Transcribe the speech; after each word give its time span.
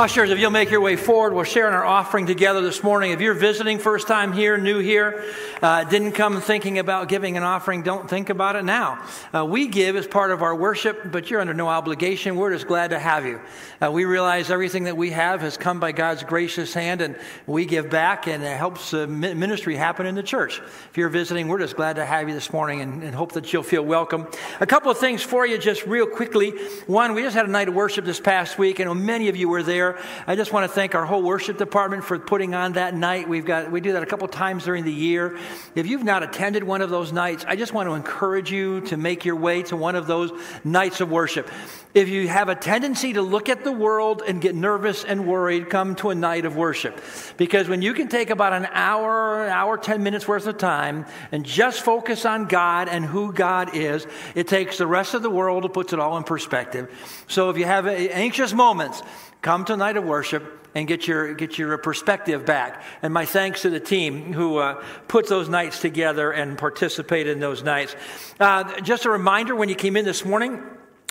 Ushers, 0.00 0.30
if 0.30 0.38
you'll 0.38 0.50
make 0.50 0.70
your 0.70 0.80
way 0.80 0.96
forward, 0.96 1.34
we're 1.34 1.44
sharing 1.44 1.74
our 1.74 1.84
offering 1.84 2.24
together 2.24 2.62
this 2.62 2.82
morning. 2.82 3.10
If 3.10 3.20
you're 3.20 3.34
visiting, 3.34 3.78
first 3.78 4.08
time 4.08 4.32
here, 4.32 4.56
new 4.56 4.78
here, 4.78 5.22
uh, 5.60 5.84
didn't 5.84 6.12
come 6.12 6.40
thinking 6.40 6.78
about 6.78 7.08
giving 7.08 7.36
an 7.36 7.42
offering, 7.42 7.82
don't 7.82 8.08
think 8.08 8.30
about 8.30 8.56
it 8.56 8.64
now. 8.64 9.04
Uh, 9.34 9.44
we 9.44 9.66
give 9.66 9.96
as 9.96 10.06
part 10.06 10.30
of 10.30 10.40
our 10.40 10.56
worship, 10.56 11.12
but 11.12 11.28
you're 11.28 11.38
under 11.38 11.52
no 11.52 11.68
obligation. 11.68 12.36
We're 12.36 12.50
just 12.54 12.66
glad 12.66 12.92
to 12.92 12.98
have 12.98 13.26
you. 13.26 13.42
Uh, 13.78 13.90
we 13.92 14.06
realize 14.06 14.50
everything 14.50 14.84
that 14.84 14.96
we 14.96 15.10
have 15.10 15.42
has 15.42 15.58
come 15.58 15.80
by 15.80 15.92
God's 15.92 16.22
gracious 16.22 16.72
hand, 16.72 17.02
and 17.02 17.14
we 17.46 17.66
give 17.66 17.90
back, 17.90 18.26
and 18.26 18.42
it 18.42 18.56
helps 18.56 18.94
uh, 18.94 19.06
ministry 19.06 19.76
happen 19.76 20.06
in 20.06 20.14
the 20.14 20.22
church. 20.22 20.62
If 20.90 20.96
you're 20.96 21.10
visiting, 21.10 21.46
we're 21.46 21.58
just 21.58 21.76
glad 21.76 21.96
to 21.96 22.06
have 22.06 22.26
you 22.26 22.34
this 22.34 22.54
morning 22.54 22.80
and, 22.80 23.02
and 23.02 23.14
hope 23.14 23.32
that 23.32 23.52
you'll 23.52 23.62
feel 23.62 23.84
welcome. 23.84 24.28
A 24.60 24.66
couple 24.66 24.90
of 24.90 24.96
things 24.96 25.22
for 25.22 25.46
you, 25.46 25.58
just 25.58 25.86
real 25.86 26.06
quickly. 26.06 26.52
One, 26.86 27.12
we 27.12 27.20
just 27.20 27.36
had 27.36 27.44
a 27.44 27.50
night 27.50 27.68
of 27.68 27.74
worship 27.74 28.06
this 28.06 28.18
past 28.18 28.58
week, 28.58 28.78
and 28.78 29.04
many 29.04 29.28
of 29.28 29.36
you 29.36 29.50
were 29.50 29.62
there. 29.62 29.89
I 30.26 30.36
just 30.36 30.52
want 30.52 30.68
to 30.68 30.74
thank 30.74 30.94
our 30.94 31.04
whole 31.04 31.22
worship 31.22 31.58
department 31.58 32.04
for 32.04 32.18
putting 32.18 32.54
on 32.54 32.74
that 32.74 32.94
night. 32.94 33.28
We've 33.28 33.44
got 33.44 33.70
we 33.70 33.80
do 33.80 33.92
that 33.92 34.02
a 34.02 34.06
couple 34.06 34.28
times 34.28 34.64
during 34.64 34.84
the 34.84 34.92
year. 34.92 35.38
If 35.74 35.86
you've 35.86 36.04
not 36.04 36.22
attended 36.22 36.64
one 36.64 36.82
of 36.82 36.90
those 36.90 37.12
nights, 37.12 37.44
I 37.46 37.56
just 37.56 37.72
want 37.72 37.88
to 37.88 37.94
encourage 37.94 38.50
you 38.50 38.80
to 38.82 38.96
make 38.96 39.24
your 39.24 39.36
way 39.36 39.62
to 39.64 39.76
one 39.76 39.96
of 39.96 40.06
those 40.06 40.30
nights 40.64 41.00
of 41.00 41.10
worship. 41.10 41.50
If 41.92 42.08
you 42.08 42.28
have 42.28 42.48
a 42.48 42.54
tendency 42.54 43.14
to 43.14 43.22
look 43.22 43.48
at 43.48 43.64
the 43.64 43.72
world 43.72 44.22
and 44.26 44.40
get 44.40 44.54
nervous 44.54 45.04
and 45.04 45.26
worried, 45.26 45.70
come 45.70 45.96
to 45.96 46.10
a 46.10 46.14
night 46.14 46.44
of 46.44 46.56
worship. 46.56 47.00
Because 47.36 47.68
when 47.68 47.82
you 47.82 47.94
can 47.94 48.06
take 48.06 48.30
about 48.30 48.52
an 48.52 48.68
hour, 48.70 49.44
an 49.44 49.50
hour, 49.50 49.76
10 49.76 50.02
minutes 50.02 50.28
worth 50.28 50.46
of 50.46 50.56
time 50.56 51.04
and 51.32 51.44
just 51.44 51.80
focus 51.80 52.24
on 52.24 52.46
God 52.46 52.88
and 52.88 53.04
who 53.04 53.32
God 53.32 53.74
is, 53.74 54.06
it 54.36 54.46
takes 54.46 54.78
the 54.78 54.86
rest 54.86 55.14
of 55.14 55.22
the 55.22 55.30
world 55.30 55.64
and 55.64 55.74
puts 55.74 55.92
it 55.92 55.98
all 55.98 56.16
in 56.16 56.22
perspective. 56.22 56.88
So 57.26 57.50
if 57.50 57.58
you 57.58 57.64
have 57.64 57.88
anxious 57.88 58.52
moments, 58.52 59.02
come 59.42 59.64
to 59.66 59.76
night 59.76 59.96
of 59.96 60.04
worship 60.04 60.68
and 60.74 60.86
get 60.86 61.06
your 61.06 61.34
get 61.34 61.58
your 61.58 61.76
perspective 61.78 62.46
back. 62.46 62.82
And 63.02 63.12
my 63.12 63.26
thanks 63.26 63.62
to 63.62 63.70
the 63.70 63.80
team 63.80 64.32
who 64.32 64.58
uh, 64.58 64.82
put 65.08 65.28
those 65.28 65.48
nights 65.48 65.80
together 65.80 66.30
and 66.30 66.56
participated 66.56 67.32
in 67.32 67.40
those 67.40 67.62
nights. 67.62 67.96
Uh, 68.38 68.80
just 68.80 69.04
a 69.04 69.10
reminder: 69.10 69.54
when 69.54 69.68
you 69.68 69.74
came 69.74 69.96
in 69.96 70.04
this 70.04 70.24
morning. 70.24 70.62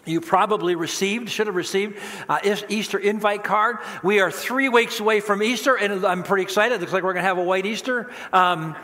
You 0.06 0.22
probably 0.22 0.76
received, 0.76 1.30
should 1.30 1.48
have 1.48 1.58
received, 1.58 2.00
uh, 2.30 2.40
Easter 2.70 2.98
invite 2.98 3.44
card. 3.44 3.78
We 4.02 4.22
are 4.22 4.32
three 4.32 4.70
weeks 4.70 5.02
away 5.02 5.20
from 5.20 5.44
Easter, 5.44 5.76
and 5.76 6.06
I'm 6.06 6.24
pretty 6.24 6.44
excited. 6.44 6.76
It 6.76 6.80
looks 6.80 6.94
like 6.94 7.04
we're 7.04 7.14
going 7.14 7.24
to 7.24 7.28
have 7.28 7.38
a 7.38 7.44
white 7.44 7.66
Easter. 7.66 8.10
Um, 8.32 8.76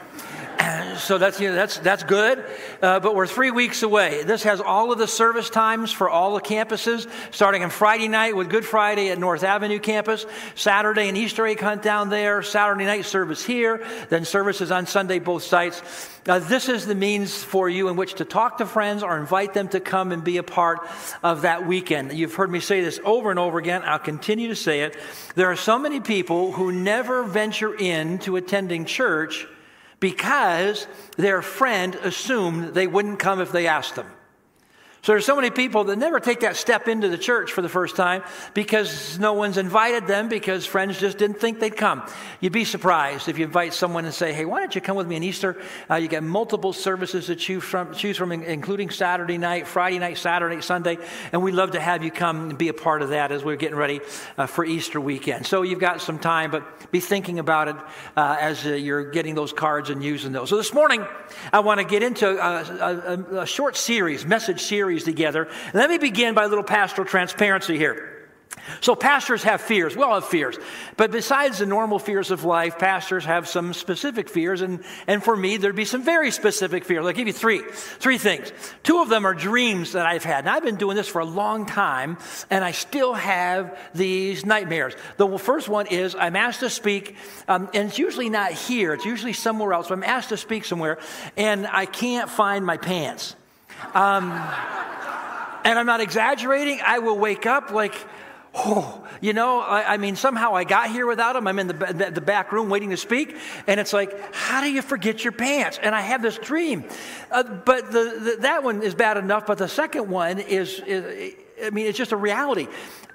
so 0.97 1.17
that's, 1.17 1.39
you 1.39 1.49
know, 1.49 1.55
that's, 1.55 1.77
that's 1.79 2.03
good. 2.03 2.43
Uh, 2.81 2.99
but 2.99 3.15
we're 3.15 3.27
three 3.27 3.51
weeks 3.51 3.83
away. 3.83 4.23
This 4.23 4.43
has 4.43 4.61
all 4.61 4.91
of 4.91 4.97
the 4.97 5.07
service 5.07 5.49
times 5.49 5.91
for 5.91 6.09
all 6.09 6.35
the 6.35 6.41
campuses, 6.41 7.09
starting 7.31 7.63
on 7.63 7.69
Friday 7.69 8.07
night 8.07 8.35
with 8.35 8.49
Good 8.49 8.65
Friday 8.65 9.09
at 9.09 9.19
North 9.19 9.43
Avenue 9.43 9.79
campus, 9.79 10.25
Saturday 10.55 11.07
and 11.07 11.17
Easter 11.17 11.45
egg 11.45 11.59
hunt 11.59 11.81
down 11.81 12.09
there, 12.09 12.41
Saturday 12.41 12.85
night 12.85 13.05
service 13.05 13.43
here, 13.43 13.85
then 14.09 14.25
services 14.25 14.71
on 14.71 14.85
Sunday, 14.85 15.19
both 15.19 15.43
sites. 15.43 15.81
Uh, 16.27 16.39
this 16.39 16.69
is 16.69 16.87
the 16.87 16.95
means 16.95 17.43
for 17.43 17.69
you 17.69 17.87
in 17.87 17.95
which 17.95 18.15
to 18.15 18.25
talk 18.25 18.57
to 18.57 18.65
friends 18.65 19.03
or 19.03 19.17
invite 19.17 19.53
them 19.53 19.67
to 19.67 19.79
come 19.79 20.11
and 20.11 20.23
be 20.23 20.37
a 20.37 20.43
part 20.43 20.79
of 21.21 21.43
that 21.43 21.67
weekend. 21.67 22.11
You've 22.13 22.33
heard 22.33 22.49
me 22.49 22.59
say 22.59 22.81
this 22.81 22.99
over 23.03 23.29
and 23.29 23.39
over 23.39 23.59
again. 23.59 23.83
I'll 23.85 23.99
continue 23.99 24.47
to 24.47 24.55
say 24.55 24.81
it. 24.81 24.97
There 25.35 25.51
are 25.51 25.55
so 25.55 25.77
many 25.77 25.99
people 25.99 26.51
who 26.51 26.71
never 26.71 27.23
venture 27.23 27.75
into 27.75 28.37
attending 28.37 28.85
church 28.85 29.47
because 29.99 30.87
their 31.17 31.41
friend 31.41 31.95
assumed 31.95 32.73
they 32.73 32.87
wouldn't 32.87 33.19
come 33.19 33.41
if 33.41 33.51
they 33.51 33.67
asked 33.67 33.95
them. 33.95 34.09
So 35.05 35.11
there's 35.11 35.23
so 35.23 35.35
many 35.35 35.51
people 35.51 35.83
that 35.83 35.97
never 35.99 36.19
take 36.19 36.39
that 36.39 36.55
step 36.55 36.87
into 36.87 37.09
the 37.09 37.17
church 37.19 37.51
for 37.51 37.61
the 37.61 37.69
first 37.69 37.95
time 37.95 38.23
because 38.55 39.19
no 39.19 39.33
one's 39.33 39.59
invited 39.59 40.07
them 40.07 40.29
because 40.29 40.65
friends 40.65 40.99
just 40.99 41.19
didn't 41.19 41.39
think 41.39 41.59
they'd 41.59 41.77
come. 41.77 42.01
You'd 42.39 42.53
be 42.53 42.65
surprised 42.65 43.29
if 43.29 43.37
you 43.37 43.45
invite 43.45 43.75
someone 43.75 44.05
and 44.05 44.13
say, 44.15 44.33
"Hey, 44.33 44.45
why 44.45 44.61
don't 44.61 44.73
you 44.73 44.81
come 44.81 44.97
with 44.97 45.05
me 45.05 45.15
on 45.15 45.21
Easter?" 45.21 45.61
Uh, 45.87 45.97
you 45.97 46.07
got 46.07 46.23
multiple 46.23 46.73
services 46.73 47.27
to 47.27 47.35
choose 47.35 47.63
from, 47.63 47.93
choose 47.93 48.17
from, 48.17 48.31
including 48.31 48.89
Saturday 48.89 49.37
night, 49.37 49.67
Friday 49.67 49.99
night, 49.99 50.17
Saturday, 50.17 50.59
Sunday, 50.59 50.97
and 51.31 51.43
we'd 51.43 51.53
love 51.53 51.69
to 51.73 51.79
have 51.79 52.03
you 52.03 52.09
come 52.09 52.49
and 52.49 52.57
be 52.57 52.69
a 52.69 52.73
part 52.73 53.03
of 53.03 53.09
that 53.09 53.31
as 53.31 53.43
we're 53.43 53.57
getting 53.57 53.77
ready 53.77 54.01
uh, 54.39 54.47
for 54.47 54.65
Easter 54.65 54.99
weekend. 54.99 55.45
So 55.45 55.61
you've 55.61 55.77
got 55.77 56.01
some 56.01 56.17
time, 56.17 56.49
but 56.49 56.91
be 56.91 56.99
thinking 56.99 57.37
about 57.37 57.67
it 57.67 57.75
uh, 58.17 58.37
as 58.39 58.65
uh, 58.65 58.69
you're 58.69 59.11
getting 59.11 59.35
those 59.35 59.53
cards 59.53 59.91
and 59.91 60.03
using 60.03 60.31
those. 60.31 60.49
So 60.49 60.57
this 60.57 60.73
morning, 60.73 61.05
I 61.53 61.59
want 61.59 61.79
to 61.79 61.85
get 61.85 62.01
into 62.01 62.27
a, 62.27 63.37
a, 63.37 63.41
a 63.41 63.45
short 63.45 63.77
series, 63.77 64.25
message 64.25 64.61
series 64.61 64.94
series 64.99 65.03
together. 65.03 65.47
Let 65.73 65.89
me 65.89 65.97
begin 65.97 66.33
by 66.33 66.45
a 66.45 66.47
little 66.47 66.63
pastoral 66.63 67.07
transparency 67.07 67.77
here. 67.77 68.11
So, 68.81 68.95
pastors 68.95 69.43
have 69.43 69.61
fears. 69.61 69.95
We 69.95 70.01
all 70.01 70.15
have 70.15 70.25
fears. 70.25 70.57
But 70.97 71.11
besides 71.11 71.59
the 71.59 71.67
normal 71.67 71.99
fears 71.99 72.31
of 72.31 72.45
life, 72.45 72.79
pastors 72.79 73.25
have 73.25 73.47
some 73.47 73.73
specific 73.73 74.27
fears. 74.27 74.61
And, 74.61 74.83
and 75.07 75.23
for 75.23 75.35
me, 75.35 75.57
there'd 75.57 75.75
be 75.75 75.85
some 75.85 76.03
very 76.03 76.31
specific 76.31 76.83
fears. 76.83 77.05
I'll 77.05 77.11
give 77.11 77.27
you 77.27 77.33
three. 77.33 77.61
Three 77.69 78.17
things. 78.17 78.51
Two 78.81 79.01
of 79.01 79.09
them 79.09 79.25
are 79.25 79.35
dreams 79.35 79.91
that 79.91 80.07
I've 80.07 80.23
had. 80.23 80.45
And 80.45 80.49
I've 80.49 80.63
been 80.63 80.77
doing 80.77 80.95
this 80.95 81.07
for 81.07 81.19
a 81.19 81.25
long 81.25 81.67
time, 81.67 82.17
and 82.49 82.63
I 82.63 82.71
still 82.71 83.13
have 83.13 83.77
these 83.93 84.45
nightmares. 84.45 84.95
The 85.17 85.37
first 85.37 85.69
one 85.69 85.87
is 85.87 86.15
I'm 86.15 86.35
asked 86.35 86.61
to 86.61 86.69
speak, 86.69 87.17
um, 87.47 87.69
and 87.73 87.89
it's 87.89 87.99
usually 87.99 88.29
not 88.29 88.51
here, 88.51 88.93
it's 88.93 89.05
usually 89.05 89.33
somewhere 89.33 89.73
else, 89.73 89.89
but 89.89 89.95
I'm 89.95 90.03
asked 90.03 90.29
to 90.29 90.37
speak 90.37 90.65
somewhere, 90.65 90.97
and 91.37 91.67
I 91.67 91.85
can't 91.85 92.29
find 92.29 92.65
my 92.65 92.77
pants. 92.77 93.35
Um, 93.93 94.31
and 95.65 95.77
I'm 95.77 95.87
not 95.87 95.99
exaggerating. 95.99 96.79
I 96.85 96.99
will 96.99 97.17
wake 97.17 97.45
up 97.45 97.71
like, 97.71 97.95
oh, 98.53 99.05
you 99.19 99.33
know, 99.33 99.59
I, 99.59 99.95
I, 99.95 99.97
mean, 99.97 100.15
somehow 100.15 100.55
I 100.55 100.63
got 100.63 100.91
here 100.91 101.07
without 101.07 101.33
them. 101.33 101.47
I'm 101.47 101.59
in 101.59 101.67
the, 101.67 102.11
the 102.13 102.21
back 102.21 102.51
room 102.51 102.69
waiting 102.69 102.91
to 102.91 102.97
speak. 102.97 103.35
And 103.67 103.79
it's 103.79 103.91
like, 103.91 104.33
how 104.33 104.61
do 104.61 104.71
you 104.71 104.81
forget 104.81 105.23
your 105.23 105.33
pants? 105.33 105.79
And 105.81 105.93
I 105.93 106.01
have 106.01 106.21
this 106.21 106.37
dream. 106.37 106.85
Uh, 107.31 107.43
but 107.43 107.91
the, 107.91 108.19
the, 108.19 108.37
that 108.41 108.63
one 108.63 108.83
is 108.83 108.95
bad 108.95 109.17
enough. 109.17 109.47
But 109.47 109.57
the 109.57 109.67
second 109.67 110.09
one 110.09 110.39
is, 110.39 110.79
is 110.85 111.33
I 111.63 111.71
mean, 111.71 111.87
it's 111.87 111.97
just 111.97 112.11
a 112.11 112.17
reality. 112.17 112.67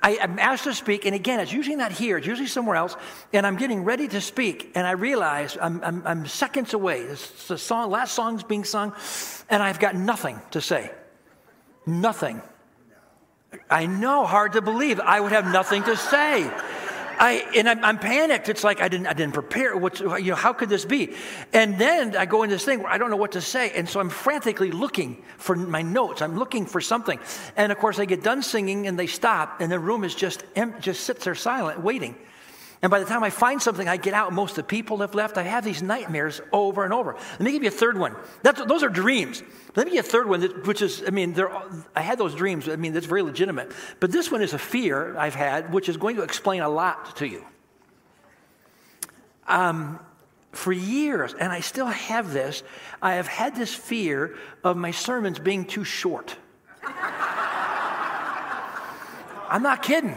I, 0.02 0.12
am 0.16 0.38
asked 0.38 0.64
to 0.64 0.74
speak, 0.74 1.04
and 1.04 1.14
again, 1.14 1.40
it's 1.40 1.52
usually 1.52 1.76
not 1.76 1.92
here, 1.92 2.16
it's 2.16 2.26
usually 2.26 2.48
somewhere 2.48 2.76
else, 2.76 2.96
and 3.34 3.46
I'm 3.46 3.56
getting 3.56 3.84
ready 3.84 4.08
to 4.08 4.20
speak, 4.22 4.72
and 4.74 4.86
I 4.86 4.92
realize 4.92 5.58
I'm, 5.60 5.84
I'm, 5.84 6.02
I'm 6.06 6.26
seconds 6.26 6.72
away. 6.72 7.04
The 7.04 7.58
song, 7.58 7.90
last 7.90 8.14
song's 8.14 8.42
being 8.42 8.64
sung, 8.64 8.94
and 9.50 9.62
I've 9.62 9.78
got 9.78 9.94
nothing 9.94 10.40
to 10.52 10.62
say. 10.62 10.90
Nothing. 11.90 12.40
I 13.68 13.86
know, 13.86 14.24
hard 14.24 14.52
to 14.52 14.62
believe. 14.62 15.00
I 15.00 15.18
would 15.18 15.32
have 15.32 15.50
nothing 15.52 15.82
to 15.84 15.96
say. 15.96 16.48
I, 17.18 17.44
and 17.54 17.68
I'm, 17.68 17.84
I'm, 17.84 17.98
panicked. 17.98 18.48
It's 18.48 18.64
like 18.64 18.80
I 18.80 18.88
didn't, 18.88 19.08
I 19.08 19.12
didn't 19.12 19.34
prepare. 19.34 19.76
What's, 19.76 20.00
you 20.00 20.30
know, 20.30 20.34
how 20.36 20.52
could 20.54 20.68
this 20.68 20.84
be? 20.84 21.14
And 21.52 21.78
then 21.78 22.16
I 22.16 22.24
go 22.24 22.44
into 22.44 22.54
this 22.54 22.64
thing 22.64 22.82
where 22.82 22.90
I 22.90 22.96
don't 22.96 23.10
know 23.10 23.16
what 23.16 23.32
to 23.32 23.42
say. 23.42 23.72
And 23.72 23.86
so 23.88 24.00
I'm 24.00 24.08
frantically 24.08 24.70
looking 24.70 25.22
for 25.36 25.54
my 25.54 25.82
notes. 25.82 26.22
I'm 26.22 26.38
looking 26.38 26.64
for 26.64 26.80
something. 26.80 27.18
And 27.56 27.72
of 27.72 27.78
course, 27.78 27.98
I 27.98 28.06
get 28.06 28.22
done 28.22 28.42
singing 28.42 28.86
and 28.86 28.98
they 28.98 29.06
stop, 29.06 29.60
and 29.60 29.70
the 29.70 29.78
room 29.78 30.04
is 30.04 30.14
just, 30.14 30.44
just 30.80 31.02
sits 31.04 31.24
there 31.24 31.34
silent, 31.34 31.80
waiting. 31.82 32.14
And 32.82 32.90
by 32.90 32.98
the 32.98 33.04
time 33.04 33.22
I 33.22 33.28
find 33.28 33.60
something, 33.60 33.86
I 33.88 33.98
get 33.98 34.14
out. 34.14 34.32
Most 34.32 34.52
of 34.52 34.56
the 34.56 34.62
people 34.62 34.98
have 34.98 35.14
left. 35.14 35.36
I 35.36 35.42
have 35.42 35.64
these 35.64 35.82
nightmares 35.82 36.40
over 36.50 36.82
and 36.84 36.94
over. 36.94 37.12
Let 37.12 37.40
me 37.40 37.52
give 37.52 37.62
you 37.62 37.68
a 37.68 37.72
third 37.72 37.98
one. 37.98 38.16
That's, 38.42 38.64
those 38.64 38.82
are 38.82 38.88
dreams. 38.88 39.42
Let 39.76 39.84
me 39.86 39.92
give 39.92 39.94
you 39.94 40.00
a 40.00 40.02
third 40.02 40.26
one, 40.26 40.42
which 40.64 40.80
is, 40.80 41.02
I 41.06 41.10
mean, 41.10 41.38
I 41.94 42.00
had 42.00 42.16
those 42.16 42.34
dreams. 42.34 42.70
I 42.70 42.76
mean, 42.76 42.94
that's 42.94 43.04
very 43.04 43.20
legitimate. 43.22 43.72
But 44.00 44.12
this 44.12 44.30
one 44.30 44.40
is 44.40 44.54
a 44.54 44.58
fear 44.58 45.14
I've 45.18 45.34
had, 45.34 45.74
which 45.74 45.90
is 45.90 45.98
going 45.98 46.16
to 46.16 46.22
explain 46.22 46.62
a 46.62 46.70
lot 46.70 47.16
to 47.16 47.26
you. 47.26 47.44
Um, 49.46 50.00
for 50.52 50.72
years, 50.72 51.34
and 51.34 51.52
I 51.52 51.60
still 51.60 51.86
have 51.86 52.32
this, 52.32 52.62
I 53.02 53.14
have 53.14 53.26
had 53.26 53.54
this 53.56 53.74
fear 53.74 54.36
of 54.64 54.78
my 54.78 54.90
sermons 54.90 55.38
being 55.38 55.66
too 55.66 55.84
short. 55.84 56.34
I'm 59.50 59.62
not 59.62 59.82
kidding. 59.82 60.16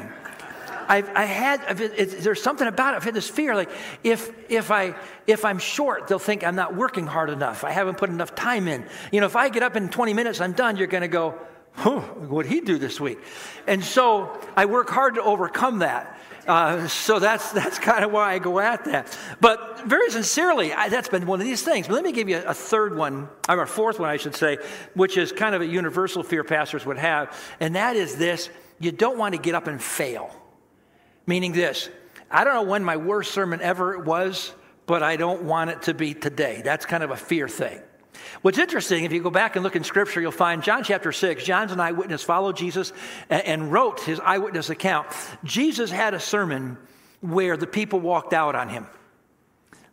I've, 0.87 1.09
I 1.15 1.25
had, 1.25 1.77
there's 1.77 2.41
something 2.41 2.67
about 2.67 2.93
it. 2.93 2.97
I've 2.97 3.03
had 3.03 3.13
this 3.13 3.29
fear, 3.29 3.55
like 3.55 3.69
if, 4.03 4.31
if, 4.49 4.71
I, 4.71 4.95
if 5.27 5.45
I'm 5.45 5.59
short, 5.59 6.07
they'll 6.07 6.19
think 6.19 6.43
I'm 6.43 6.55
not 6.55 6.75
working 6.75 7.07
hard 7.07 7.29
enough. 7.29 7.63
I 7.63 7.71
haven't 7.71 7.97
put 7.97 8.09
enough 8.09 8.35
time 8.35 8.67
in. 8.67 8.85
You 9.11 9.19
know, 9.19 9.25
if 9.25 9.35
I 9.35 9.49
get 9.49 9.63
up 9.63 9.75
in 9.75 9.89
20 9.89 10.13
minutes, 10.13 10.41
I'm 10.41 10.53
done, 10.53 10.77
you're 10.77 10.87
going 10.87 11.01
to 11.01 11.07
go, 11.07 11.31
what'd 11.75 12.51
he 12.51 12.61
do 12.61 12.77
this 12.77 12.99
week? 12.99 13.19
And 13.67 13.83
so 13.83 14.39
I 14.55 14.65
work 14.65 14.89
hard 14.89 15.15
to 15.15 15.23
overcome 15.23 15.79
that. 15.79 16.19
Uh, 16.47 16.87
so 16.87 17.19
that's, 17.19 17.51
that's 17.51 17.79
kind 17.79 18.03
of 18.03 18.11
why 18.11 18.33
I 18.33 18.39
go 18.39 18.59
at 18.59 18.85
that. 18.85 19.17
But 19.39 19.85
very 19.85 20.09
sincerely, 20.09 20.73
I, 20.73 20.89
that's 20.89 21.09
been 21.09 21.25
one 21.25 21.39
of 21.39 21.45
these 21.45 21.63
things. 21.63 21.87
But 21.87 21.95
let 21.95 22.03
me 22.03 22.11
give 22.11 22.29
you 22.29 22.43
a 22.45 22.53
third 22.53 22.97
one, 22.97 23.29
or 23.47 23.61
a 23.61 23.67
fourth 23.67 23.99
one, 23.99 24.09
I 24.09 24.17
should 24.17 24.35
say, 24.35 24.57
which 24.93 25.17
is 25.17 25.31
kind 25.31 25.55
of 25.55 25.61
a 25.61 25.65
universal 25.65 26.23
fear 26.23 26.43
pastors 26.43 26.85
would 26.85 26.97
have, 26.97 27.37
and 27.59 27.75
that 27.75 27.95
is 27.95 28.17
this 28.17 28.49
you 28.79 28.91
don't 28.91 29.17
want 29.17 29.33
to 29.33 29.39
get 29.39 29.55
up 29.55 29.67
and 29.67 29.81
fail. 29.81 30.35
Meaning 31.25 31.53
this 31.53 31.89
I 32.29 32.43
don't 32.43 32.53
know 32.53 32.63
when 32.63 32.83
my 32.83 32.97
worst 32.97 33.31
sermon 33.31 33.61
ever 33.61 33.99
was, 33.99 34.53
but 34.85 35.03
I 35.03 35.15
don't 35.15 35.43
want 35.43 35.69
it 35.69 35.83
to 35.83 35.93
be 35.93 36.13
today. 36.13 36.61
That's 36.63 36.85
kind 36.85 37.03
of 37.03 37.11
a 37.11 37.17
fear 37.17 37.47
thing. 37.47 37.79
What's 38.41 38.57
interesting, 38.57 39.03
if 39.03 39.11
you 39.11 39.21
go 39.21 39.29
back 39.29 39.55
and 39.55 39.63
look 39.63 39.75
in 39.75 39.83
Scripture, 39.83 40.21
you'll 40.21 40.31
find 40.31 40.63
John 40.63 40.83
chapter 40.83 41.11
6. 41.11 41.43
John's 41.43 41.71
an 41.71 41.79
eyewitness, 41.79 42.23
followed 42.23 42.57
Jesus 42.57 42.93
and 43.29 43.71
wrote 43.71 44.01
his 44.01 44.19
eyewitness 44.19 44.69
account. 44.69 45.07
Jesus 45.43 45.91
had 45.91 46.13
a 46.13 46.19
sermon 46.19 46.77
where 47.21 47.57
the 47.57 47.67
people 47.67 47.99
walked 47.99 48.33
out 48.33 48.55
on 48.55 48.69
him. 48.69 48.87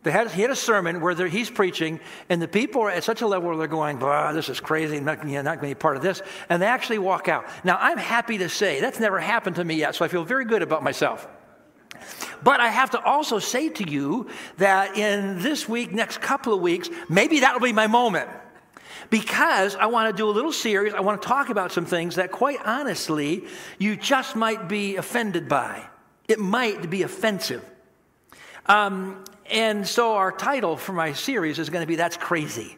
Had, 0.03 0.31
he 0.31 0.41
had 0.41 0.49
a 0.49 0.55
sermon 0.55 0.99
where 0.99 1.27
he's 1.27 1.51
preaching, 1.51 1.99
and 2.27 2.41
the 2.41 2.47
people 2.47 2.81
are 2.81 2.89
at 2.89 3.03
such 3.03 3.21
a 3.21 3.27
level 3.27 3.49
where 3.49 3.57
they're 3.57 3.67
going, 3.67 3.99
this 4.33 4.49
is 4.49 4.59
crazy, 4.59 4.97
I'm 4.97 5.05
not, 5.05 5.23
you 5.27 5.35
know, 5.35 5.43
not 5.43 5.59
going 5.59 5.69
to 5.69 5.75
be 5.75 5.79
part 5.79 5.95
of 5.95 6.01
this. 6.01 6.23
And 6.49 6.59
they 6.59 6.65
actually 6.65 6.97
walk 6.97 7.27
out. 7.27 7.45
Now, 7.63 7.77
I'm 7.79 7.99
happy 7.99 8.39
to 8.39 8.49
say 8.49 8.81
that's 8.81 8.99
never 8.99 9.19
happened 9.19 9.57
to 9.57 9.63
me 9.63 9.75
yet, 9.75 9.93
so 9.93 10.03
I 10.03 10.07
feel 10.07 10.23
very 10.23 10.45
good 10.45 10.63
about 10.63 10.81
myself. 10.81 11.27
But 12.43 12.59
I 12.59 12.69
have 12.69 12.89
to 12.91 13.03
also 13.03 13.37
say 13.37 13.69
to 13.69 13.87
you 13.87 14.27
that 14.57 14.97
in 14.97 15.39
this 15.43 15.69
week, 15.69 15.91
next 15.91 16.19
couple 16.19 16.53
of 16.53 16.61
weeks, 16.61 16.89
maybe 17.07 17.41
that'll 17.41 17.59
be 17.59 17.73
my 17.73 17.85
moment. 17.85 18.29
Because 19.11 19.75
I 19.75 19.85
want 19.87 20.09
to 20.09 20.17
do 20.17 20.27
a 20.27 20.31
little 20.31 20.53
series, 20.53 20.93
I 20.93 21.01
want 21.01 21.21
to 21.21 21.27
talk 21.27 21.49
about 21.49 21.71
some 21.71 21.85
things 21.85 22.15
that, 22.15 22.31
quite 22.31 22.59
honestly, 22.65 23.45
you 23.77 23.95
just 23.95 24.35
might 24.35 24.67
be 24.67 24.95
offended 24.95 25.47
by. 25.47 25.85
It 26.27 26.39
might 26.39 26.89
be 26.89 27.03
offensive. 27.03 27.63
Um, 28.65 29.23
and 29.51 29.87
so 29.87 30.13
our 30.13 30.31
title 30.31 30.77
for 30.77 30.93
my 30.93 31.13
series 31.13 31.59
is 31.59 31.69
going 31.69 31.83
to 31.83 31.87
be 31.87 31.95
That's 31.95 32.17
Crazy. 32.17 32.77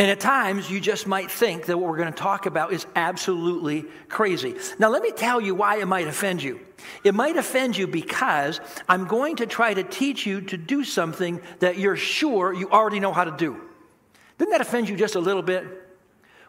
And 0.00 0.10
at 0.10 0.18
times, 0.18 0.70
you 0.70 0.80
just 0.80 1.06
might 1.06 1.30
think 1.30 1.66
that 1.66 1.76
what 1.76 1.90
we're 1.90 1.98
going 1.98 2.12
to 2.12 2.18
talk 2.18 2.46
about 2.46 2.72
is 2.72 2.86
absolutely 2.96 3.84
crazy. 4.08 4.54
Now, 4.78 4.88
let 4.88 5.02
me 5.02 5.10
tell 5.10 5.42
you 5.42 5.54
why 5.54 5.78
it 5.78 5.86
might 5.86 6.06
offend 6.06 6.42
you. 6.42 6.58
It 7.04 7.14
might 7.14 7.36
offend 7.36 7.76
you 7.76 7.86
because 7.86 8.60
I'm 8.88 9.06
going 9.06 9.36
to 9.36 9.46
try 9.46 9.74
to 9.74 9.82
teach 9.82 10.24
you 10.24 10.40
to 10.42 10.56
do 10.56 10.84
something 10.84 11.42
that 11.58 11.76
you're 11.76 11.96
sure 11.96 12.54
you 12.54 12.70
already 12.70 12.98
know 12.98 13.12
how 13.12 13.24
to 13.24 13.36
do. 13.36 13.60
Doesn't 14.38 14.52
that 14.52 14.62
offend 14.62 14.88
you 14.88 14.96
just 14.96 15.16
a 15.16 15.20
little 15.20 15.42
bit? 15.42 15.66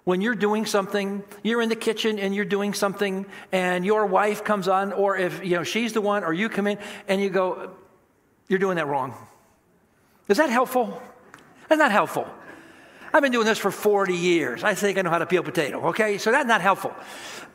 When 0.06 0.21
you're 0.21 0.33
doing 0.33 0.65
something, 0.65 1.21
you're 1.44 1.62
in 1.62 1.67
the 1.67 1.75
kitchen 1.75 2.19
and 2.19 2.33
you're 2.33 2.45
doing 2.45 2.74
something, 2.74 3.25
and 3.51 3.85
your 3.85 4.06
wife 4.06 4.45
comes 4.45 4.69
on, 4.69 4.94
or 4.94 5.17
if 5.17 5.44
you 5.44 5.57
know 5.57 5.63
she's 5.63 5.91
the 5.91 6.00
one, 6.00 6.24
or 6.24 6.31
you 6.31 6.47
come 6.47 6.67
in 6.67 6.79
and 7.09 7.21
you 7.21 7.29
go, 7.29 7.71
you're 8.51 8.59
doing 8.59 8.75
that 8.75 8.88
wrong. 8.88 9.15
Is 10.27 10.38
that 10.38 10.50
helpful? 10.50 11.01
That's 11.69 11.80
not 11.80 11.92
helpful. 11.92 12.27
I've 13.13 13.21
been 13.21 13.31
doing 13.31 13.45
this 13.45 13.57
for 13.57 13.71
40 13.71 14.13
years. 14.13 14.63
I 14.63 14.74
think 14.74 14.98
I 14.98 15.01
know 15.03 15.09
how 15.09 15.19
to 15.19 15.25
peel 15.25 15.42
potato, 15.42 15.88
okay? 15.88 16.18
So 16.18 16.31
that's 16.31 16.48
not 16.48 16.59
helpful. 16.59 16.94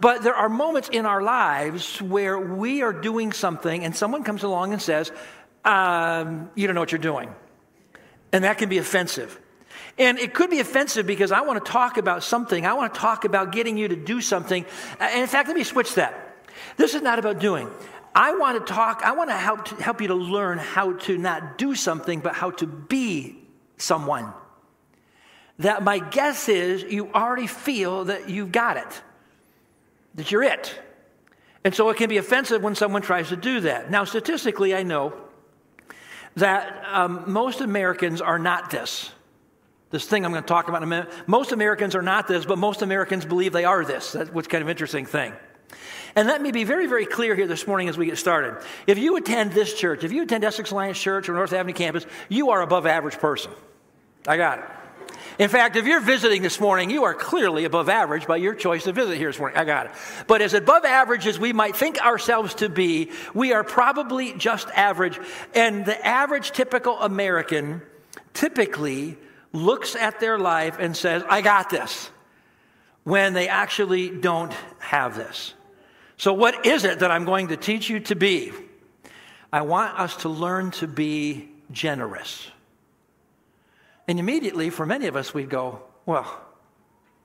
But 0.01 0.23
there 0.23 0.35
are 0.35 0.49
moments 0.49 0.89
in 0.91 1.05
our 1.05 1.23
lives 1.23 2.01
where 2.01 2.39
we 2.39 2.81
are 2.83 2.95
doing 2.95 3.33
something 3.33 3.85
and 3.85 3.95
someone 3.95 4.25
comes 4.25 4.43
along 4.43 4.73
and 4.73 4.81
says, 4.81 5.13
um, 5.67 6.51
You 6.55 6.67
don't 6.67 6.75
know 6.75 6.81
what 6.81 6.93
you're 6.93 6.99
doing. 6.99 7.35
And 8.33 8.45
that 8.45 8.57
can 8.57 8.71
be 8.71 8.79
offensive. 8.79 9.39
And 9.99 10.19
it 10.19 10.33
could 10.33 10.49
be 10.49 10.61
offensive 10.61 11.07
because 11.07 11.31
I 11.31 11.43
want 11.43 11.63
to 11.65 11.71
talk 11.71 11.99
about 11.99 12.23
something. 12.23 12.67
I 12.67 12.73
want 12.73 12.95
to 12.95 13.01
talk 13.01 13.25
about 13.27 13.53
getting 13.53 13.77
you 13.77 13.89
to 13.89 13.97
do 13.97 14.23
something. 14.23 14.65
And 14.99 15.21
in 15.21 15.27
fact, 15.27 15.49
let 15.49 15.57
me 15.57 15.65
switch 15.65 15.95
that. 15.95 16.23
This 16.77 16.95
is 16.95 17.03
not 17.03 17.19
about 17.19 17.39
doing. 17.39 17.71
I 18.17 18.35
want 18.35 18.67
to 18.67 18.73
talk, 18.73 19.03
I 19.05 19.13
want 19.13 19.29
to 19.29 19.37
help, 19.37 19.69
help 19.79 20.01
you 20.01 20.09
to 20.09 20.15
learn 20.15 20.57
how 20.57 20.95
to 20.95 21.19
not 21.19 21.59
do 21.59 21.75
something, 21.75 22.21
but 22.21 22.35
how 22.35 22.51
to 22.53 22.67
be 22.67 23.37
someone. 23.77 24.33
That 25.59 25.83
my 25.83 25.99
guess 25.99 26.49
is 26.49 26.83
you 26.83 27.13
already 27.13 27.47
feel 27.47 28.07
that 28.07 28.31
you've 28.31 28.53
got 28.53 28.79
it, 28.79 29.03
that 30.15 30.33
you're 30.33 30.43
it. 30.43 30.81
And 31.63 31.75
so 31.75 31.91
it 31.91 31.99
can 31.99 32.09
be 32.09 32.17
offensive 32.17 32.63
when 32.63 32.75
someone 32.75 33.03
tries 33.03 33.29
to 33.29 33.37
do 33.37 33.61
that. 33.61 33.91
Now, 33.91 34.05
statistically, 34.05 34.75
I 34.75 34.83
know 34.83 35.13
that 36.37 36.85
um, 36.91 37.25
most 37.27 37.61
Americans 37.61 38.23
are 38.23 38.39
not 38.39 38.71
this. 38.71 39.11
This 39.91 40.07
thing 40.07 40.25
I'm 40.25 40.33
going 40.33 40.43
to 40.43 40.49
talk 40.49 40.69
about 40.69 40.79
in 40.79 40.85
a 40.85 40.87
minute. 40.87 41.13
Most 41.27 41.53
Americans 41.53 41.95
are 41.95 42.03
not 42.03 42.29
this, 42.29 42.47
but 42.47 42.57
most 42.57 42.81
Americans 42.81 43.27
believe 43.27 43.53
they 43.53 43.67
are 43.67 43.85
this. 43.85 44.13
That's 44.13 44.31
what's 44.31 44.49
kind 44.49 44.63
of 44.63 44.71
interesting 44.71 45.05
thing. 45.05 45.35
And 46.17 46.27
let 46.27 46.41
me 46.41 46.51
be 46.51 46.65
very, 46.65 46.87
very 46.87 47.05
clear 47.05 47.35
here 47.35 47.47
this 47.47 47.67
morning 47.67 47.91
as 47.91 47.99
we 47.99 48.07
get 48.07 48.17
started. 48.17 48.57
If 48.87 48.97
you 48.97 49.17
attend 49.17 49.53
this 49.53 49.75
church, 49.75 50.03
if 50.03 50.13
you 50.13 50.23
attend 50.23 50.45
Essex 50.45 50.71
Alliance 50.71 50.99
Church 50.99 51.29
or 51.29 51.35
North 51.35 51.53
Avenue 51.53 51.75
campus, 51.75 52.07
you 52.31 52.51
are 52.51 52.63
above 52.63 52.87
average 52.87 53.19
person. 53.19 53.53
I 54.27 54.39
got 54.39 54.61
it. 54.61 54.65
In 55.39 55.51
fact, 55.51 55.77
if 55.77 55.85
you're 55.85 56.01
visiting 56.01 56.41
this 56.41 56.59
morning, 56.59 56.89
you 56.89 57.05
are 57.05 57.13
clearly 57.13 57.67
above 57.67 57.91
average 57.91 58.27
by 58.27 58.37
your 58.37 58.55
choice 58.55 58.85
to 58.85 58.93
visit 58.93 59.19
here 59.19 59.29
this 59.29 59.39
morning. 59.39 59.59
I 59.59 59.65
got 59.65 59.87
it. 59.87 59.93
But 60.27 60.41
as 60.41 60.55
above 60.55 60.87
average 60.87 61.27
as 61.27 61.39
we 61.39 61.53
might 61.53 61.77
think 61.77 62.01
ourselves 62.01 62.55
to 62.57 62.71
be, 62.71 63.11
we 63.35 63.53
are 63.53 63.63
probably 63.63 64.33
just 64.33 64.69
average. 64.69 65.21
And 65.55 65.85
the 65.85 66.07
average 66.07 66.53
typical 66.53 66.99
American 66.99 67.83
typically 68.33 69.19
looks 69.53 69.95
at 69.95 70.21
their 70.21 70.39
life 70.39 70.79
and 70.81 70.97
says, 70.97 71.23
I 71.29 71.43
got 71.43 71.69
this, 71.69 72.11
when 73.05 73.35
they 73.35 73.49
actually 73.49 74.09
don't 74.09 74.55
have 74.79 75.15
this. 75.15 75.53
So, 76.19 76.33
what 76.33 76.65
is 76.67 76.85
it 76.85 77.01
that 77.01 77.11
I'm 77.11 77.25
going 77.25 77.49
to 77.49 77.57
teach 77.57 77.91
you 77.91 78.01
to 78.01 78.17
be? 78.17 78.53
I 79.53 79.63
want 79.63 79.99
us 79.99 80.17
to 80.19 80.29
learn 80.29 80.71
to 80.73 80.87
be 80.87 81.49
generous. 81.71 82.51
And 84.09 84.19
immediately, 84.19 84.71
for 84.71 84.87
many 84.87 85.07
of 85.07 85.17
us, 85.17 85.35
we'd 85.35 85.51
go, 85.51 85.83
Well, 86.07 86.27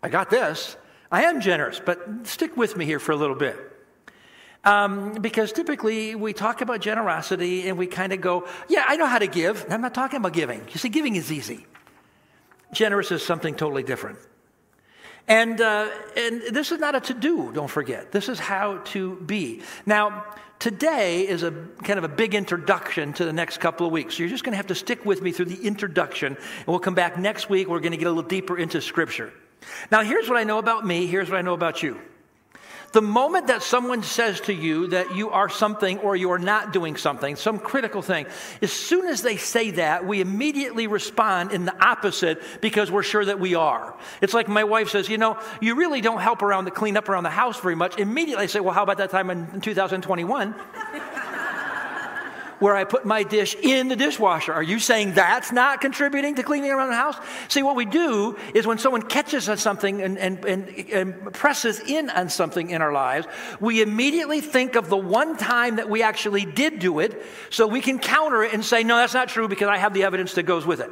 I 0.03 0.09
got 0.09 0.29
this. 0.29 0.75
I 1.11 1.23
am 1.23 1.41
generous, 1.41 1.81
but 1.83 1.99
stick 2.23 2.55
with 2.55 2.75
me 2.77 2.85
here 2.85 2.99
for 2.99 3.11
a 3.11 3.15
little 3.15 3.35
bit. 3.35 3.57
Um, 4.63 5.13
because 5.13 5.51
typically 5.51 6.13
we 6.15 6.33
talk 6.33 6.61
about 6.61 6.81
generosity 6.81 7.67
and 7.67 7.77
we 7.77 7.87
kind 7.87 8.13
of 8.13 8.21
go, 8.21 8.47
Yeah, 8.67 8.83
I 8.87 8.97
know 8.97 9.07
how 9.07 9.19
to 9.19 9.27
give. 9.27 9.65
I'm 9.69 9.81
not 9.81 9.93
talking 9.93 10.17
about 10.17 10.33
giving. 10.33 10.61
You 10.69 10.77
see, 10.77 10.89
giving 10.89 11.15
is 11.15 11.31
easy. 11.31 11.65
Generous 12.73 13.11
is 13.11 13.23
something 13.23 13.55
totally 13.55 13.83
different. 13.83 14.19
And, 15.27 15.61
uh, 15.61 15.89
and 16.17 16.41
this 16.51 16.71
is 16.71 16.79
not 16.79 16.95
a 16.95 16.99
to 17.01 17.13
do, 17.13 17.51
don't 17.53 17.69
forget. 17.69 18.11
This 18.11 18.27
is 18.27 18.39
how 18.39 18.77
to 18.85 19.15
be. 19.17 19.61
Now, 19.85 20.25
today 20.59 21.27
is 21.27 21.43
a 21.43 21.51
kind 21.83 21.97
of 21.97 22.03
a 22.03 22.09
big 22.09 22.35
introduction 22.35 23.13
to 23.13 23.25
the 23.25 23.33
next 23.33 23.59
couple 23.59 23.85
of 23.85 23.93
weeks. 23.93 24.15
So 24.15 24.23
you're 24.23 24.29
just 24.29 24.43
going 24.43 24.53
to 24.53 24.57
have 24.57 24.67
to 24.67 24.75
stick 24.75 25.05
with 25.05 25.21
me 25.21 25.31
through 25.31 25.45
the 25.45 25.65
introduction, 25.65 26.35
and 26.35 26.67
we'll 26.67 26.79
come 26.79 26.95
back 26.95 27.17
next 27.17 27.49
week. 27.49 27.67
We're 27.67 27.79
going 27.79 27.91
to 27.91 27.97
get 27.97 28.07
a 28.07 28.11
little 28.11 28.27
deeper 28.27 28.57
into 28.57 28.81
Scripture. 28.81 29.31
Now, 29.91 30.03
here's 30.03 30.27
what 30.27 30.37
I 30.37 30.43
know 30.43 30.57
about 30.57 30.85
me, 30.85 31.07
here's 31.07 31.29
what 31.29 31.37
I 31.37 31.41
know 31.41 31.53
about 31.53 31.83
you. 31.83 31.99
The 32.91 33.01
moment 33.01 33.47
that 33.47 33.63
someone 33.63 34.03
says 34.03 34.41
to 34.41 34.53
you 34.53 34.87
that 34.87 35.15
you 35.15 35.29
are 35.29 35.47
something 35.47 35.99
or 35.99 36.15
you 36.15 36.31
are 36.31 36.39
not 36.39 36.73
doing 36.73 36.97
something, 36.97 37.37
some 37.37 37.57
critical 37.57 38.01
thing, 38.01 38.25
as 38.61 38.71
soon 38.71 39.07
as 39.07 39.21
they 39.21 39.37
say 39.37 39.71
that, 39.71 40.05
we 40.05 40.19
immediately 40.19 40.87
respond 40.87 41.53
in 41.53 41.63
the 41.65 41.85
opposite 41.85 42.41
because 42.59 42.91
we're 42.91 43.03
sure 43.03 43.23
that 43.23 43.39
we 43.39 43.55
are. 43.55 43.95
It's 44.21 44.33
like 44.33 44.49
my 44.49 44.65
wife 44.65 44.89
says, 44.89 45.07
You 45.07 45.17
know, 45.17 45.39
you 45.61 45.75
really 45.75 46.01
don't 46.01 46.19
help 46.19 46.41
around 46.41 46.65
the 46.65 46.71
clean 46.71 46.97
up 46.97 47.07
around 47.07 47.23
the 47.23 47.29
house 47.29 47.59
very 47.61 47.75
much. 47.75 47.97
Immediately 47.97 48.43
I 48.43 48.47
say, 48.47 48.59
Well, 48.59 48.73
how 48.73 48.83
about 48.83 48.97
that 48.97 49.09
time 49.09 49.29
in 49.29 49.61
2021? 49.61 50.53
Where 52.61 52.75
I 52.75 52.83
put 52.83 53.05
my 53.05 53.23
dish 53.23 53.55
in 53.55 53.87
the 53.87 53.95
dishwasher. 53.95 54.53
Are 54.53 54.61
you 54.61 54.77
saying 54.77 55.15
that's 55.15 55.51
not 55.51 55.81
contributing 55.81 56.35
to 56.35 56.43
cleaning 56.43 56.69
around 56.69 56.89
the 56.89 56.95
house? 56.95 57.15
See, 57.47 57.63
what 57.63 57.75
we 57.75 57.85
do 57.85 58.37
is 58.53 58.67
when 58.67 58.77
someone 58.77 59.01
catches 59.01 59.49
on 59.49 59.57
something 59.57 59.99
and, 59.99 60.17
and, 60.19 60.45
and, 60.45 60.69
and 60.91 61.33
presses 61.33 61.79
in 61.79 62.11
on 62.11 62.29
something 62.29 62.69
in 62.69 62.83
our 62.83 62.93
lives, 62.93 63.25
we 63.59 63.81
immediately 63.81 64.41
think 64.41 64.75
of 64.75 64.89
the 64.89 64.97
one 64.97 65.37
time 65.37 65.77
that 65.77 65.89
we 65.89 66.03
actually 66.03 66.45
did 66.45 66.77
do 66.77 66.99
it 66.99 67.25
so 67.49 67.65
we 67.65 67.81
can 67.81 67.97
counter 67.97 68.43
it 68.43 68.53
and 68.53 68.63
say, 68.63 68.83
no, 68.83 68.95
that's 68.95 69.15
not 69.15 69.27
true 69.27 69.47
because 69.47 69.67
I 69.67 69.77
have 69.77 69.95
the 69.95 70.03
evidence 70.03 70.35
that 70.35 70.43
goes 70.43 70.63
with 70.63 70.81
it. 70.81 70.91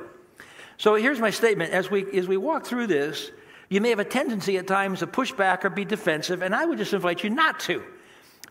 So 0.77 0.95
here's 0.95 1.19
my 1.19 1.29
statement. 1.29 1.71
As 1.71 1.91
we, 1.91 2.11
as 2.17 2.27
we 2.27 2.38
walk 2.38 2.65
through 2.65 2.88
this, 2.88 3.29
you 3.69 3.79
may 3.79 3.91
have 3.91 3.99
a 3.99 4.05
tendency 4.05 4.57
at 4.57 4.65
times 4.65 4.99
to 4.99 5.07
push 5.07 5.31
back 5.33 5.63
or 5.63 5.69
be 5.69 5.85
defensive, 5.85 6.41
and 6.41 6.55
I 6.55 6.65
would 6.65 6.79
just 6.79 6.93
invite 6.93 7.23
you 7.23 7.29
not 7.29 7.59
to. 7.61 7.83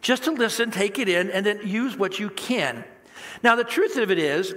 Just 0.00 0.24
to 0.24 0.30
listen, 0.30 0.70
take 0.70 1.00
it 1.00 1.08
in, 1.08 1.30
and 1.30 1.44
then 1.44 1.66
use 1.66 1.96
what 1.96 2.20
you 2.20 2.30
can. 2.30 2.84
Now, 3.42 3.56
the 3.56 3.64
truth 3.64 3.96
of 3.96 4.10
it 4.10 4.18
is, 4.18 4.54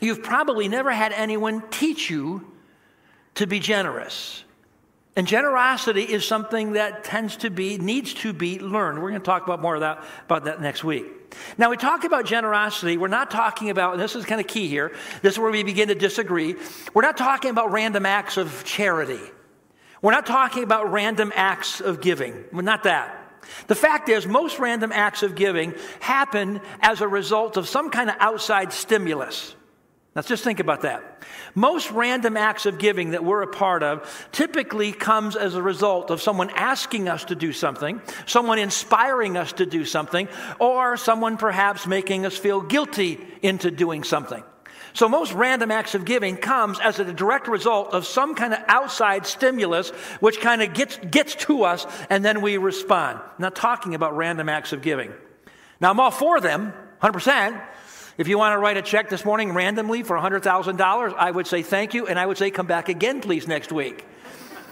you've 0.00 0.22
probably 0.22 0.68
never 0.68 0.90
had 0.90 1.12
anyone 1.12 1.62
teach 1.70 2.10
you 2.10 2.52
to 3.34 3.46
be 3.46 3.60
generous. 3.60 4.44
And 5.16 5.26
generosity 5.26 6.02
is 6.02 6.24
something 6.24 6.74
that 6.74 7.02
tends 7.02 7.38
to 7.38 7.50
be, 7.50 7.76
needs 7.76 8.14
to 8.14 8.32
be 8.32 8.60
learned. 8.60 9.02
We're 9.02 9.10
going 9.10 9.20
to 9.20 9.26
talk 9.26 9.44
about 9.44 9.60
more 9.60 9.74
of 9.74 9.80
that, 9.80 10.04
about 10.26 10.44
that 10.44 10.60
next 10.60 10.84
week. 10.84 11.06
Now, 11.58 11.70
we 11.70 11.76
talk 11.76 12.04
about 12.04 12.24
generosity. 12.24 12.96
We're 12.96 13.08
not 13.08 13.30
talking 13.30 13.70
about, 13.70 13.94
and 13.94 14.02
this 14.02 14.14
is 14.14 14.24
kind 14.24 14.40
of 14.40 14.46
key 14.46 14.68
here, 14.68 14.94
this 15.22 15.34
is 15.34 15.38
where 15.40 15.50
we 15.50 15.64
begin 15.64 15.88
to 15.88 15.96
disagree. 15.96 16.54
We're 16.94 17.02
not 17.02 17.16
talking 17.16 17.50
about 17.50 17.72
random 17.72 18.06
acts 18.06 18.36
of 18.36 18.62
charity. 18.64 19.20
We're 20.00 20.12
not 20.12 20.26
talking 20.26 20.62
about 20.62 20.92
random 20.92 21.32
acts 21.34 21.80
of 21.80 22.00
giving. 22.00 22.44
We're 22.52 22.62
not 22.62 22.84
that. 22.84 23.17
The 23.66 23.74
fact 23.74 24.08
is, 24.08 24.26
most 24.26 24.58
random 24.58 24.92
acts 24.92 25.22
of 25.22 25.34
giving 25.34 25.74
happen 26.00 26.60
as 26.80 27.00
a 27.00 27.08
result 27.08 27.56
of 27.56 27.68
some 27.68 27.90
kind 27.90 28.10
of 28.10 28.16
outside 28.18 28.72
stimulus. 28.72 29.54
Let's 30.14 30.26
just 30.26 30.42
think 30.42 30.58
about 30.58 30.82
that. 30.82 31.22
Most 31.54 31.90
random 31.92 32.36
acts 32.36 32.66
of 32.66 32.78
giving 32.78 33.10
that 33.10 33.24
we're 33.24 33.42
a 33.42 33.46
part 33.46 33.82
of 33.82 34.28
typically 34.32 34.90
comes 34.90 35.36
as 35.36 35.54
a 35.54 35.62
result 35.62 36.10
of 36.10 36.20
someone 36.20 36.50
asking 36.50 37.08
us 37.08 37.26
to 37.26 37.36
do 37.36 37.52
something, 37.52 38.00
someone 38.26 38.58
inspiring 38.58 39.36
us 39.36 39.52
to 39.54 39.66
do 39.66 39.84
something, 39.84 40.28
or 40.58 40.96
someone 40.96 41.36
perhaps 41.36 41.86
making 41.86 42.26
us 42.26 42.36
feel 42.36 42.60
guilty 42.60 43.24
into 43.42 43.70
doing 43.70 44.02
something. 44.02 44.42
So 44.92 45.08
most 45.08 45.32
random 45.32 45.70
acts 45.70 45.94
of 45.94 46.04
giving 46.04 46.36
comes 46.36 46.78
as 46.80 46.98
a 46.98 47.12
direct 47.12 47.48
result 47.48 47.92
of 47.92 48.06
some 48.06 48.34
kind 48.34 48.52
of 48.52 48.60
outside 48.68 49.26
stimulus 49.26 49.90
which 50.20 50.40
kind 50.40 50.62
of 50.62 50.74
gets, 50.74 50.96
gets 50.98 51.34
to 51.46 51.64
us 51.64 51.86
and 52.10 52.24
then 52.24 52.40
we 52.40 52.56
respond. 52.56 53.18
I'm 53.18 53.32
not 53.38 53.54
talking 53.54 53.94
about 53.94 54.16
random 54.16 54.48
acts 54.48 54.72
of 54.72 54.82
giving. 54.82 55.12
Now 55.80 55.90
I'm 55.90 56.00
all 56.00 56.10
for 56.10 56.40
them, 56.40 56.72
100%. 57.02 57.62
If 58.16 58.26
you 58.26 58.36
want 58.36 58.54
to 58.54 58.58
write 58.58 58.76
a 58.76 58.82
check 58.82 59.10
this 59.10 59.24
morning 59.24 59.52
randomly 59.52 60.02
for 60.02 60.16
$100,000, 60.16 61.14
I 61.14 61.30
would 61.30 61.46
say 61.46 61.62
thank 61.62 61.94
you 61.94 62.06
and 62.06 62.18
I 62.18 62.26
would 62.26 62.38
say 62.38 62.50
come 62.50 62.66
back 62.66 62.88
again 62.88 63.20
please 63.20 63.46
next 63.46 63.70
week. 63.70 64.04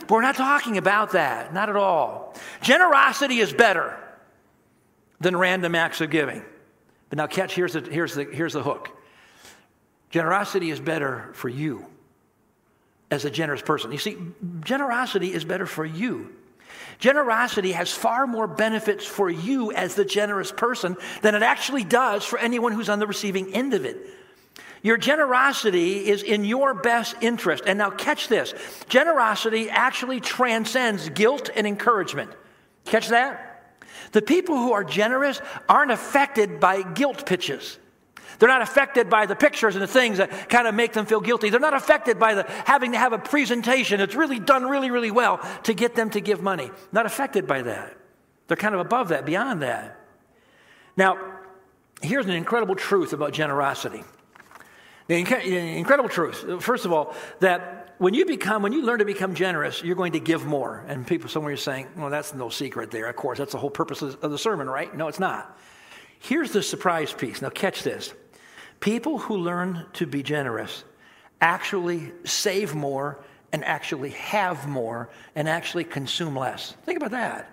But 0.01 0.11
we're 0.11 0.23
not 0.23 0.37
talking 0.37 0.79
about 0.79 1.13
that, 1.13 1.53
not 1.53 1.69
at 1.69 1.77
all. 1.77 2.35
Generosity 2.63 3.39
is 3.39 3.53
better 3.53 3.99
than 5.21 5.37
random 5.37 5.75
acts 5.75 6.01
of 6.01 6.11
giving. 6.11 6.45
But 7.09 7.19
now 7.19 7.27
catch, 7.27 7.55
here's 7.55 7.73
the, 7.73 7.81
here's 7.81 8.15
the, 8.15 8.25
here's 8.25 8.53
the 8.53 8.63
hook. 8.63 8.96
Generosity 10.17 10.71
is 10.71 10.81
better 10.81 11.29
for 11.35 11.51
you 11.51 11.85
as 13.11 13.27
a 13.27 13.31
generous 13.31 13.61
person. 13.61 13.93
You 13.93 13.99
see, 13.99 14.17
generosity 14.65 15.35
is 15.35 15.45
better 15.45 15.67
for 15.67 15.85
you. 15.85 16.35
Generosity 16.99 17.73
has 17.73 17.93
far 17.93 18.27
more 18.27 18.47
benefits 18.47 19.05
for 19.05 19.29
you 19.29 19.73
as 19.73 19.95
the 19.95 20.07
generous 20.07 20.51
person 20.51 20.97
than 21.21 21.35
it 21.35 21.43
actually 21.43 21.85
does 21.85 22.25
for 22.25 22.39
anyone 22.39 22.73
who's 22.73 22.89
on 22.89 22.99
the 22.99 23.07
receiving 23.07 23.53
end 23.53 23.75
of 23.75 23.85
it. 23.85 23.99
Your 24.83 24.97
generosity 24.97 26.09
is 26.09 26.23
in 26.23 26.47
your 26.47 26.73
best 26.73 27.15
interest. 27.21 27.65
And 27.67 27.77
now, 27.79 27.91
catch 27.91 28.29
this 28.29 28.55
generosity 28.89 29.69
actually 29.69 30.21
transcends 30.21 31.11
guilt 31.11 31.51
and 31.55 31.67
encouragement. 31.67 32.31
Catch 32.87 33.09
that? 33.09 33.75
The 34.13 34.23
people 34.23 34.57
who 34.57 34.73
are 34.73 34.83
generous 34.83 35.43
aren't 35.69 35.91
affected 35.91 36.59
by 36.59 36.81
guilt 36.81 37.27
pitches. 37.27 37.79
They're 38.39 38.49
not 38.49 38.63
affected 38.63 39.09
by 39.09 39.27
the 39.27 39.37
pictures 39.37 39.75
and 39.75 39.83
the 39.83 39.87
things 39.89 40.19
that 40.19 40.49
kind 40.49 40.67
of 40.67 40.75
make 40.75 40.93
them 40.93 41.07
feel 41.07 41.21
guilty. 41.21 41.51
They're 41.51 41.61
not 41.61 41.75
affected 41.75 42.19
by 42.19 42.35
the 42.35 42.43
having 42.65 42.93
to 42.93 42.99
have 42.99 43.13
a 43.13 43.19
presentation 43.19 43.99
that's 43.99 44.15
really 44.15 44.39
done 44.39 44.67
really, 44.67 44.91
really 44.91 45.11
well 45.11 45.41
to 45.65 45.75
get 45.75 45.95
them 45.95 46.11
to 46.11 46.21
give 46.21 46.43
money. 46.43 46.71
Not 46.93 47.07
affected 47.07 47.47
by 47.47 47.63
that. 47.63 47.97
They're 48.49 48.57
kind 48.57 48.75
of 48.75 48.81
above 48.81 49.09
that, 49.09 49.27
beyond 49.27 49.63
that. 49.63 49.99
Now, 50.97 51.19
here's 52.03 52.27
an 52.27 52.33
incredible 52.33 52.75
truth 52.75 53.13
about 53.13 53.33
generosity. 53.33 54.05
The 55.09 55.17
incredible 55.17 56.09
truth, 56.09 56.63
first 56.63 56.85
of 56.85 56.93
all, 56.93 57.15
that 57.41 57.95
when 57.99 58.13
you 58.13 58.27
become, 58.27 58.63
when 58.63 58.73
you 58.73 58.83
learn 58.83 58.99
to 58.99 59.05
become 59.05 59.35
generous, 59.35 59.83
you're 59.83 59.95
going 59.95 60.13
to 60.13 60.21
give 60.21 60.45
more. 60.45 60.85
And 60.89 61.07
people 61.07 61.29
somewhere 61.29 61.53
are 61.53 61.57
saying, 61.57 61.87
well, 61.97 62.11
that's 62.11 62.35
no 62.35 62.49
secret 62.49 62.91
there. 62.91 63.07
Of 63.07 63.17
course, 63.17 63.39
that's 63.39 63.53
the 63.53 63.59
whole 63.59 63.71
purpose 63.71 64.03
of 64.03 64.21
the 64.21 64.39
sermon, 64.39 64.69
right? 64.69 64.95
No, 64.95 65.09
it's 65.09 65.21
not. 65.21 65.59
Here's 66.19 66.51
the 66.51 66.63
surprise 66.63 67.13
piece. 67.13 67.41
Now, 67.41 67.51
catch 67.51 67.83
this. 67.83 68.13
People 68.81 69.19
who 69.19 69.37
learn 69.37 69.87
to 69.95 70.07
be 70.07 70.23
generous 70.23 70.85
actually 71.41 72.13
save 72.25 72.75
more 72.75 73.19
and 73.53 73.65
actually 73.65 74.11
have 74.11 74.69
more 74.69 75.09
and 75.35 75.49
actually 75.49 75.85
consume 75.85 76.37
less. 76.37 76.73
Think 76.85 76.99
about 76.99 77.13
that. 77.13 77.51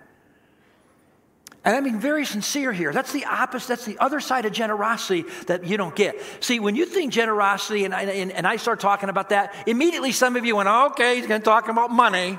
And 1.64 1.74
I 1.74 1.80
mean, 1.80 1.98
very 1.98 2.26
sincere 2.26 2.72
here. 2.72 2.92
That's 2.92 3.12
the 3.12 3.24
opposite, 3.24 3.68
that's 3.68 3.86
the 3.86 3.98
other 3.98 4.20
side 4.20 4.44
of 4.44 4.52
generosity 4.52 5.24
that 5.46 5.64
you 5.64 5.78
don't 5.78 5.96
get. 5.96 6.20
See, 6.40 6.60
when 6.60 6.76
you 6.76 6.84
think 6.84 7.10
generosity 7.10 7.86
and 7.86 7.94
I, 7.94 8.02
and, 8.02 8.32
and 8.32 8.46
I 8.46 8.56
start 8.56 8.80
talking 8.80 9.08
about 9.08 9.30
that, 9.30 9.54
immediately 9.66 10.12
some 10.12 10.36
of 10.36 10.44
you 10.44 10.56
went, 10.56 10.68
okay, 10.68 11.16
he's 11.16 11.26
going 11.26 11.40
to 11.40 11.44
talk 11.44 11.68
about 11.68 11.90
money. 11.90 12.38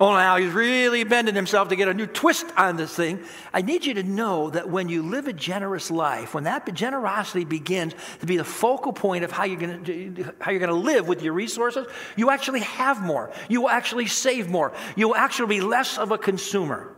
Oh, 0.00 0.12
now 0.12 0.36
he's 0.36 0.52
really 0.52 1.04
bending 1.04 1.36
himself 1.36 1.68
to 1.68 1.76
get 1.76 1.86
a 1.86 1.94
new 1.94 2.06
twist 2.06 2.46
on 2.56 2.76
this 2.76 2.94
thing. 2.94 3.22
I 3.52 3.62
need 3.62 3.86
you 3.86 3.94
to 3.94 4.02
know 4.02 4.50
that 4.50 4.68
when 4.68 4.88
you 4.88 5.02
live 5.02 5.28
a 5.28 5.32
generous 5.32 5.88
life, 5.88 6.34
when 6.34 6.44
that 6.44 6.72
generosity 6.74 7.44
begins 7.44 7.94
to 8.18 8.26
be 8.26 8.36
the 8.36 8.44
focal 8.44 8.92
point 8.92 9.22
of 9.22 9.30
how 9.30 9.44
you're 9.44 9.60
going 9.60 9.84
to, 9.84 10.34
how 10.40 10.50
you're 10.50 10.58
going 10.58 10.70
to 10.70 10.76
live 10.76 11.06
with 11.06 11.22
your 11.22 11.32
resources, 11.32 11.86
you 12.16 12.30
actually 12.30 12.60
have 12.60 13.02
more. 13.02 13.30
You 13.48 13.60
will 13.60 13.70
actually 13.70 14.06
save 14.06 14.48
more. 14.48 14.72
You 14.96 15.08
will 15.08 15.16
actually 15.16 15.48
be 15.48 15.60
less 15.60 15.96
of 15.96 16.10
a 16.10 16.18
consumer. 16.18 16.92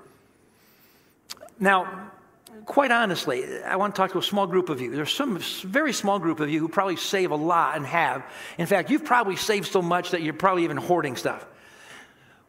Now, 1.60 2.10
quite 2.64 2.90
honestly, 2.90 3.62
I 3.62 3.76
want 3.76 3.94
to 3.94 4.00
talk 4.00 4.12
to 4.12 4.18
a 4.18 4.22
small 4.22 4.46
group 4.46 4.70
of 4.70 4.80
you. 4.80 4.90
There's 4.90 5.12
some 5.12 5.38
very 5.38 5.92
small 5.92 6.18
group 6.18 6.40
of 6.40 6.48
you 6.48 6.60
who 6.60 6.68
probably 6.68 6.96
save 6.96 7.30
a 7.30 7.36
lot 7.36 7.76
and 7.76 7.84
have. 7.84 8.24
In 8.56 8.66
fact, 8.66 8.90
you've 8.90 9.04
probably 9.04 9.36
saved 9.36 9.66
so 9.66 9.82
much 9.82 10.12
that 10.12 10.22
you're 10.22 10.32
probably 10.32 10.64
even 10.64 10.78
hoarding 10.78 11.16
stuff. 11.16 11.46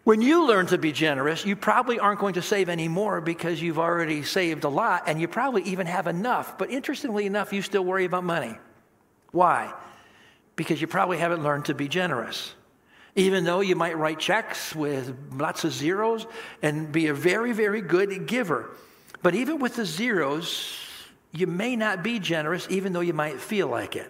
When 0.08 0.22
you 0.22 0.48
learn 0.48 0.68
to 0.68 0.78
be 0.78 0.94
generous, 0.94 1.46
you 1.46 1.58
probably 1.58 2.00
aren't 2.00 2.22
going 2.22 2.36
to 2.36 2.42
save 2.42 2.70
any 2.70 2.88
more 2.88 3.20
because 3.20 3.62
you've 3.62 3.78
already 3.78 4.24
saved 4.24 4.64
a 4.64 4.70
lot 4.70 5.04
and 5.06 5.20
you 5.20 5.28
probably 5.28 5.64
even 5.64 5.86
have 5.86 6.08
enough. 6.08 6.58
But 6.58 6.72
interestingly 6.72 7.26
enough, 7.26 7.52
you 7.52 7.62
still 7.62 7.84
worry 7.84 8.06
about 8.06 8.24
money. 8.24 8.58
Why? 9.34 9.74
Because 10.56 10.80
you 10.80 10.88
probably 10.88 11.18
haven't 11.18 11.44
learned 11.44 11.66
to 11.66 11.74
be 11.74 11.90
generous. 11.90 12.54
Even 13.18 13.44
though 13.44 13.60
you 13.60 13.76
might 13.76 13.98
write 13.98 14.18
checks 14.18 14.74
with 14.74 15.14
lots 15.34 15.66
of 15.66 15.74
zeros 15.74 16.26
and 16.62 16.90
be 16.90 17.08
a 17.08 17.14
very, 17.14 17.52
very 17.52 17.82
good 17.82 18.28
giver. 18.28 18.70
But 19.22 19.36
even 19.36 19.60
with 19.60 19.76
the 19.76 19.84
zeros, 19.86 20.74
you 21.34 21.48
may 21.48 21.76
not 21.76 22.02
be 22.02 22.20
generous, 22.20 22.66
even 22.70 22.94
though 22.94 23.02
you 23.02 23.12
might 23.12 23.42
feel 23.42 23.68
like 23.68 23.98
it. 23.98 24.10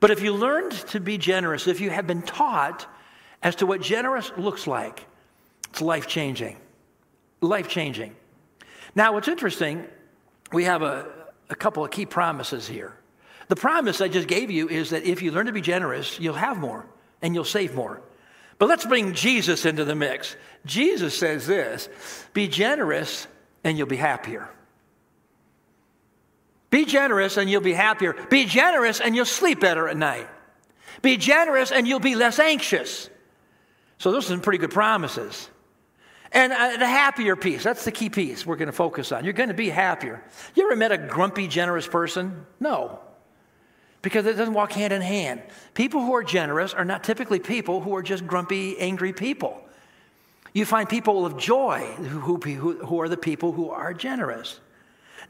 But 0.00 0.10
if 0.10 0.24
you 0.24 0.34
learned 0.34 0.72
to 0.88 0.98
be 0.98 1.18
generous, 1.18 1.68
if 1.68 1.80
you 1.80 1.90
have 1.90 2.08
been 2.08 2.22
taught, 2.22 2.92
as 3.42 3.56
to 3.56 3.66
what 3.66 3.80
generous 3.80 4.30
looks 4.36 4.66
like. 4.66 5.06
It's 5.70 5.80
life 5.80 6.06
changing. 6.06 6.56
Life 7.40 7.68
changing. 7.68 8.14
Now, 8.94 9.12
what's 9.12 9.28
interesting, 9.28 9.86
we 10.52 10.64
have 10.64 10.82
a, 10.82 11.06
a 11.50 11.54
couple 11.54 11.84
of 11.84 11.90
key 11.90 12.06
promises 12.06 12.66
here. 12.66 12.94
The 13.48 13.56
promise 13.56 14.00
I 14.00 14.08
just 14.08 14.28
gave 14.28 14.50
you 14.50 14.68
is 14.68 14.90
that 14.90 15.04
if 15.04 15.22
you 15.22 15.30
learn 15.30 15.46
to 15.46 15.52
be 15.52 15.60
generous, 15.60 16.18
you'll 16.20 16.34
have 16.34 16.58
more 16.58 16.86
and 17.22 17.34
you'll 17.34 17.44
save 17.44 17.74
more. 17.74 18.02
But 18.58 18.68
let's 18.68 18.84
bring 18.84 19.14
Jesus 19.14 19.64
into 19.64 19.84
the 19.84 19.94
mix. 19.94 20.36
Jesus 20.66 21.16
says 21.16 21.46
this 21.46 21.88
be 22.34 22.48
generous 22.48 23.26
and 23.64 23.78
you'll 23.78 23.86
be 23.86 23.96
happier. 23.96 24.48
Be 26.70 26.84
generous 26.84 27.38
and 27.38 27.48
you'll 27.48 27.62
be 27.62 27.72
happier. 27.72 28.14
Be 28.28 28.44
generous 28.44 29.00
and 29.00 29.16
you'll 29.16 29.24
sleep 29.24 29.60
better 29.60 29.88
at 29.88 29.96
night. 29.96 30.28
Be 31.00 31.16
generous 31.16 31.72
and 31.72 31.86
you'll 31.86 32.00
be 32.00 32.14
less 32.14 32.38
anxious. 32.38 33.08
So 33.98 34.12
those 34.12 34.26
are 34.26 34.28
some 34.28 34.40
pretty 34.40 34.58
good 34.58 34.70
promises. 34.70 35.48
And 36.32 36.52
uh, 36.52 36.76
the 36.76 36.86
happier 36.86 37.36
piece, 37.36 37.62
that's 37.62 37.84
the 37.84 37.92
key 37.92 38.10
piece 38.10 38.44
we're 38.44 38.56
going 38.56 38.66
to 38.66 38.72
focus 38.72 39.12
on. 39.12 39.24
You're 39.24 39.32
going 39.32 39.48
to 39.48 39.54
be 39.54 39.70
happier. 39.70 40.22
You 40.54 40.66
ever 40.66 40.76
met 40.76 40.92
a 40.92 40.98
grumpy, 40.98 41.48
generous 41.48 41.86
person? 41.86 42.46
No. 42.60 43.00
Because 44.02 44.26
it 44.26 44.36
doesn't 44.36 44.54
walk 44.54 44.72
hand 44.72 44.92
in 44.92 45.02
hand. 45.02 45.42
People 45.74 46.02
who 46.02 46.14
are 46.14 46.22
generous 46.22 46.74
are 46.74 46.84
not 46.84 47.02
typically 47.02 47.40
people 47.40 47.80
who 47.80 47.96
are 47.96 48.02
just 48.02 48.26
grumpy, 48.26 48.78
angry 48.78 49.12
people. 49.12 49.60
You 50.52 50.64
find 50.64 50.88
people 50.88 51.26
of 51.26 51.36
joy 51.38 51.80
who, 51.96 52.36
who, 52.36 52.72
who 52.84 53.00
are 53.00 53.08
the 53.08 53.16
people 53.16 53.52
who 53.52 53.70
are 53.70 53.94
generous. 53.94 54.60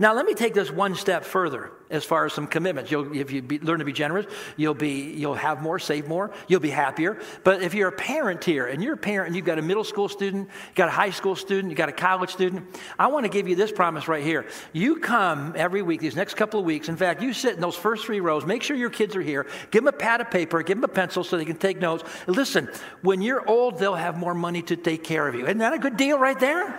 Now, 0.00 0.14
let 0.14 0.26
me 0.26 0.34
take 0.34 0.54
this 0.54 0.70
one 0.70 0.94
step 0.94 1.24
further 1.24 1.72
as 1.90 2.04
far 2.04 2.24
as 2.24 2.32
some 2.32 2.46
commitments. 2.46 2.90
You'll, 2.90 3.16
if 3.16 3.32
you 3.32 3.42
be, 3.42 3.58
learn 3.58 3.80
to 3.80 3.84
be 3.84 3.92
generous, 3.92 4.26
you'll, 4.56 4.74
be, 4.74 5.12
you'll 5.16 5.34
have 5.34 5.60
more, 5.60 5.80
save 5.80 6.06
more, 6.06 6.30
you'll 6.46 6.60
be 6.60 6.70
happier. 6.70 7.18
But 7.42 7.62
if 7.62 7.74
you're 7.74 7.88
a 7.88 7.92
parent 7.92 8.44
here 8.44 8.66
and 8.66 8.80
you're 8.80 8.94
a 8.94 8.98
parent 8.98 9.28
and 9.28 9.36
you've 9.36 9.44
got 9.44 9.58
a 9.58 9.62
middle 9.62 9.82
school 9.82 10.08
student, 10.08 10.50
you've 10.68 10.76
got 10.76 10.86
a 10.86 10.92
high 10.92 11.10
school 11.10 11.34
student, 11.34 11.70
you've 11.70 11.78
got 11.78 11.88
a 11.88 11.92
college 11.92 12.30
student, 12.30 12.64
I 12.96 13.08
want 13.08 13.24
to 13.24 13.28
give 13.28 13.48
you 13.48 13.56
this 13.56 13.72
promise 13.72 14.06
right 14.06 14.22
here. 14.22 14.46
You 14.72 14.96
come 15.00 15.54
every 15.56 15.82
week, 15.82 16.00
these 16.00 16.14
next 16.14 16.34
couple 16.34 16.60
of 16.60 16.66
weeks. 16.66 16.88
In 16.88 16.96
fact, 16.96 17.20
you 17.20 17.32
sit 17.32 17.54
in 17.54 17.60
those 17.60 17.76
first 17.76 18.04
three 18.04 18.20
rows, 18.20 18.46
make 18.46 18.62
sure 18.62 18.76
your 18.76 18.90
kids 18.90 19.16
are 19.16 19.22
here, 19.22 19.46
give 19.72 19.82
them 19.82 19.88
a 19.88 19.98
pad 19.98 20.20
of 20.20 20.30
paper, 20.30 20.62
give 20.62 20.76
them 20.76 20.84
a 20.84 20.88
pencil 20.92 21.24
so 21.24 21.36
they 21.36 21.44
can 21.44 21.56
take 21.56 21.80
notes. 21.80 22.04
Listen, 22.28 22.68
when 23.02 23.20
you're 23.20 23.48
old, 23.48 23.78
they'll 23.78 23.96
have 23.96 24.16
more 24.16 24.34
money 24.34 24.62
to 24.62 24.76
take 24.76 25.02
care 25.02 25.26
of 25.26 25.34
you. 25.34 25.46
Isn't 25.46 25.58
that 25.58 25.72
a 25.72 25.78
good 25.78 25.96
deal 25.96 26.20
right 26.20 26.38
there? 26.38 26.78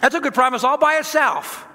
That's 0.00 0.16
a 0.16 0.20
good 0.20 0.34
promise 0.34 0.64
all 0.64 0.78
by 0.78 0.96
itself. 0.96 1.67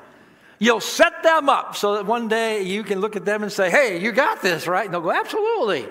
You'll 0.64 0.80
set 0.80 1.24
them 1.24 1.50
up 1.50 1.76
so 1.76 1.96
that 1.96 2.06
one 2.06 2.30
day 2.30 2.62
you 2.62 2.86
can 2.86 3.02
look 3.02 3.18
at 3.18 3.26
them 3.26 3.44
and 3.44 3.52
say, 3.52 3.70
hey, 3.70 4.00
you 4.00 4.14
got 4.14 4.42
this, 4.42 4.66
right? 4.66 4.86
And 4.86 4.94
they'll 4.94 5.02
go, 5.02 5.12
absolutely. 5.12 5.86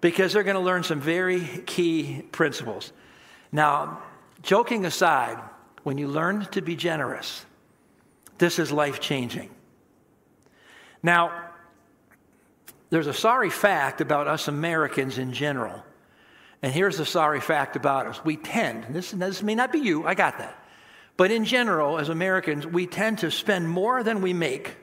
Because 0.00 0.32
they're 0.32 0.42
going 0.42 0.56
to 0.56 0.62
learn 0.62 0.84
some 0.84 1.02
very 1.02 1.44
key 1.66 2.22
principles. 2.32 2.94
Now, 3.52 4.00
joking 4.40 4.86
aside, 4.86 5.38
when 5.82 5.98
you 5.98 6.08
learn 6.08 6.46
to 6.52 6.62
be 6.62 6.76
generous, 6.76 7.44
this 8.38 8.58
is 8.58 8.72
life 8.72 9.00
changing. 9.00 9.50
Now, 11.02 11.50
there's 12.88 13.06
a 13.06 13.12
sorry 13.12 13.50
fact 13.50 14.00
about 14.00 14.28
us 14.28 14.48
Americans 14.48 15.18
in 15.18 15.34
general. 15.34 15.84
And 16.62 16.72
here's 16.72 16.96
the 16.96 17.04
sorry 17.04 17.42
fact 17.42 17.76
about 17.76 18.06
us. 18.06 18.24
We 18.24 18.38
tend, 18.38 18.94
this, 18.94 19.10
this 19.10 19.42
may 19.42 19.54
not 19.54 19.72
be 19.72 19.80
you, 19.80 20.06
I 20.06 20.14
got 20.14 20.38
that. 20.38 20.56
But 21.20 21.30
in 21.30 21.44
general, 21.44 21.98
as 21.98 22.08
Americans, 22.08 22.66
we 22.66 22.86
tend 22.86 23.18
to 23.18 23.30
spend 23.30 23.68
more 23.68 24.02
than 24.02 24.22
we 24.22 24.32
make. 24.32 24.74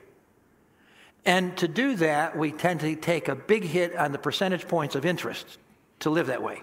And 1.24 1.56
to 1.56 1.66
do 1.66 1.96
that, 1.96 2.38
we 2.38 2.52
tend 2.52 2.78
to 2.78 2.94
take 2.94 3.26
a 3.26 3.34
big 3.34 3.64
hit 3.64 3.96
on 3.96 4.12
the 4.12 4.18
percentage 4.18 4.68
points 4.68 4.94
of 4.94 5.04
interest 5.04 5.58
to 5.98 6.10
live 6.10 6.28
that 6.28 6.40
way. 6.40 6.62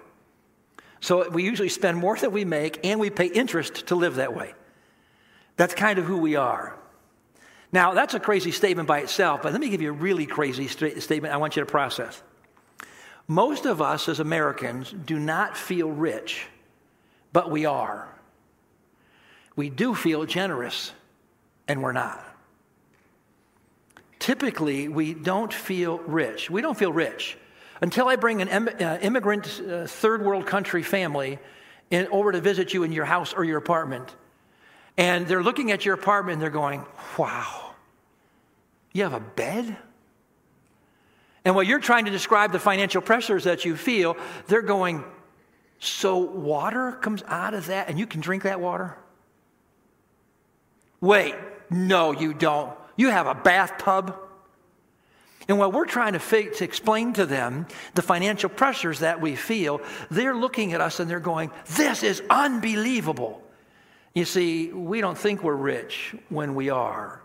So 1.00 1.28
we 1.28 1.42
usually 1.42 1.68
spend 1.68 1.98
more 1.98 2.16
than 2.16 2.32
we 2.32 2.46
make 2.46 2.86
and 2.86 2.98
we 2.98 3.10
pay 3.10 3.26
interest 3.26 3.88
to 3.88 3.96
live 3.96 4.14
that 4.14 4.34
way. 4.34 4.54
That's 5.56 5.74
kind 5.74 5.98
of 5.98 6.06
who 6.06 6.16
we 6.16 6.36
are. 6.36 6.74
Now, 7.70 7.92
that's 7.92 8.14
a 8.14 8.20
crazy 8.20 8.52
statement 8.52 8.88
by 8.88 9.00
itself, 9.00 9.42
but 9.42 9.52
let 9.52 9.60
me 9.60 9.68
give 9.68 9.82
you 9.82 9.90
a 9.90 9.92
really 9.92 10.24
crazy 10.24 10.68
st- 10.68 11.02
statement 11.02 11.34
I 11.34 11.36
want 11.36 11.54
you 11.54 11.60
to 11.60 11.70
process. 11.70 12.22
Most 13.28 13.66
of 13.66 13.82
us 13.82 14.08
as 14.08 14.20
Americans 14.20 14.94
do 15.04 15.18
not 15.18 15.54
feel 15.54 15.90
rich, 15.90 16.46
but 17.34 17.50
we 17.50 17.66
are. 17.66 18.15
We 19.56 19.70
do 19.70 19.94
feel 19.94 20.26
generous, 20.26 20.92
and 21.66 21.82
we're 21.82 21.92
not. 21.92 22.22
Typically, 24.18 24.88
we 24.88 25.14
don't 25.14 25.52
feel 25.52 25.98
rich. 25.98 26.50
We 26.50 26.60
don't 26.60 26.76
feel 26.76 26.92
rich 26.92 27.38
until 27.80 28.08
I 28.08 28.16
bring 28.16 28.42
an 28.42 28.48
uh, 28.48 28.98
immigrant 29.00 29.60
uh, 29.60 29.86
third 29.86 30.22
world 30.22 30.46
country 30.46 30.82
family 30.82 31.38
in, 31.90 32.06
over 32.08 32.32
to 32.32 32.40
visit 32.40 32.74
you 32.74 32.82
in 32.82 32.92
your 32.92 33.04
house 33.04 33.34
or 33.34 33.44
your 33.44 33.58
apartment. 33.58 34.14
And 34.96 35.26
they're 35.26 35.42
looking 35.42 35.70
at 35.72 35.84
your 35.84 35.94
apartment 35.94 36.34
and 36.34 36.42
they're 36.42 36.50
going, 36.50 36.84
wow, 37.18 37.74
you 38.92 39.02
have 39.02 39.12
a 39.12 39.20
bed? 39.20 39.76
And 41.44 41.54
while 41.54 41.64
you're 41.64 41.80
trying 41.80 42.06
to 42.06 42.10
describe 42.10 42.52
the 42.52 42.58
financial 42.58 43.02
pressures 43.02 43.44
that 43.44 43.64
you 43.64 43.76
feel, 43.76 44.16
they're 44.48 44.62
going, 44.62 45.04
so 45.78 46.16
water 46.18 46.92
comes 46.92 47.22
out 47.28 47.54
of 47.54 47.66
that 47.66 47.88
and 47.88 47.98
you 47.98 48.06
can 48.06 48.20
drink 48.20 48.42
that 48.44 48.60
water? 48.60 48.96
Wait, 51.00 51.34
no, 51.70 52.12
you 52.12 52.34
don't. 52.34 52.76
You 52.96 53.10
have 53.10 53.26
a 53.26 53.34
bathtub. 53.34 54.16
And 55.48 55.58
while 55.58 55.70
we're 55.70 55.86
trying 55.86 56.14
to, 56.14 56.18
to 56.18 56.64
explain 56.64 57.12
to 57.14 57.26
them 57.26 57.66
the 57.94 58.02
financial 58.02 58.50
pressures 58.50 59.00
that 59.00 59.20
we 59.20 59.36
feel, 59.36 59.80
they're 60.10 60.34
looking 60.34 60.72
at 60.72 60.80
us 60.80 60.98
and 60.98 61.08
they're 61.08 61.20
going, 61.20 61.50
This 61.76 62.02
is 62.02 62.22
unbelievable. 62.28 63.42
You 64.14 64.24
see, 64.24 64.72
we 64.72 65.00
don't 65.00 65.18
think 65.18 65.42
we're 65.42 65.54
rich 65.54 66.14
when 66.30 66.54
we 66.54 66.70
are. 66.70 67.20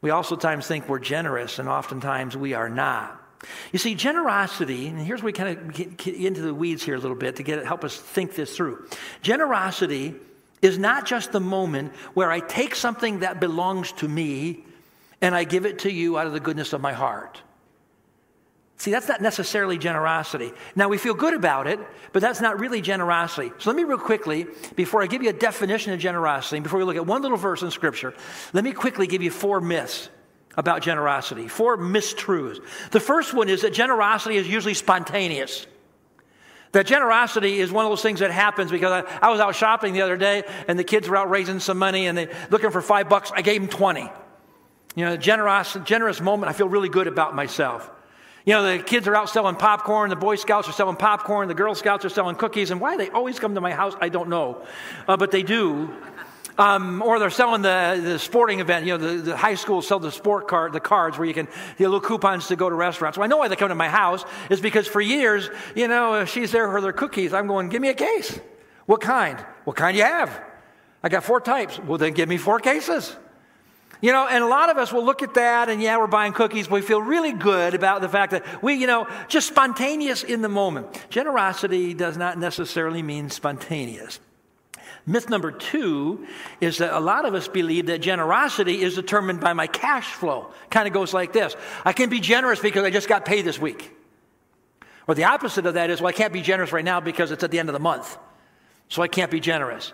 We 0.00 0.10
also 0.10 0.36
times 0.36 0.66
think 0.66 0.88
we're 0.88 0.98
generous, 0.98 1.58
and 1.58 1.68
oftentimes 1.68 2.36
we 2.36 2.54
are 2.54 2.68
not. 2.68 3.20
You 3.72 3.78
see, 3.78 3.94
generosity, 3.94 4.86
and 4.88 5.00
here's 5.00 5.20
where 5.20 5.26
we 5.26 5.32
kind 5.32 5.58
of 5.58 5.96
get 5.96 6.14
into 6.14 6.42
the 6.42 6.54
weeds 6.54 6.82
here 6.82 6.94
a 6.94 6.98
little 6.98 7.16
bit 7.16 7.36
to 7.36 7.42
get 7.42 7.64
help 7.64 7.84
us 7.84 7.96
think 7.96 8.34
this 8.34 8.56
through. 8.56 8.86
Generosity 9.22 10.14
is 10.62 10.78
not 10.78 11.04
just 11.04 11.32
the 11.32 11.40
moment 11.40 11.92
where 12.14 12.30
I 12.30 12.40
take 12.40 12.74
something 12.74 13.20
that 13.20 13.40
belongs 13.40 13.92
to 13.92 14.08
me 14.08 14.64
and 15.20 15.34
I 15.34 15.44
give 15.44 15.66
it 15.66 15.80
to 15.80 15.92
you 15.92 16.16
out 16.16 16.26
of 16.26 16.32
the 16.32 16.40
goodness 16.40 16.72
of 16.72 16.80
my 16.80 16.92
heart. 16.92 17.42
See, 18.78 18.90
that's 18.90 19.06
not 19.06 19.20
necessarily 19.20 19.78
generosity. 19.78 20.50
Now, 20.74 20.88
we 20.88 20.98
feel 20.98 21.14
good 21.14 21.34
about 21.34 21.68
it, 21.68 21.78
but 22.12 22.20
that's 22.20 22.40
not 22.40 22.58
really 22.58 22.80
generosity. 22.80 23.52
So, 23.58 23.70
let 23.70 23.76
me 23.76 23.84
real 23.84 23.96
quickly, 23.96 24.46
before 24.74 25.02
I 25.02 25.06
give 25.06 25.22
you 25.22 25.30
a 25.30 25.34
definition 25.34 25.92
of 25.92 26.00
generosity, 26.00 26.58
before 26.58 26.80
we 26.80 26.84
look 26.84 26.96
at 26.96 27.06
one 27.06 27.22
little 27.22 27.36
verse 27.36 27.62
in 27.62 27.70
Scripture, 27.70 28.12
let 28.52 28.64
me 28.64 28.72
quickly 28.72 29.06
give 29.06 29.22
you 29.22 29.30
four 29.30 29.60
myths 29.60 30.08
about 30.56 30.82
generosity, 30.82 31.46
four 31.46 31.78
mistruths. 31.78 32.58
The 32.90 32.98
first 32.98 33.32
one 33.32 33.48
is 33.48 33.62
that 33.62 33.72
generosity 33.72 34.36
is 34.36 34.48
usually 34.48 34.74
spontaneous. 34.74 35.66
That 36.72 36.86
generosity 36.86 37.60
is 37.60 37.70
one 37.70 37.84
of 37.84 37.90
those 37.90 38.02
things 38.02 38.20
that 38.20 38.30
happens 38.30 38.70
because 38.70 39.04
I, 39.04 39.26
I 39.26 39.30
was 39.30 39.40
out 39.40 39.54
shopping 39.54 39.92
the 39.92 40.02
other 40.02 40.16
day 40.16 40.42
and 40.66 40.78
the 40.78 40.84
kids 40.84 41.08
were 41.08 41.16
out 41.16 41.28
raising 41.28 41.60
some 41.60 41.78
money 41.78 42.06
and 42.06 42.16
they 42.16 42.28
looking 42.50 42.70
for 42.70 42.80
five 42.80 43.08
bucks. 43.08 43.30
I 43.34 43.42
gave 43.42 43.60
them 43.60 43.68
20. 43.68 44.10
You 44.94 45.04
know, 45.04 45.16
generous, 45.16 45.76
generous 45.84 46.20
moment, 46.20 46.50
I 46.50 46.52
feel 46.52 46.68
really 46.68 46.88
good 46.88 47.06
about 47.06 47.34
myself. 47.34 47.90
You 48.44 48.54
know, 48.54 48.76
the 48.76 48.82
kids 48.82 49.06
are 49.06 49.14
out 49.14 49.30
selling 49.30 49.54
popcorn, 49.54 50.10
the 50.10 50.16
Boy 50.16 50.34
Scouts 50.34 50.68
are 50.68 50.72
selling 50.72 50.96
popcorn, 50.96 51.46
the 51.46 51.54
Girl 51.54 51.74
Scouts 51.74 52.04
are 52.04 52.08
selling 52.08 52.34
cookies, 52.34 52.72
and 52.72 52.80
why 52.80 52.96
they 52.96 53.08
always 53.08 53.38
come 53.38 53.54
to 53.54 53.60
my 53.60 53.72
house, 53.72 53.94
I 54.00 54.08
don't 54.08 54.28
know. 54.28 54.64
Uh, 55.06 55.16
but 55.16 55.30
they 55.30 55.44
do. 55.44 55.94
Um, 56.62 57.02
or 57.02 57.18
they're 57.18 57.28
selling 57.28 57.62
the, 57.62 58.00
the 58.00 58.18
sporting 58.20 58.60
event. 58.60 58.86
You 58.86 58.96
know, 58.96 58.98
the, 58.98 59.22
the 59.22 59.36
high 59.36 59.56
schools 59.56 59.84
sell 59.88 59.98
the 59.98 60.12
sport 60.12 60.46
card, 60.46 60.72
the 60.72 60.78
cards 60.78 61.18
where 61.18 61.26
you 61.26 61.34
can 61.34 61.46
get 61.76 61.80
little 61.80 62.00
coupons 62.00 62.46
to 62.48 62.56
go 62.56 62.70
to 62.70 62.74
restaurants. 62.76 63.18
Well, 63.18 63.24
I 63.24 63.26
know 63.26 63.38
why 63.38 63.48
they 63.48 63.56
come 63.56 63.70
to 63.70 63.74
my 63.74 63.88
house 63.88 64.24
is 64.48 64.60
because 64.60 64.86
for 64.86 65.00
years, 65.00 65.50
you 65.74 65.88
know, 65.88 66.20
if 66.20 66.28
she's 66.28 66.52
there 66.52 66.70
for 66.70 66.80
their 66.80 66.92
cookies, 66.92 67.32
I'm 67.32 67.48
going, 67.48 67.68
give 67.68 67.82
me 67.82 67.88
a 67.88 67.94
case. 67.94 68.38
What 68.86 69.00
kind? 69.00 69.40
What 69.64 69.74
kind 69.74 69.96
you 69.96 70.04
have? 70.04 70.40
I 71.02 71.08
got 71.08 71.24
four 71.24 71.40
types. 71.40 71.80
Well, 71.80 71.98
then 71.98 72.12
give 72.12 72.28
me 72.28 72.36
four 72.36 72.60
cases. 72.60 73.16
You 74.00 74.12
know, 74.12 74.28
and 74.28 74.44
a 74.44 74.46
lot 74.46 74.70
of 74.70 74.78
us 74.78 74.92
will 74.92 75.04
look 75.04 75.24
at 75.24 75.34
that 75.34 75.68
and 75.68 75.82
yeah, 75.82 75.96
we're 75.96 76.06
buying 76.06 76.32
cookies, 76.32 76.68
but 76.68 76.76
we 76.76 76.82
feel 76.82 77.02
really 77.02 77.32
good 77.32 77.74
about 77.74 78.02
the 78.02 78.08
fact 78.08 78.30
that 78.30 78.62
we, 78.62 78.74
you 78.74 78.86
know, 78.86 79.08
just 79.26 79.48
spontaneous 79.48 80.22
in 80.22 80.42
the 80.42 80.48
moment. 80.48 81.06
Generosity 81.10 81.92
does 81.92 82.16
not 82.16 82.38
necessarily 82.38 83.02
mean 83.02 83.30
spontaneous. 83.30 84.20
Myth 85.04 85.28
number 85.28 85.50
two 85.50 86.26
is 86.60 86.78
that 86.78 86.96
a 86.96 87.00
lot 87.00 87.24
of 87.24 87.34
us 87.34 87.48
believe 87.48 87.86
that 87.86 87.98
generosity 88.00 88.82
is 88.82 88.94
determined 88.94 89.40
by 89.40 89.52
my 89.52 89.66
cash 89.66 90.12
flow. 90.12 90.52
Kind 90.70 90.86
of 90.86 90.94
goes 90.94 91.12
like 91.12 91.32
this 91.32 91.56
I 91.84 91.92
can 91.92 92.08
be 92.08 92.20
generous 92.20 92.60
because 92.60 92.84
I 92.84 92.90
just 92.90 93.08
got 93.08 93.24
paid 93.24 93.44
this 93.44 93.58
week. 93.58 93.96
Or 95.08 95.14
the 95.14 95.24
opposite 95.24 95.66
of 95.66 95.74
that 95.74 95.90
is, 95.90 96.00
well, 96.00 96.10
I 96.10 96.12
can't 96.12 96.32
be 96.32 96.42
generous 96.42 96.72
right 96.72 96.84
now 96.84 97.00
because 97.00 97.32
it's 97.32 97.42
at 97.42 97.50
the 97.50 97.58
end 97.58 97.68
of 97.68 97.72
the 97.72 97.80
month. 97.80 98.16
So 98.88 99.02
I 99.02 99.08
can't 99.08 99.30
be 99.30 99.40
generous. 99.40 99.92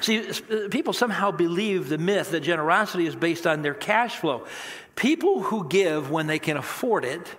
See, 0.00 0.28
uh, 0.28 0.68
people 0.70 0.92
somehow 0.92 1.30
believe 1.30 1.88
the 1.88 1.98
myth 1.98 2.30
that 2.30 2.40
generosity 2.40 3.06
is 3.06 3.16
based 3.16 3.46
on 3.46 3.62
their 3.62 3.74
cash 3.74 4.16
flow. 4.16 4.46
People 4.94 5.42
who 5.42 5.66
give 5.68 6.10
when 6.10 6.26
they 6.26 6.38
can 6.38 6.56
afford 6.56 7.04
it 7.04 7.34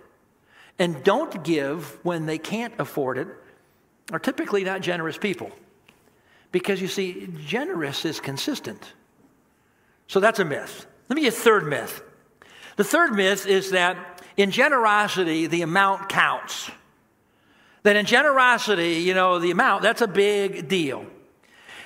and 0.80 1.04
don't 1.04 1.44
give 1.44 2.00
when 2.04 2.26
they 2.26 2.38
can't 2.38 2.74
afford 2.80 3.18
it 3.18 3.28
are 4.12 4.20
typically 4.20 4.64
not 4.64 4.82
generous 4.82 5.18
people. 5.18 5.52
Because 6.52 6.82
you 6.82 6.88
see, 6.88 7.28
generous 7.46 8.06
is 8.06 8.20
consistent. 8.20 8.94
So 10.08 10.20
that's 10.20 10.40
a 10.40 10.46
myth. 10.46 10.86
Let 11.10 11.16
me 11.16 11.24
get 11.24 11.34
a 11.34 11.38
third 11.38 11.68
myth. 11.68 12.02
The 12.76 12.84
third 12.84 13.14
myth 13.14 13.46
is 13.46 13.72
that 13.72 14.22
in 14.38 14.52
generosity, 14.52 15.48
the 15.48 15.62
amount 15.62 16.10
counts. 16.10 16.72
That 17.84 17.96
in 17.96 18.06
generosity, 18.06 18.96
you 18.96 19.14
know, 19.14 19.40
the 19.40 19.52
amount, 19.52 19.84
that's 19.84 20.02
a 20.02 20.08
big 20.08 20.68
deal. 20.68 21.06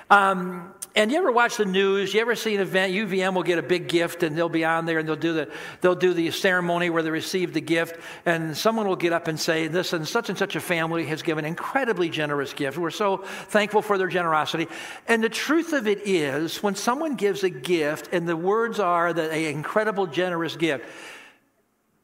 Um, 0.09 0.74
and 0.95 1.11
you 1.11 1.17
ever 1.17 1.31
watch 1.31 1.57
the 1.57 1.65
news? 1.65 2.13
You 2.13 2.21
ever 2.21 2.35
see 2.35 2.55
an 2.55 2.61
event? 2.61 2.93
UVM 2.93 3.33
will 3.33 3.43
get 3.43 3.59
a 3.59 3.63
big 3.63 3.89
gift, 3.89 4.23
and 4.23 4.37
they'll 4.37 4.47
be 4.47 4.63
on 4.63 4.85
there, 4.85 4.99
and 4.99 5.07
they'll 5.07 5.15
do 5.15 5.33
the 5.33 5.49
they'll 5.81 5.93
do 5.95 6.13
the 6.13 6.31
ceremony 6.31 6.89
where 6.89 7.03
they 7.03 7.11
receive 7.11 7.53
the 7.53 7.61
gift, 7.61 7.99
and 8.25 8.55
someone 8.55 8.87
will 8.87 8.95
get 8.95 9.11
up 9.11 9.27
and 9.27 9.39
say, 9.39 9.67
"This 9.67 9.91
and 9.91 10.07
such 10.07 10.29
and 10.29 10.37
such 10.37 10.55
a 10.55 10.61
family 10.61 11.05
has 11.07 11.21
given 11.21 11.43
an 11.43 11.49
incredibly 11.49 12.09
generous 12.09 12.53
gift. 12.53 12.77
We're 12.77 12.91
so 12.91 13.17
thankful 13.17 13.81
for 13.81 13.97
their 13.97 14.07
generosity." 14.07 14.67
And 15.07 15.23
the 15.23 15.29
truth 15.29 15.73
of 15.73 15.87
it 15.87 16.07
is, 16.07 16.63
when 16.63 16.75
someone 16.75 17.15
gives 17.15 17.43
a 17.43 17.49
gift, 17.49 18.09
and 18.13 18.27
the 18.27 18.37
words 18.37 18.79
are 18.79 19.11
that 19.11 19.31
an 19.31 19.37
incredible 19.37 20.07
generous 20.07 20.55
gift, 20.55 20.85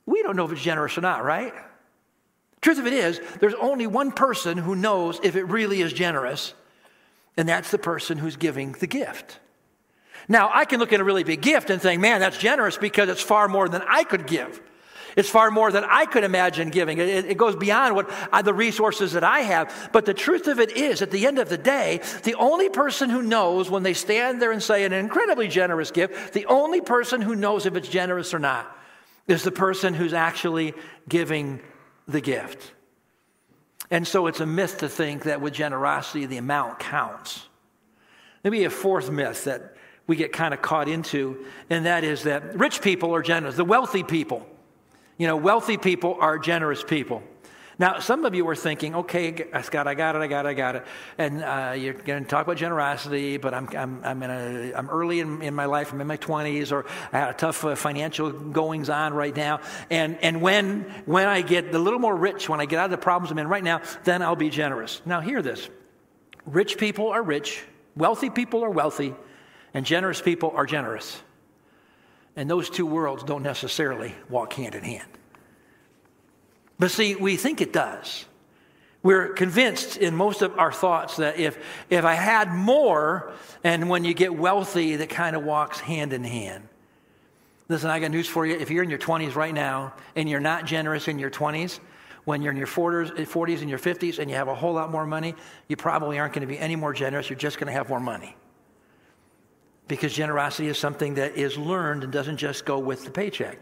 we 0.05 0.21
don't 0.21 0.35
know 0.35 0.45
if 0.45 0.51
it's 0.51 0.61
generous 0.61 0.97
or 0.97 1.01
not, 1.01 1.23
right? 1.23 1.53
Truth 2.61 2.79
of 2.79 2.87
it 2.87 2.93
is, 2.93 3.19
there's 3.39 3.55
only 3.55 3.87
one 3.87 4.11
person 4.11 4.57
who 4.57 4.75
knows 4.75 5.19
if 5.23 5.35
it 5.35 5.45
really 5.45 5.81
is 5.81 5.93
generous, 5.93 6.53
and 7.37 7.47
that's 7.47 7.71
the 7.71 7.77
person 7.77 8.17
who's 8.17 8.35
giving 8.35 8.73
the 8.73 8.87
gift. 8.87 9.39
Now, 10.27 10.51
I 10.53 10.65
can 10.65 10.79
look 10.79 10.93
at 10.93 10.99
a 10.99 11.03
really 11.03 11.23
big 11.23 11.41
gift 11.41 11.69
and 11.69 11.81
think, 11.81 12.01
man, 12.01 12.19
that's 12.19 12.37
generous 12.37 12.77
because 12.77 13.09
it's 13.09 13.21
far 13.21 13.47
more 13.47 13.67
than 13.67 13.81
I 13.87 14.03
could 14.03 14.27
give. 14.27 14.61
It's 15.15 15.29
far 15.29 15.51
more 15.51 15.71
than 15.71 15.83
I 15.83 16.05
could 16.05 16.23
imagine 16.23 16.69
giving. 16.69 16.97
It, 16.97 17.25
it 17.25 17.37
goes 17.37 17.55
beyond 17.55 17.95
what 17.95 18.09
I, 18.31 18.41
the 18.41 18.53
resources 18.53 19.13
that 19.13 19.23
I 19.23 19.41
have. 19.41 19.89
But 19.91 20.05
the 20.05 20.13
truth 20.13 20.47
of 20.47 20.59
it 20.59 20.71
is, 20.71 21.01
at 21.01 21.11
the 21.11 21.27
end 21.27 21.39
of 21.39 21.49
the 21.49 21.57
day, 21.57 22.01
the 22.23 22.35
only 22.35 22.69
person 22.69 23.09
who 23.09 23.21
knows 23.21 23.69
when 23.69 23.83
they 23.83 23.93
stand 23.93 24.41
there 24.41 24.51
and 24.51 24.63
say 24.63 24.85
an 24.85 24.93
incredibly 24.93 25.47
generous 25.47 25.91
gift, 25.91 26.33
the 26.33 26.45
only 26.45 26.81
person 26.81 27.21
who 27.21 27.35
knows 27.35 27.65
if 27.65 27.75
it's 27.75 27.89
generous 27.89 28.33
or 28.33 28.39
not 28.39 28.77
is 29.27 29.43
the 29.43 29.51
person 29.51 29.93
who's 29.93 30.13
actually 30.13 30.73
giving 31.09 31.61
the 32.07 32.21
gift. 32.21 32.71
And 33.91 34.07
so 34.07 34.27
it's 34.27 34.39
a 34.39 34.45
myth 34.45 34.79
to 34.79 34.89
think 34.89 35.23
that 35.23 35.41
with 35.41 35.53
generosity, 35.53 36.25
the 36.25 36.37
amount 36.37 36.79
counts. 36.79 37.45
Maybe 38.43 38.63
a 38.63 38.69
fourth 38.69 39.11
myth 39.11 39.43
that 39.43 39.75
we 40.07 40.15
get 40.15 40.31
kind 40.31 40.53
of 40.53 40.61
caught 40.61 40.87
into, 40.87 41.45
and 41.69 41.85
that 41.85 42.03
is 42.03 42.23
that 42.23 42.57
rich 42.57 42.81
people 42.81 43.13
are 43.13 43.21
generous, 43.21 43.55
the 43.55 43.65
wealthy 43.65 44.03
people. 44.03 44.47
You 45.17 45.27
know, 45.27 45.35
wealthy 45.35 45.77
people 45.77 46.17
are 46.19 46.39
generous 46.39 46.83
people. 46.83 47.21
Now, 47.81 47.97
some 47.97 48.25
of 48.25 48.35
you 48.35 48.45
were 48.45 48.55
thinking, 48.55 48.93
okay, 48.93 49.47
Scott, 49.63 49.87
I 49.87 49.95
got 49.95 50.15
it, 50.15 50.19
I 50.19 50.27
got 50.27 50.45
it, 50.45 50.49
I 50.49 50.53
got 50.53 50.75
it. 50.75 50.85
And 51.17 51.43
uh, 51.43 51.73
you're 51.75 51.95
going 51.95 52.23
to 52.23 52.29
talk 52.29 52.45
about 52.45 52.57
generosity, 52.57 53.37
but 53.37 53.55
I'm, 53.55 53.67
I'm, 53.75 54.01
I'm, 54.03 54.21
in 54.21 54.29
a, 54.29 54.73
I'm 54.75 54.87
early 54.87 55.19
in, 55.19 55.41
in 55.41 55.55
my 55.55 55.65
life, 55.65 55.91
I'm 55.91 55.99
in 55.99 56.05
my 56.05 56.17
20s, 56.17 56.71
or 56.71 56.85
I 57.11 57.17
had 57.17 57.29
a 57.31 57.33
tough 57.33 57.65
uh, 57.65 57.73
financial 57.73 58.31
goings 58.31 58.91
on 58.91 59.15
right 59.15 59.35
now. 59.35 59.61
And, 59.89 60.19
and 60.21 60.43
when, 60.43 60.81
when 61.07 61.27
I 61.27 61.41
get 61.41 61.73
a 61.73 61.79
little 61.79 61.97
more 61.97 62.15
rich, 62.15 62.47
when 62.47 62.61
I 62.61 62.67
get 62.67 62.77
out 62.77 62.85
of 62.85 62.91
the 62.91 62.99
problems 62.99 63.31
I'm 63.31 63.39
in 63.39 63.47
right 63.47 63.63
now, 63.63 63.81
then 64.03 64.21
I'll 64.21 64.35
be 64.35 64.51
generous. 64.51 65.01
Now, 65.03 65.19
hear 65.19 65.41
this 65.41 65.67
rich 66.45 66.77
people 66.77 67.09
are 67.09 67.23
rich, 67.23 67.63
wealthy 67.95 68.29
people 68.29 68.63
are 68.63 68.69
wealthy, 68.69 69.15
and 69.73 69.87
generous 69.87 70.21
people 70.21 70.51
are 70.55 70.67
generous. 70.67 71.19
And 72.35 72.47
those 72.47 72.69
two 72.69 72.85
worlds 72.85 73.23
don't 73.23 73.41
necessarily 73.41 74.13
walk 74.29 74.53
hand 74.53 74.75
in 74.75 74.83
hand. 74.83 75.17
But 76.81 76.89
see, 76.89 77.13
we 77.15 77.37
think 77.37 77.61
it 77.61 77.71
does. 77.71 78.25
We're 79.03 79.33
convinced 79.33 79.97
in 79.97 80.15
most 80.15 80.41
of 80.41 80.57
our 80.57 80.71
thoughts 80.71 81.17
that 81.17 81.37
if, 81.37 81.63
if 81.91 82.05
I 82.05 82.15
had 82.15 82.55
more, 82.55 83.33
and 83.63 83.87
when 83.87 84.03
you 84.03 84.15
get 84.15 84.33
wealthy, 84.33 84.95
that 84.95 85.09
kind 85.09 85.35
of 85.35 85.43
walks 85.43 85.79
hand 85.79 86.11
in 86.11 86.23
hand. 86.23 86.67
Listen, 87.69 87.91
I 87.91 87.99
got 87.99 88.09
news 88.09 88.27
for 88.27 88.47
you. 88.47 88.55
If 88.55 88.71
you're 88.71 88.81
in 88.81 88.89
your 88.89 88.97
20s 88.97 89.35
right 89.35 89.53
now 89.53 89.93
and 90.15 90.27
you're 90.27 90.39
not 90.39 90.65
generous 90.65 91.07
in 91.07 91.19
your 91.19 91.29
20s, 91.29 91.79
when 92.23 92.41
you're 92.41 92.51
in 92.51 92.57
your 92.57 92.65
40s, 92.65 93.11
40s 93.11 93.61
and 93.61 93.69
your 93.69 93.77
50s 93.77 94.17
and 94.17 94.27
you 94.27 94.35
have 94.35 94.47
a 94.47 94.55
whole 94.55 94.73
lot 94.73 94.89
more 94.89 95.05
money, 95.05 95.35
you 95.67 95.75
probably 95.75 96.17
aren't 96.17 96.33
going 96.33 96.41
to 96.41 96.51
be 96.51 96.57
any 96.57 96.75
more 96.75 96.93
generous. 96.93 97.29
You're 97.29 97.37
just 97.37 97.59
going 97.59 97.67
to 97.67 97.73
have 97.73 97.89
more 97.89 97.99
money. 97.99 98.35
Because 99.87 100.13
generosity 100.13 100.67
is 100.67 100.79
something 100.79 101.13
that 101.13 101.35
is 101.35 101.59
learned 101.59 102.03
and 102.03 102.11
doesn't 102.11 102.37
just 102.37 102.65
go 102.65 102.79
with 102.79 103.05
the 103.05 103.11
paycheck. 103.11 103.59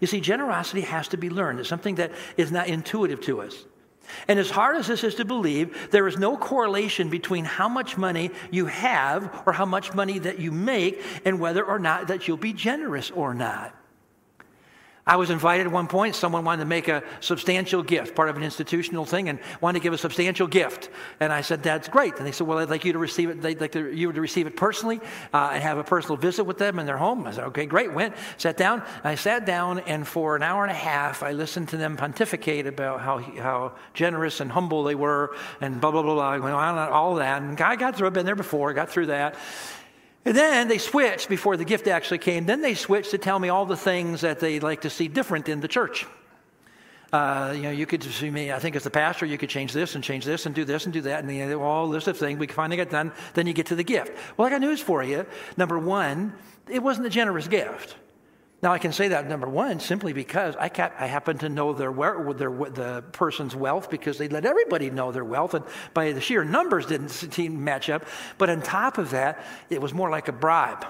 You 0.00 0.06
see, 0.06 0.20
generosity 0.20 0.82
has 0.82 1.08
to 1.08 1.16
be 1.16 1.30
learned. 1.30 1.60
It's 1.60 1.68
something 1.68 1.96
that 1.96 2.12
is 2.36 2.52
not 2.52 2.68
intuitive 2.68 3.20
to 3.22 3.40
us. 3.40 3.64
And 4.28 4.38
as 4.38 4.50
hard 4.50 4.76
as 4.76 4.86
this 4.86 5.02
is 5.02 5.14
to 5.16 5.24
believe, 5.24 5.90
there 5.90 6.06
is 6.06 6.18
no 6.18 6.36
correlation 6.36 7.08
between 7.08 7.44
how 7.44 7.68
much 7.68 7.96
money 7.96 8.30
you 8.50 8.66
have 8.66 9.42
or 9.46 9.52
how 9.52 9.64
much 9.64 9.94
money 9.94 10.18
that 10.18 10.38
you 10.38 10.52
make 10.52 11.02
and 11.24 11.40
whether 11.40 11.64
or 11.64 11.78
not 11.78 12.08
that 12.08 12.28
you'll 12.28 12.36
be 12.36 12.52
generous 12.52 13.10
or 13.10 13.34
not. 13.34 13.74
I 15.06 15.16
was 15.16 15.28
invited 15.28 15.66
at 15.66 15.72
one 15.72 15.86
point. 15.86 16.14
Someone 16.14 16.44
wanted 16.44 16.62
to 16.62 16.68
make 16.68 16.88
a 16.88 17.02
substantial 17.20 17.82
gift, 17.82 18.14
part 18.14 18.30
of 18.30 18.38
an 18.38 18.42
institutional 18.42 19.04
thing, 19.04 19.28
and 19.28 19.38
wanted 19.60 19.80
to 19.80 19.82
give 19.82 19.92
a 19.92 19.98
substantial 19.98 20.46
gift. 20.46 20.88
And 21.20 21.30
I 21.30 21.42
said, 21.42 21.62
"That's 21.62 21.88
great." 21.88 22.16
And 22.16 22.26
they 22.26 22.32
said, 22.32 22.46
"Well, 22.46 22.58
I'd 22.58 22.70
like 22.70 22.86
you 22.86 22.94
to 22.94 22.98
receive 22.98 23.28
it. 23.28 23.42
They'd 23.42 23.60
like 23.60 23.72
to, 23.72 23.92
you 23.92 24.10
to 24.12 24.20
receive 24.20 24.46
it 24.46 24.56
personally 24.56 25.00
uh, 25.34 25.50
and 25.52 25.62
have 25.62 25.76
a 25.76 25.84
personal 25.84 26.16
visit 26.16 26.44
with 26.44 26.56
them 26.56 26.78
in 26.78 26.86
their 26.86 26.96
home." 26.96 27.26
I 27.26 27.32
said, 27.32 27.44
"Okay, 27.44 27.66
great." 27.66 27.92
Went, 27.92 28.14
sat 28.38 28.56
down. 28.56 28.82
I 29.04 29.14
sat 29.14 29.44
down, 29.44 29.80
and 29.80 30.08
for 30.08 30.36
an 30.36 30.42
hour 30.42 30.62
and 30.62 30.70
a 30.70 30.74
half, 30.74 31.22
I 31.22 31.32
listened 31.32 31.68
to 31.70 31.76
them 31.76 31.98
pontificate 31.98 32.66
about 32.66 33.02
how 33.02 33.18
how 33.18 33.72
generous 33.92 34.40
and 34.40 34.50
humble 34.50 34.84
they 34.84 34.94
were, 34.94 35.36
and 35.60 35.82
blah 35.82 35.90
blah 35.90 36.02
blah 36.02 36.14
blah. 36.14 36.30
I 36.30 36.38
went 36.38 36.54
on 36.54 36.78
and 36.78 36.90
all 36.90 37.16
that, 37.16 37.42
and 37.42 37.60
I 37.60 37.76
got 37.76 37.96
through. 37.96 38.06
I've 38.06 38.14
been 38.14 38.26
there 38.26 38.36
before. 38.36 38.72
Got 38.72 38.88
through 38.88 39.06
that. 39.06 39.36
And 40.24 40.36
then 40.36 40.68
they 40.68 40.78
switched 40.78 41.28
before 41.28 41.56
the 41.56 41.64
gift 41.64 41.86
actually 41.86 42.18
came. 42.18 42.46
Then 42.46 42.62
they 42.62 42.74
switched 42.74 43.10
to 43.10 43.18
tell 43.18 43.38
me 43.38 43.50
all 43.50 43.66
the 43.66 43.76
things 43.76 44.22
that 44.22 44.40
they 44.40 44.58
like 44.60 44.82
to 44.82 44.90
see 44.90 45.08
different 45.08 45.48
in 45.48 45.60
the 45.60 45.68
church. 45.68 46.06
Uh, 47.12 47.52
you 47.54 47.62
know, 47.62 47.70
you 47.70 47.86
could 47.86 48.02
see 48.02 48.28
me, 48.28 48.50
I 48.50 48.58
think 48.58 48.74
as 48.74 48.82
the 48.82 48.90
pastor, 48.90 49.24
you 49.24 49.38
could 49.38 49.50
change 49.50 49.72
this 49.72 49.94
and 49.94 50.02
change 50.02 50.24
this 50.24 50.46
and 50.46 50.54
do 50.54 50.64
this 50.64 50.84
and 50.84 50.92
do 50.92 51.00
that, 51.02 51.22
and 51.22 51.32
you 51.32 51.46
know, 51.46 51.62
all 51.62 51.88
this 51.88 52.08
of 52.08 52.18
things. 52.18 52.40
We 52.40 52.48
finally 52.48 52.76
get 52.76 52.90
done. 52.90 53.12
Then 53.34 53.46
you 53.46 53.52
get 53.52 53.66
to 53.66 53.76
the 53.76 53.84
gift. 53.84 54.12
Well, 54.36 54.48
I 54.48 54.50
got 54.50 54.60
news 54.60 54.80
for 54.80 55.04
you. 55.04 55.24
Number 55.56 55.78
one, 55.78 56.32
it 56.68 56.82
wasn't 56.82 57.06
a 57.06 57.10
generous 57.10 57.46
gift. 57.46 57.96
Now, 58.64 58.72
I 58.72 58.78
can 58.78 58.92
say 58.92 59.08
that 59.08 59.28
number 59.28 59.46
one 59.46 59.78
simply 59.78 60.14
because 60.14 60.56
I, 60.56 60.70
I 60.98 61.06
happen 61.06 61.36
to 61.40 61.50
know 61.50 61.74
their, 61.74 61.92
their, 61.92 62.48
the 62.48 63.04
person's 63.12 63.54
wealth 63.54 63.90
because 63.90 64.16
they 64.16 64.26
let 64.26 64.46
everybody 64.46 64.88
know 64.88 65.12
their 65.12 65.22
wealth, 65.22 65.52
and 65.52 65.66
by 65.92 66.12
the 66.12 66.20
sheer 66.22 66.44
numbers 66.44 66.86
didn't 66.86 67.10
seem 67.10 67.62
match 67.62 67.90
up. 67.90 68.06
But 68.38 68.48
on 68.48 68.62
top 68.62 68.96
of 68.96 69.10
that, 69.10 69.44
it 69.68 69.82
was 69.82 69.92
more 69.92 70.08
like 70.08 70.28
a 70.28 70.32
bribe. 70.32 70.86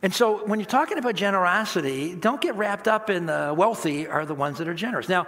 And 0.00 0.14
so, 0.14 0.46
when 0.46 0.58
you're 0.58 0.66
talking 0.66 0.96
about 0.96 1.14
generosity, 1.14 2.14
don't 2.14 2.40
get 2.40 2.56
wrapped 2.56 2.88
up 2.88 3.10
in 3.10 3.26
the 3.26 3.54
wealthy 3.54 4.06
are 4.06 4.24
the 4.24 4.34
ones 4.34 4.56
that 4.58 4.66
are 4.66 4.74
generous. 4.74 5.10
Now, 5.10 5.26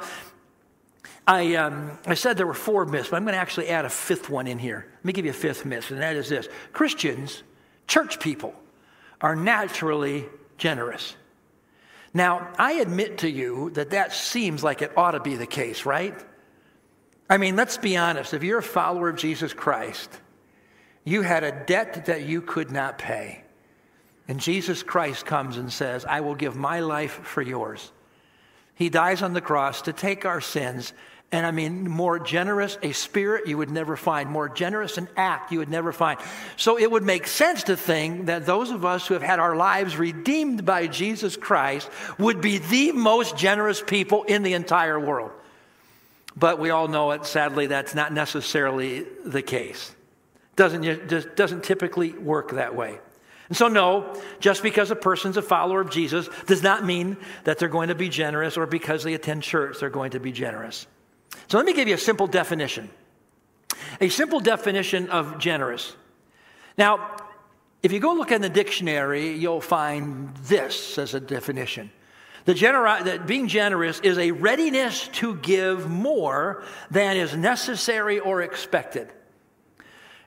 I, 1.27 1.57
um, 1.57 1.99
I 2.07 2.15
said 2.15 2.39
there 2.39 2.47
were 2.47 2.55
four 2.55 2.87
myths, 2.87 3.11
but 3.11 3.17
I'm 3.17 3.25
going 3.25 3.35
to 3.35 3.39
actually 3.39 3.69
add 3.69 3.85
a 3.85 3.91
fifth 3.91 4.31
one 4.31 4.47
in 4.47 4.59
here. 4.59 4.87
Let 4.97 5.05
me 5.05 5.13
give 5.13 5.27
you 5.27 5.33
a 5.33 5.35
fifth 5.35 5.67
myth, 5.67 5.91
and 5.91 6.01
that 6.01 6.17
is 6.17 6.31
this 6.31 6.49
Christians, 6.73 7.43
church 7.87 8.19
people, 8.19 8.55
are 9.21 9.37
naturally 9.37 10.25
generous. 10.59 11.17
Now, 12.15 12.51
I 12.59 12.75
admit 12.75 13.19
to 13.19 13.31
you 13.31 13.71
that 13.71 13.91
that 13.91 14.13
seems 14.13 14.65
like 14.65 14.81
it 14.83 14.97
ought 14.97 15.13
to 15.13 15.21
be 15.21 15.37
the 15.37 15.47
case, 15.47 15.85
right? 15.85 16.15
I 17.29 17.37
mean, 17.37 17.57
let's 17.57 17.77
be 17.77 17.97
honest. 17.97 18.33
If 18.33 18.43
you're 18.43 18.61
a 18.61 18.63
follower 18.63 19.09
of 19.09 19.17
Jesus 19.17 19.53
Christ, 19.53 20.11
you 21.05 21.23
had 21.23 21.45
a 21.45 21.65
debt 21.67 22.07
that 22.07 22.23
you 22.23 22.41
could 22.41 22.71
not 22.71 22.99
pay. 22.99 23.43
And 24.29 24.41
Jesus 24.41 24.83
Christ 24.83 25.27
comes 25.27 25.57
and 25.57 25.73
says, 25.73 26.05
I 26.05 26.21
will 26.21 26.35
give 26.35 26.57
my 26.57 26.81
life 26.81 27.21
for 27.23 27.43
yours. 27.43 27.93
He 28.75 28.89
dies 28.89 29.23
on 29.23 29.33
the 29.33 29.41
cross 29.41 29.83
to 29.83 29.93
take 29.93 30.25
our 30.25 30.41
sins 30.41 30.93
and 31.33 31.45
I 31.45 31.51
mean, 31.51 31.91
more 31.91 32.21
generous 32.21 32.79
a 32.83 32.93
spirit 32.93 33.49
you 33.49 33.59
would 33.59 33.71
never 33.71 33.97
find, 33.97 34.31
more 34.31 34.49
generous 34.49 34.97
an 34.97 35.09
act 35.17 35.51
you 35.51 35.59
would 35.59 35.69
never 35.69 35.93
find. 35.93 36.21
So 36.57 36.79
it 36.79 36.91
would 36.91 37.03
make 37.03 37.27
sense 37.27 37.65
to 37.65 37.77
think 37.77 38.27
that 38.27 38.47
those 38.47 38.71
of 38.71 38.85
us 38.85 39.07
who 39.07 39.15
have 39.15 39.25
had 39.25 39.41
our 39.41 39.57
lives 39.57 39.97
redeemed 39.97 40.65
by 40.65 40.87
Jesus 40.87 41.37
Christ 41.37 41.91
would 42.19 42.41
be 42.41 42.59
the 42.59 42.93
most 42.93 43.37
generous 43.37 43.83
people 43.83 44.23
in 44.25 44.45
the 44.45 44.55
entire 44.55 45.01
world. 45.01 45.33
But 46.37 46.61
we 46.61 46.71
all 46.71 46.87
know 46.87 47.11
it, 47.11 47.27
sadly, 47.27 47.67
that's 47.67 47.95
not 47.95 48.13
necessarily 48.13 49.05
the 49.25 49.43
case. 49.43 49.95
Doesn't, 50.55 51.09
just 51.09 51.35
doesn't 51.35 51.65
typically 51.65 52.13
work 52.13 52.53
that 52.53 52.77
way. 52.77 52.99
And 53.49 53.57
so, 53.57 53.69
no, 53.69 54.21
just 54.39 54.63
because 54.63 54.91
a 54.91 54.97
person's 54.97 55.37
a 55.37 55.43
follower 55.43 55.81
of 55.81 55.91
Jesus 55.91 56.29
does 56.47 56.63
not 56.63 56.85
mean 56.85 57.17
that 57.45 57.59
they're 57.59 57.69
going 57.69 57.89
to 57.89 57.95
be 57.95 58.09
generous 58.09 58.57
or 58.57 58.67
because 58.67 59.03
they 59.03 59.15
attend 59.15 59.43
church, 59.43 59.79
they're 59.81 59.91
going 59.91 60.13
to 60.13 60.21
be 60.21 60.33
generous. 60.33 60.87
So 61.49 61.57
let 61.57 61.67
me 61.67 61.73
give 61.73 61.89
you 61.89 61.95
a 61.95 61.99
simple 61.99 62.27
definition. 62.27 62.91
A 64.01 64.09
simple 64.09 64.41
definition 64.41 65.11
of 65.11 65.39
generous. 65.39 65.95
Now, 66.77 67.17
if 67.83 67.93
you 67.93 68.01
go 68.01 68.15
look 68.15 68.33
in 68.33 68.43
the 68.43 68.49
dictionary, 68.49 69.33
you'll 69.33 69.61
find 69.61 70.35
this 70.39 70.99
as 70.99 71.15
a 71.15 71.21
definition. 71.21 71.91
The 72.45 72.55
genera- 72.55 73.03
that 73.05 73.27
being 73.27 73.49
generous 73.49 74.01
is 74.01 74.19
a 74.19 74.31
readiness 74.31 75.09
to 75.09 75.37
give 75.37 75.89
more 75.89 76.65
than 76.91 77.17
is 77.17 77.37
necessary 77.37 78.19
or 78.19 78.43
expected. 78.43 79.13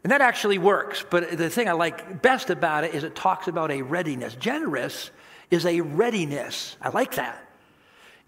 And 0.03 0.11
that 0.11 0.21
actually 0.21 0.57
works, 0.57 1.03
but 1.09 1.37
the 1.37 1.49
thing 1.49 1.67
I 1.67 1.73
like 1.73 2.21
best 2.21 2.49
about 2.49 2.83
it 2.85 2.93
is 2.93 3.03
it 3.03 3.15
talks 3.15 3.47
about 3.47 3.71
a 3.71 3.81
readiness. 3.81 4.35
Generous 4.35 5.11
is 5.51 5.65
a 5.65 5.81
readiness. 5.81 6.77
I 6.81 6.89
like 6.89 7.15
that. 7.15 7.48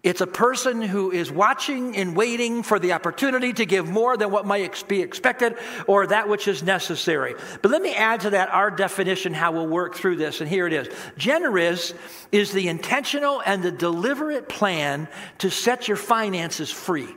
It's 0.04 0.22
a 0.22 0.28
person 0.28 0.82
who 0.82 1.12
is 1.12 1.32
watching 1.32 1.96
and 1.96 2.16
waiting 2.16 2.64
for 2.64 2.80
the 2.80 2.94
opportunity 2.94 3.54
to 3.54 3.68
give 3.68 3.88
more 3.88 4.18
than 4.18 4.32
what 4.32 4.48
might 4.48 4.88
be 4.88 5.02
expected 5.02 5.58
or 5.86 6.08
that 6.08 6.28
which 6.28 6.48
is 6.48 6.64
necessary. 6.64 7.36
But 7.62 7.70
let 7.70 7.84
me 7.84 7.94
add 7.94 8.22
to 8.22 8.32
that 8.32 8.50
our 8.50 8.72
definition, 8.72 9.36
how 9.36 9.52
we'll 9.52 9.68
work 9.68 9.94
through 9.94 10.16
this. 10.16 10.42
And 10.42 10.50
here 10.50 10.66
it 10.66 10.74
is 10.74 10.90
Generous 11.18 11.94
is 12.32 12.52
the 12.52 12.68
intentional 12.68 13.44
and 13.46 13.62
the 13.62 13.72
deliberate 13.72 14.50
plan 14.50 15.08
to 15.38 15.52
set 15.52 15.88
your 15.88 15.98
finances 15.98 16.72
free. 16.72 17.08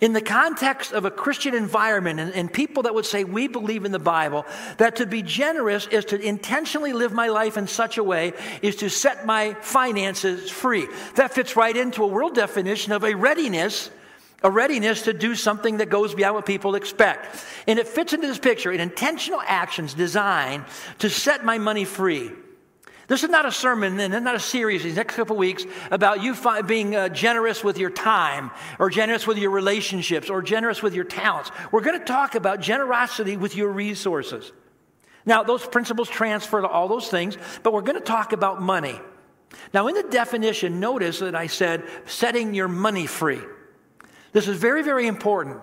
In 0.00 0.12
the 0.12 0.20
context 0.20 0.92
of 0.92 1.04
a 1.04 1.10
Christian 1.10 1.54
environment 1.54 2.20
and, 2.20 2.32
and, 2.32 2.52
people 2.52 2.84
that 2.84 2.94
would 2.94 3.06
say, 3.06 3.24
we 3.24 3.48
believe 3.48 3.84
in 3.84 3.90
the 3.90 3.98
Bible, 3.98 4.46
that 4.76 4.96
to 4.96 5.06
be 5.06 5.22
generous 5.22 5.88
is 5.88 6.04
to 6.06 6.20
intentionally 6.20 6.92
live 6.92 7.12
my 7.12 7.28
life 7.28 7.56
in 7.56 7.66
such 7.66 7.98
a 7.98 8.04
way 8.04 8.32
is 8.62 8.76
to 8.76 8.88
set 8.88 9.26
my 9.26 9.54
finances 9.54 10.50
free. 10.50 10.86
That 11.16 11.34
fits 11.34 11.56
right 11.56 11.76
into 11.76 12.04
a 12.04 12.06
world 12.06 12.36
definition 12.36 12.92
of 12.92 13.02
a 13.02 13.14
readiness, 13.14 13.90
a 14.44 14.50
readiness 14.50 15.02
to 15.02 15.12
do 15.12 15.34
something 15.34 15.78
that 15.78 15.90
goes 15.90 16.14
beyond 16.14 16.36
what 16.36 16.46
people 16.46 16.76
expect. 16.76 17.44
And 17.66 17.80
it 17.80 17.88
fits 17.88 18.12
into 18.12 18.28
this 18.28 18.38
picture, 18.38 18.70
an 18.70 18.78
intentional 18.78 19.42
actions 19.44 19.94
designed 19.94 20.64
to 21.00 21.10
set 21.10 21.44
my 21.44 21.58
money 21.58 21.84
free. 21.84 22.30
This 23.08 23.24
is 23.24 23.30
not 23.30 23.46
a 23.46 23.50
sermon 23.50 23.98
and 23.98 24.22
not 24.22 24.34
a 24.34 24.40
series 24.40 24.82
these 24.82 24.96
next 24.96 25.16
couple 25.16 25.36
weeks 25.36 25.64
about 25.90 26.22
you 26.22 26.34
fi- 26.34 26.60
being 26.60 26.94
uh, 26.94 27.08
generous 27.08 27.64
with 27.64 27.78
your 27.78 27.88
time 27.88 28.50
or 28.78 28.90
generous 28.90 29.26
with 29.26 29.38
your 29.38 29.50
relationships 29.50 30.28
or 30.28 30.42
generous 30.42 30.82
with 30.82 30.94
your 30.94 31.04
talents. 31.04 31.50
We're 31.72 31.80
going 31.80 31.98
to 31.98 32.04
talk 32.04 32.34
about 32.34 32.60
generosity 32.60 33.38
with 33.38 33.56
your 33.56 33.72
resources. 33.72 34.52
Now, 35.24 35.42
those 35.42 35.66
principles 35.66 36.10
transfer 36.10 36.60
to 36.60 36.68
all 36.68 36.86
those 36.86 37.08
things, 37.08 37.38
but 37.62 37.72
we're 37.72 37.80
going 37.80 37.98
to 37.98 38.04
talk 38.04 38.34
about 38.34 38.60
money. 38.60 39.00
Now, 39.72 39.86
in 39.88 39.94
the 39.94 40.02
definition, 40.02 40.78
notice 40.78 41.20
that 41.20 41.34
I 41.34 41.46
said 41.46 41.84
setting 42.04 42.54
your 42.54 42.68
money 42.68 43.06
free. 43.06 43.40
This 44.32 44.48
is 44.48 44.58
very, 44.58 44.82
very 44.82 45.06
important. 45.06 45.62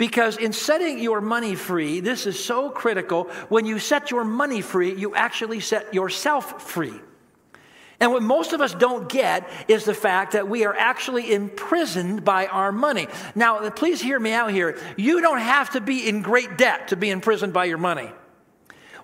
Because 0.00 0.38
in 0.38 0.54
setting 0.54 0.98
your 0.98 1.20
money 1.20 1.54
free, 1.54 2.00
this 2.00 2.24
is 2.24 2.42
so 2.42 2.70
critical. 2.70 3.24
When 3.50 3.66
you 3.66 3.78
set 3.78 4.10
your 4.10 4.24
money 4.24 4.62
free, 4.62 4.94
you 4.94 5.14
actually 5.14 5.60
set 5.60 5.92
yourself 5.92 6.62
free. 6.62 6.98
And 8.00 8.10
what 8.10 8.22
most 8.22 8.54
of 8.54 8.62
us 8.62 8.72
don't 8.72 9.10
get 9.10 9.46
is 9.68 9.84
the 9.84 9.92
fact 9.92 10.32
that 10.32 10.48
we 10.48 10.64
are 10.64 10.74
actually 10.74 11.30
imprisoned 11.30 12.24
by 12.24 12.46
our 12.46 12.72
money. 12.72 13.08
Now, 13.34 13.68
please 13.68 14.00
hear 14.00 14.18
me 14.18 14.32
out 14.32 14.52
here. 14.52 14.78
You 14.96 15.20
don't 15.20 15.38
have 15.38 15.68
to 15.72 15.82
be 15.82 16.08
in 16.08 16.22
great 16.22 16.56
debt 16.56 16.88
to 16.88 16.96
be 16.96 17.10
imprisoned 17.10 17.52
by 17.52 17.66
your 17.66 17.76
money. 17.76 18.10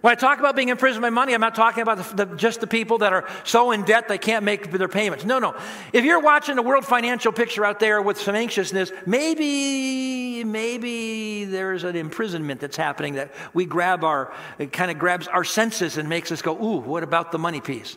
When 0.07 0.13
I 0.13 0.15
talk 0.15 0.39
about 0.39 0.55
being 0.55 0.69
imprisoned 0.69 1.03
by 1.03 1.11
money, 1.11 1.35
I'm 1.35 1.41
not 1.41 1.57
talking 1.57 1.83
about 1.83 1.99
the, 1.99 2.27
the, 2.27 2.37
just 2.37 2.61
the 2.61 2.69
people 2.69 2.99
that 2.99 3.13
are 3.13 3.29
so 3.43 3.73
in 3.73 3.83
debt 3.83 4.07
they 4.07 4.19
can't 4.19 4.45
make 4.45 4.71
their 4.71 4.87
payments. 4.87 5.25
No, 5.25 5.41
no. 5.41 5.57
If 5.93 6.05
you're 6.05 6.21
watching 6.21 6.55
the 6.55 6.63
world 6.63 6.85
financial 6.85 7.33
picture 7.33 7.65
out 7.65 7.81
there 7.81 8.01
with 8.01 8.17
some 8.17 8.37
anxiousness, 8.37 8.93
maybe, 9.05 10.45
maybe 10.45 11.45
there's 11.47 11.83
an 11.83 11.97
imprisonment 11.97 12.61
that's 12.61 12.77
happening 12.77 13.15
that 13.15 13.35
we 13.53 13.65
grab 13.65 14.05
our, 14.05 14.33
it 14.61 14.73
kind 14.73 14.93
of 14.93 14.99
grabs 15.01 15.27
our 15.27 15.43
senses 15.43 15.99
and 15.99 16.09
makes 16.09 16.31
us 16.31 16.41
go, 16.41 16.55
ooh, 16.55 16.79
what 16.79 17.03
about 17.03 17.33
the 17.33 17.39
money 17.41 17.61
piece? 17.61 17.97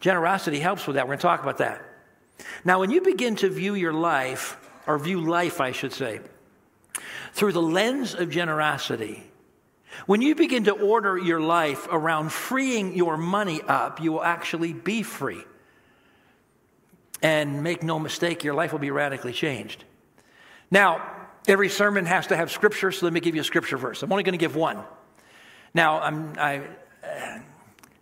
Generosity 0.00 0.60
helps 0.60 0.86
with 0.86 0.94
that. 0.94 1.08
We're 1.08 1.16
going 1.16 1.18
to 1.18 1.22
talk 1.22 1.42
about 1.42 1.58
that. 1.58 1.82
Now, 2.64 2.78
when 2.78 2.92
you 2.92 3.00
begin 3.00 3.34
to 3.34 3.48
view 3.48 3.74
your 3.74 3.92
life, 3.92 4.56
or 4.86 5.00
view 5.00 5.20
life, 5.20 5.60
I 5.60 5.72
should 5.72 5.92
say, 5.92 6.20
through 7.32 7.54
the 7.54 7.62
lens 7.62 8.14
of 8.14 8.30
generosity, 8.30 9.24
When 10.06 10.22
you 10.22 10.34
begin 10.34 10.64
to 10.64 10.72
order 10.72 11.16
your 11.16 11.40
life 11.40 11.88
around 11.90 12.32
freeing 12.32 12.94
your 12.94 13.16
money 13.16 13.60
up, 13.62 14.00
you 14.00 14.12
will 14.12 14.24
actually 14.24 14.72
be 14.72 15.02
free. 15.02 15.42
And 17.22 17.62
make 17.62 17.82
no 17.82 17.98
mistake, 17.98 18.44
your 18.44 18.54
life 18.54 18.72
will 18.72 18.78
be 18.78 18.90
radically 18.90 19.32
changed. 19.32 19.84
Now, 20.70 21.02
every 21.48 21.68
sermon 21.68 22.06
has 22.06 22.28
to 22.28 22.36
have 22.36 22.50
scripture, 22.50 22.92
so 22.92 23.06
let 23.06 23.12
me 23.12 23.20
give 23.20 23.34
you 23.34 23.40
a 23.40 23.44
scripture 23.44 23.76
verse. 23.76 24.02
I'm 24.02 24.12
only 24.12 24.22
going 24.22 24.38
to 24.38 24.38
give 24.38 24.54
one. 24.54 24.78
Now, 25.74 26.00
I'm, 26.00 26.34
I, 26.38 26.62
uh, 27.02 27.38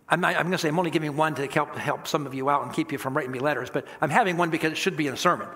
I'm, 0.09 0.23
I'm 0.23 0.33
going 0.33 0.51
to 0.51 0.57
say 0.57 0.69
I'm 0.69 0.77
only 0.77 0.91
giving 0.91 1.15
one 1.17 1.35
to 1.35 1.47
help, 1.47 1.75
help 1.75 2.07
some 2.07 2.25
of 2.25 2.33
you 2.33 2.49
out 2.49 2.63
and 2.63 2.73
keep 2.73 2.91
you 2.91 2.97
from 2.97 3.15
writing 3.15 3.31
me 3.31 3.39
letters, 3.39 3.69
but 3.69 3.85
I'm 3.99 4.09
having 4.09 4.37
one 4.37 4.49
because 4.49 4.71
it 4.71 4.77
should 4.77 4.97
be 4.97 5.07
in 5.07 5.13
a 5.13 5.17
sermon. 5.17 5.47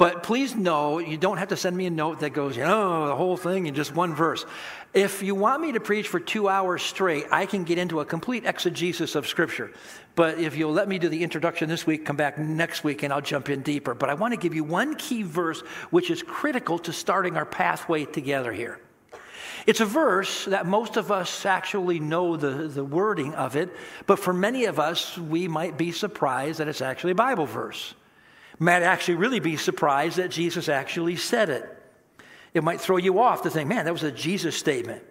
But 0.00 0.22
please 0.22 0.56
know 0.56 0.98
you 0.98 1.18
don't 1.18 1.36
have 1.36 1.48
to 1.48 1.58
send 1.58 1.76
me 1.76 1.84
a 1.84 1.90
note 1.90 2.20
that 2.20 2.30
goes, 2.30 2.56
you 2.56 2.64
know, 2.64 3.08
the 3.08 3.14
whole 3.14 3.36
thing 3.36 3.66
in 3.66 3.74
just 3.74 3.94
one 3.94 4.14
verse. 4.14 4.46
If 4.94 5.22
you 5.22 5.34
want 5.34 5.60
me 5.60 5.72
to 5.72 5.80
preach 5.80 6.08
for 6.08 6.18
two 6.18 6.48
hours 6.48 6.80
straight, 6.80 7.26
I 7.30 7.44
can 7.44 7.64
get 7.64 7.76
into 7.76 8.00
a 8.00 8.06
complete 8.06 8.46
exegesis 8.46 9.14
of 9.14 9.26
Scripture. 9.26 9.70
But 10.14 10.38
if 10.38 10.56
you'll 10.56 10.72
let 10.72 10.88
me 10.88 10.98
do 10.98 11.10
the 11.10 11.22
introduction 11.22 11.68
this 11.68 11.86
week, 11.86 12.06
come 12.06 12.16
back 12.16 12.38
next 12.38 12.82
week 12.82 13.02
and 13.02 13.12
I'll 13.12 13.20
jump 13.20 13.50
in 13.50 13.60
deeper. 13.60 13.92
But 13.92 14.08
I 14.08 14.14
want 14.14 14.32
to 14.32 14.40
give 14.40 14.54
you 14.54 14.64
one 14.64 14.94
key 14.94 15.22
verse 15.22 15.60
which 15.90 16.10
is 16.10 16.22
critical 16.22 16.78
to 16.78 16.94
starting 16.94 17.36
our 17.36 17.44
pathway 17.44 18.06
together 18.06 18.54
here. 18.54 18.80
It's 19.66 19.80
a 19.80 19.84
verse 19.84 20.46
that 20.46 20.64
most 20.64 20.96
of 20.96 21.12
us 21.12 21.44
actually 21.44 22.00
know 22.00 22.38
the, 22.38 22.68
the 22.68 22.82
wording 22.82 23.34
of 23.34 23.54
it, 23.54 23.68
but 24.06 24.18
for 24.18 24.32
many 24.32 24.64
of 24.64 24.80
us, 24.80 25.18
we 25.18 25.46
might 25.46 25.76
be 25.76 25.92
surprised 25.92 26.58
that 26.58 26.68
it's 26.68 26.80
actually 26.80 27.12
a 27.12 27.16
Bible 27.16 27.44
verse 27.44 27.94
might 28.60 28.82
actually 28.82 29.14
really 29.16 29.40
be 29.40 29.56
surprised 29.56 30.18
that 30.18 30.30
Jesus 30.30 30.68
actually 30.68 31.16
said 31.16 31.48
it. 31.48 31.64
It 32.52 32.62
might 32.62 32.80
throw 32.80 32.98
you 32.98 33.18
off 33.18 33.42
to 33.42 33.50
think, 33.50 33.68
man, 33.68 33.86
that 33.86 33.92
was 33.92 34.02
a 34.02 34.12
Jesus 34.12 34.56
statement. 34.56 35.02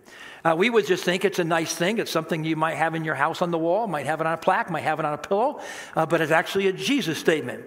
Uh, 0.44 0.56
we 0.58 0.70
would 0.70 0.86
just 0.86 1.04
think 1.04 1.26
it's 1.26 1.40
a 1.40 1.44
nice 1.44 1.74
thing. 1.74 1.98
It's 1.98 2.12
something 2.12 2.44
you 2.44 2.56
might 2.56 2.76
have 2.76 2.96
in 2.96 3.04
your 3.04 3.16
house 3.16 3.42
on 3.42 3.52
the 3.52 3.58
wall, 3.58 3.88
might 3.88 4.06
have 4.06 4.22
it 4.22 4.28
on 4.28 4.34
a 4.34 4.38
plaque, 4.38 4.70
might 4.70 4.84
have 4.84 5.00
it 5.00 5.06
on 5.06 5.14
a 5.14 5.18
pillow, 5.18 5.60
uh, 5.96 6.06
but 6.06 6.22
it's 6.22 6.32
actually 6.32 6.68
a 6.68 6.74
Jesus 6.74 7.18
statement. 7.18 7.64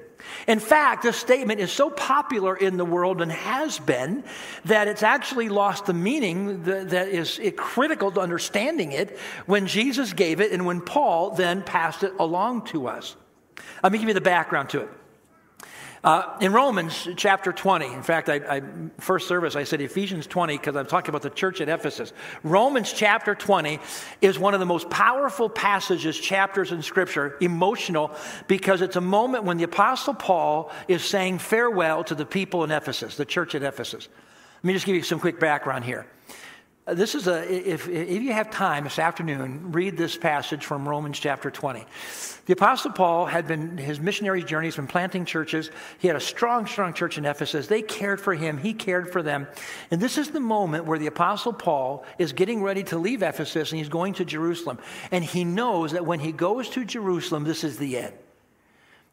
In 0.46 0.60
fact, 0.60 1.02
this 1.02 1.16
statement 1.16 1.60
is 1.60 1.72
so 1.72 1.90
popular 1.90 2.56
in 2.56 2.76
the 2.76 2.84
world 2.84 3.20
and 3.20 3.30
has 3.30 3.78
been 3.78 4.24
that 4.64 4.88
it's 4.88 5.02
actually 5.02 5.48
lost 5.48 5.86
the 5.86 5.92
meaning 5.92 6.62
that, 6.62 6.90
that 6.90 7.08
is 7.08 7.40
critical 7.56 8.10
to 8.12 8.20
understanding 8.20 8.92
it 8.92 9.18
when 9.46 9.66
Jesus 9.66 10.12
gave 10.12 10.40
it 10.40 10.52
and 10.52 10.64
when 10.64 10.80
Paul 10.80 11.32
then 11.32 11.62
passed 11.62 12.04
it 12.04 12.12
along 12.18 12.66
to 12.66 12.86
us. 12.86 13.16
Let 13.82 13.92
me 13.92 13.98
give 13.98 14.08
you 14.08 14.14
the 14.14 14.20
background 14.20 14.70
to 14.70 14.82
it. 14.82 14.88
Uh, 16.04 16.36
in 16.40 16.52
Romans 16.52 17.06
chapter 17.16 17.52
20, 17.52 17.86
in 17.86 18.02
fact, 18.02 18.28
I, 18.28 18.34
I, 18.34 18.62
first 18.98 19.28
service 19.28 19.54
I 19.54 19.62
said 19.62 19.80
Ephesians 19.80 20.26
20 20.26 20.58
because 20.58 20.74
I'm 20.74 20.86
talking 20.86 21.10
about 21.10 21.22
the 21.22 21.30
church 21.30 21.60
at 21.60 21.68
Ephesus. 21.68 22.12
Romans 22.42 22.92
chapter 22.92 23.36
20 23.36 23.78
is 24.20 24.36
one 24.36 24.52
of 24.52 24.58
the 24.58 24.66
most 24.66 24.90
powerful 24.90 25.48
passages, 25.48 26.18
chapters 26.18 26.72
in 26.72 26.82
Scripture, 26.82 27.36
emotional, 27.40 28.10
because 28.48 28.80
it's 28.80 28.96
a 28.96 29.00
moment 29.00 29.44
when 29.44 29.58
the 29.58 29.62
Apostle 29.62 30.14
Paul 30.14 30.72
is 30.88 31.04
saying 31.04 31.38
farewell 31.38 32.02
to 32.04 32.16
the 32.16 32.26
people 32.26 32.64
in 32.64 32.72
Ephesus, 32.72 33.16
the 33.16 33.24
church 33.24 33.54
at 33.54 33.62
Ephesus. 33.62 34.08
Let 34.56 34.64
me 34.64 34.72
just 34.72 34.86
give 34.86 34.96
you 34.96 35.02
some 35.04 35.20
quick 35.20 35.38
background 35.38 35.84
here. 35.84 36.06
Uh, 36.84 36.94
this 36.94 37.14
is 37.14 37.28
a, 37.28 37.48
if, 37.52 37.88
if 37.88 38.22
you 38.22 38.32
have 38.32 38.50
time 38.50 38.82
this 38.82 38.98
afternoon, 38.98 39.70
read 39.70 39.96
this 39.96 40.16
passage 40.16 40.64
from 40.64 40.88
Romans 40.88 41.16
chapter 41.16 41.48
20. 41.48 41.84
The 42.46 42.54
Apostle 42.54 42.90
Paul 42.90 43.26
had 43.26 43.46
been, 43.46 43.78
his 43.78 44.00
missionary 44.00 44.42
journey 44.42 44.66
has 44.66 44.74
been 44.74 44.88
planting 44.88 45.24
churches. 45.24 45.70
He 46.00 46.08
had 46.08 46.16
a 46.16 46.20
strong, 46.20 46.66
strong 46.66 46.92
church 46.92 47.18
in 47.18 47.24
Ephesus. 47.24 47.68
They 47.68 47.82
cared 47.82 48.20
for 48.20 48.34
him, 48.34 48.58
he 48.58 48.74
cared 48.74 49.12
for 49.12 49.22
them. 49.22 49.46
And 49.92 50.00
this 50.00 50.18
is 50.18 50.32
the 50.32 50.40
moment 50.40 50.84
where 50.84 50.98
the 50.98 51.06
Apostle 51.06 51.52
Paul 51.52 52.04
is 52.18 52.32
getting 52.32 52.64
ready 52.64 52.82
to 52.84 52.98
leave 52.98 53.22
Ephesus 53.22 53.70
and 53.70 53.78
he's 53.78 53.88
going 53.88 54.14
to 54.14 54.24
Jerusalem. 54.24 54.78
And 55.12 55.22
he 55.22 55.44
knows 55.44 55.92
that 55.92 56.04
when 56.04 56.18
he 56.18 56.32
goes 56.32 56.68
to 56.70 56.84
Jerusalem, 56.84 57.44
this 57.44 57.62
is 57.62 57.78
the 57.78 57.96
end. 57.96 58.14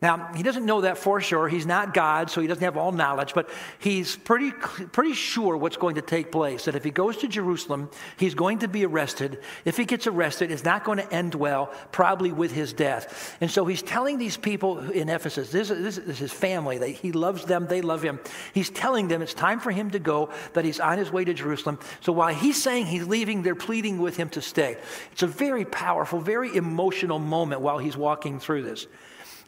Now, 0.02 0.32
he 0.34 0.44
doesn't 0.44 0.66
know 0.66 0.82
that 0.82 0.98
for 0.98 1.20
sure. 1.20 1.50
He's 1.50 1.66
not 1.66 1.94
God, 1.94 2.30
so 2.30 2.40
he 2.40 2.48
doesn't 2.48 2.64
have 2.64 2.78
all 2.78 2.94
knowledge, 2.94 3.34
but 3.34 3.50
he's 3.80 4.16
pretty, 4.16 4.52
pretty 4.52 5.12
sure 5.12 5.58
what's 5.58 5.76
going 5.76 5.96
to 5.96 6.02
take 6.02 6.32
place. 6.32 6.66
That 6.66 6.76
if 6.76 6.86
he 6.86 6.90
goes 6.90 7.18
to 7.18 7.28
Jerusalem, 7.28 7.90
he's 8.16 8.34
going 8.34 8.60
to 8.60 8.70
be 8.70 8.86
arrested. 8.86 9.40
If 9.66 9.76
he 9.76 9.84
gets 9.84 10.08
arrested, 10.08 10.52
it's 10.52 10.64
not 10.64 10.86
going 10.86 11.00
to 11.00 11.14
end 11.14 11.36
well, 11.36 11.74
probably 11.92 12.32
with 12.32 12.54
his 12.54 12.72
death. 12.72 13.38
And 13.42 13.52
so 13.52 13.66
he's 13.66 13.82
telling 13.82 14.18
these 14.18 14.38
people 14.38 14.90
in 14.90 15.10
Ephesus, 15.10 15.52
this, 15.52 15.68
this 15.68 15.98
is 15.98 16.18
his 16.18 16.32
family, 16.32 16.94
he 16.94 17.12
loves 17.12 17.44
them, 17.44 17.68
they 17.68 17.82
love 17.82 18.02
him. 18.02 18.22
He's 18.54 18.70
telling 18.70 19.10
them 19.10 19.22
it's 19.22 19.34
time 19.34 19.60
for 19.60 19.72
him 19.72 19.92
to 19.92 20.00
go, 20.00 20.30
that 20.54 20.64
he's 20.64 20.80
on 20.80 20.98
his 20.98 21.12
way 21.12 21.26
to 21.26 21.34
Jerusalem. 21.34 21.78
So 22.00 22.14
while 22.14 22.34
he's 22.34 22.62
saying 22.62 22.86
he's 22.86 23.06
leaving, 23.06 23.44
they're 23.44 23.54
pleading 23.54 24.00
with 24.00 24.16
him 24.16 24.30
to 24.30 24.42
stay. 24.42 24.78
It's 25.12 25.24
a 25.24 25.28
very 25.28 25.66
powerful, 25.66 26.22
very 26.22 26.56
emotional 26.56 27.20
moment 27.20 27.60
while 27.60 27.80
he's 27.80 27.98
walking 27.98 28.40
through 28.40 28.64
this. 28.64 28.88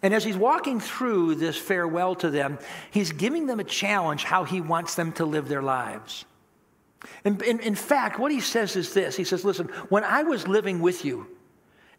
And 0.04 0.14
as 0.14 0.24
he's 0.24 0.38
walking 0.38 0.80
through 0.80 1.36
this 1.36 1.58
farewell 1.58 2.16
to 2.16 2.30
them, 2.30 2.58
he's 2.90 3.12
giving 3.12 3.46
them 3.46 3.60
a 3.60 3.64
challenge 3.64 4.24
how 4.24 4.44
he 4.44 4.60
wants 4.60 4.96
them 4.96 5.12
to 5.14 5.26
live 5.26 5.48
their 5.48 5.62
lives. 5.62 6.26
And 7.24 7.42
in, 7.42 7.60
in 7.60 7.76
fact, 7.76 8.20
what 8.20 8.32
he 8.32 8.40
says 8.40 8.76
is 8.76 8.94
this 8.94 9.16
He 9.16 9.24
says, 9.24 9.46
Listen, 9.46 9.68
when 9.90 10.04
I 10.04 10.24
was 10.24 10.48
living 10.48 10.82
with 10.82 11.06
you, 11.06 11.28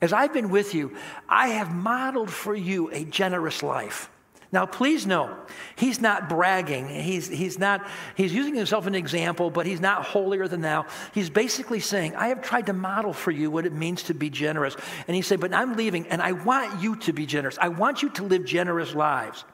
as 0.00 0.12
I've 0.12 0.32
been 0.32 0.50
with 0.50 0.74
you, 0.74 0.96
I 1.28 1.48
have 1.48 1.72
modeled 1.72 2.30
for 2.30 2.54
you 2.54 2.90
a 2.90 3.04
generous 3.04 3.62
life. 3.62 4.10
Now, 4.52 4.66
please 4.66 5.06
know, 5.06 5.34
he's 5.76 5.98
not 5.98 6.28
bragging. 6.28 6.86
He's, 6.86 7.26
he's 7.26 7.58
not, 7.58 7.86
he's 8.14 8.34
using 8.34 8.54
himself 8.54 8.84
as 8.84 8.88
an 8.88 8.94
example, 8.94 9.48
but 9.48 9.64
he's 9.64 9.80
not 9.80 10.04
holier 10.04 10.46
than 10.46 10.60
thou. 10.60 10.84
He's 11.14 11.30
basically 11.30 11.80
saying, 11.80 12.14
I 12.16 12.28
have 12.28 12.42
tried 12.42 12.66
to 12.66 12.74
model 12.74 13.14
for 13.14 13.30
you 13.30 13.50
what 13.50 13.64
it 13.64 13.72
means 13.72 14.02
to 14.04 14.14
be 14.14 14.28
generous. 14.28 14.76
And 15.08 15.16
he 15.16 15.22
said, 15.22 15.40
but 15.40 15.54
I'm 15.54 15.74
leaving 15.74 16.06
and 16.08 16.20
I 16.20 16.32
want 16.32 16.82
you 16.82 16.96
to 16.96 17.14
be 17.14 17.24
generous. 17.24 17.56
I 17.58 17.68
want 17.68 18.02
you 18.02 18.10
to 18.10 18.24
live 18.24 18.44
generous 18.44 18.94
lives. 18.94 19.44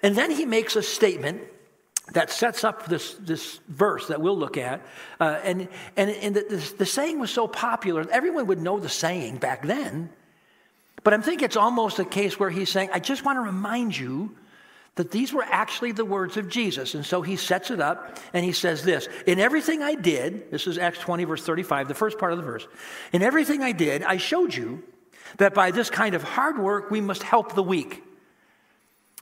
And 0.00 0.16
then 0.16 0.30
he 0.30 0.46
makes 0.46 0.76
a 0.76 0.82
statement 0.82 1.42
that 2.12 2.30
sets 2.30 2.62
up 2.62 2.86
this, 2.86 3.14
this 3.14 3.58
verse 3.68 4.08
that 4.08 4.20
we'll 4.20 4.38
look 4.38 4.56
at. 4.56 4.80
Uh, 5.18 5.40
and 5.42 5.68
and, 5.96 6.10
and 6.10 6.34
the, 6.36 6.74
the 6.78 6.86
saying 6.86 7.18
was 7.18 7.30
so 7.30 7.46
popular, 7.46 8.06
everyone 8.10 8.46
would 8.46 8.60
know 8.60 8.78
the 8.78 8.88
saying 8.88 9.38
back 9.38 9.62
then. 9.62 10.10
But 11.02 11.14
I'm 11.14 11.22
thinking 11.22 11.44
it's 11.44 11.56
almost 11.56 11.98
a 11.98 12.04
case 12.04 12.38
where 12.38 12.50
he's 12.50 12.70
saying, 12.70 12.90
I 12.92 12.98
just 13.00 13.24
want 13.24 13.36
to 13.36 13.40
remind 13.40 13.96
you 13.96 14.36
that 14.96 15.10
these 15.10 15.32
were 15.32 15.44
actually 15.44 15.92
the 15.92 16.04
words 16.04 16.36
of 16.36 16.48
Jesus. 16.48 16.94
And 16.94 17.06
so 17.06 17.22
he 17.22 17.36
sets 17.36 17.70
it 17.70 17.80
up 17.80 18.18
and 18.34 18.44
he 18.44 18.52
says 18.52 18.82
this 18.82 19.08
In 19.26 19.38
everything 19.38 19.82
I 19.82 19.94
did, 19.94 20.50
this 20.50 20.66
is 20.66 20.78
Acts 20.78 20.98
20, 20.98 21.24
verse 21.24 21.44
35, 21.44 21.88
the 21.88 21.94
first 21.94 22.18
part 22.18 22.32
of 22.32 22.38
the 22.38 22.44
verse. 22.44 22.66
In 23.12 23.22
everything 23.22 23.62
I 23.62 23.72
did, 23.72 24.02
I 24.02 24.18
showed 24.18 24.54
you 24.54 24.82
that 25.38 25.54
by 25.54 25.70
this 25.70 25.90
kind 25.90 26.14
of 26.14 26.22
hard 26.22 26.58
work, 26.58 26.90
we 26.90 27.00
must 27.00 27.22
help 27.22 27.54
the 27.54 27.62
weak. 27.62 28.02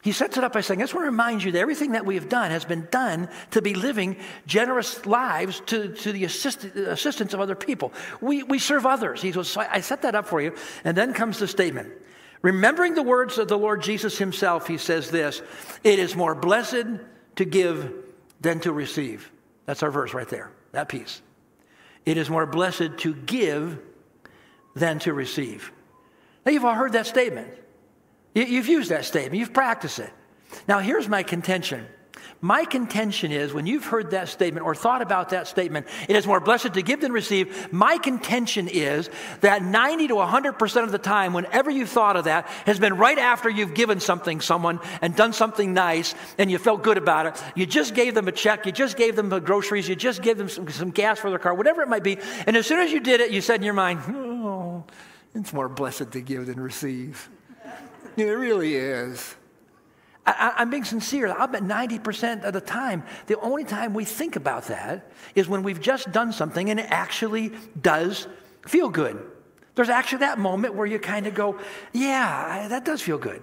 He 0.03 0.13
sets 0.13 0.37
it 0.37 0.45
up 0.45 0.53
by 0.53 0.61
saying, 0.61 0.81
I 0.81 0.85
just 0.85 0.95
want 0.95 1.07
to 1.07 1.11
remind 1.11 1.43
you 1.43 1.51
that 1.53 1.59
everything 1.59 1.93
that 1.93 2.07
we 2.07 2.15
have 2.15 2.29
done 2.29 2.53
has 2.53 2.65
been 2.65 2.87
done 2.91 3.29
to 3.51 3.61
be 3.61 3.75
living 3.75 4.17
generous 4.47 5.05
lives 5.07 5.61
to, 5.67 5.93
to 5.93 6.13
the 6.13 6.25
assist, 6.25 6.65
assistance 6.65 7.35
of 7.35 7.41
other 7.41 7.57
people. 7.57 7.93
We, 8.21 8.45
we 8.45 8.61
serve 8.61 8.87
others. 8.87 9.21
He 9.21 9.33
goes, 9.33 9.49
so 9.49 9.61
I 9.61 9.81
set 9.81 10.03
that 10.03 10.15
up 10.15 10.27
for 10.27 10.41
you. 10.41 10.55
And 10.85 10.97
then 10.97 11.13
comes 11.15 11.39
the 11.39 11.49
statement. 11.49 11.93
Remembering 12.43 12.95
the 12.95 13.03
words 13.03 13.39
of 13.39 13.49
the 13.49 13.59
Lord 13.59 13.83
Jesus 13.83 14.17
himself, 14.17 14.69
he 14.69 14.79
says 14.79 15.11
this 15.11 15.43
It 15.83 15.99
is 15.99 16.15
more 16.15 16.37
blessed 16.37 16.87
to 17.37 17.45
give 17.45 17.93
than 18.41 18.61
to 18.61 18.73
receive. 18.73 19.33
That's 19.67 19.83
our 19.83 19.91
verse 19.91 20.15
right 20.15 20.29
there, 20.29 20.53
that 20.73 20.89
piece. 20.89 21.21
It 22.07 22.17
is 22.17 22.31
more 22.31 22.47
blessed 22.47 22.99
to 22.99 23.15
give 23.15 23.81
than 24.75 25.01
to 25.01 25.13
receive. 25.13 25.73
Now, 26.47 26.53
you've 26.53 26.65
all 26.65 26.75
heard 26.75 26.93
that 26.93 27.07
statement. 27.07 27.49
You've 28.47 28.69
used 28.69 28.91
that 28.91 29.05
statement, 29.05 29.41
you've 29.41 29.53
practiced 29.53 29.99
it. 29.99 30.13
Now, 30.67 30.79
here's 30.79 31.09
my 31.09 31.23
contention. 31.23 31.87
My 32.41 32.65
contention 32.65 33.33
is 33.33 33.53
when 33.53 33.67
you've 33.67 33.85
heard 33.85 34.13
that 34.13 34.29
statement 34.29 34.65
or 34.65 34.73
thought 34.73 35.03
about 35.03 35.31
that 35.31 35.49
statement, 35.49 35.89
it 36.09 36.15
is 36.15 36.25
more 36.25 36.39
blessed 36.39 36.75
to 36.75 36.83
give 36.83 37.01
than 37.01 37.11
receive. 37.11 37.73
My 37.73 37.99
contention 37.99 38.69
is 38.69 39.11
that 39.41 39.63
90 39.63 40.09
to 40.09 40.15
100% 40.15 40.85
of 40.85 40.93
the 40.93 40.99
time, 40.99 41.33
whenever 41.33 41.69
you've 41.69 41.89
thought 41.89 42.17
of 42.17 42.25
that, 42.25 42.47
has 42.65 42.79
been 42.79 42.97
right 42.97 43.19
after 43.19 43.51
you've 43.51 43.75
given 43.75 43.99
something 43.99 44.41
someone 44.41 44.79
and 45.03 45.17
done 45.17 45.33
something 45.33 45.75
nice 45.75 46.15
and 46.39 46.49
you 46.49 46.59
felt 46.59 46.85
good 46.85 46.97
about 46.97 47.27
it. 47.27 47.43
You 47.57 47.67
just 47.67 47.95
gave 47.95 48.15
them 48.15 48.29
a 48.29 48.33
check, 48.33 48.67
you 48.67 48.73
just 48.73 48.97
gave 48.97 49.17
them 49.17 49.31
the 49.31 49.41
groceries, 49.41 49.89
you 49.89 49.97
just 49.97 50.23
gave 50.23 50.39
them 50.39 50.49
some, 50.49 50.69
some 50.69 50.91
gas 50.91 51.19
for 51.19 51.31
their 51.31 51.41
car, 51.41 51.55
whatever 51.55 51.83
it 51.83 51.89
might 51.89 52.05
be. 52.05 52.19
And 52.47 52.57
as 52.57 52.67
soon 52.69 52.79
as 52.79 52.93
you 52.93 53.01
did 53.01 53.21
it, 53.21 53.33
you 53.33 53.41
said 53.41 53.57
in 53.57 53.65
your 53.65 53.75
mind, 53.75 54.01
oh, 54.09 54.85
it's 55.35 55.53
more 55.53 55.69
blessed 55.69 56.13
to 56.13 56.21
give 56.21 56.47
than 56.47 56.61
receive. 56.61 57.29
It 58.27 58.33
really 58.33 58.75
is. 58.75 59.37
I, 60.27 60.55
am 60.59 60.71
being 60.71 60.85
sincere. 60.85 61.29
I'll 61.29 61.47
bet 61.47 61.63
90% 61.63 62.43
of 62.43 62.53
the 62.53 62.61
time, 62.61 63.05
the 63.29 63.39
only 63.39 63.65
time 63.65 63.95
we 63.95 64.05
think 64.05 64.37
about 64.37 64.65
that 64.65 65.11
is 65.35 65.49
when 65.49 65.63
we've 65.63 65.81
just 65.81 66.11
done 66.11 66.33
something 66.33 66.69
and 66.69 66.81
it 66.81 66.87
actually 66.91 67.53
does 67.81 68.27
feel 68.67 68.91
good. 68.91 69.25
There's 69.77 69.89
actually 69.89 70.19
that 70.19 70.39
moment 70.39 70.75
where 70.75 70.87
you 70.87 70.99
kind 70.99 71.29
of 71.29 71.35
go, 71.35 71.59
yeah, 71.93 72.67
that 72.69 72.85
does 72.85 73.01
feel 73.01 73.19
good. 73.19 73.41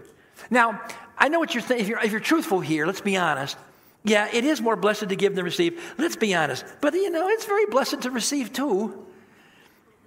Now, 0.50 0.82
I 1.18 1.30
know 1.30 1.40
what 1.40 1.56
you're 1.56 1.64
thinking. 1.64 1.86
If 1.86 1.90
you're, 1.90 2.00
if 2.02 2.12
you're 2.12 2.20
truthful 2.20 2.60
here, 2.60 2.86
let's 2.86 3.02
be 3.02 3.16
honest. 3.16 3.58
Yeah, 4.04 4.28
it 4.32 4.44
is 4.44 4.62
more 4.62 4.76
blessed 4.76 5.08
to 5.08 5.16
give 5.16 5.36
than 5.36 5.46
receive. 5.46 5.82
Let's 5.98 6.18
be 6.18 6.36
honest. 6.36 6.66
But 6.82 6.94
you 6.94 7.10
know, 7.10 7.30
it's 7.30 7.46
very 7.46 7.66
blessed 7.66 8.02
to 8.02 8.12
receive 8.12 8.52
too. 8.52 9.08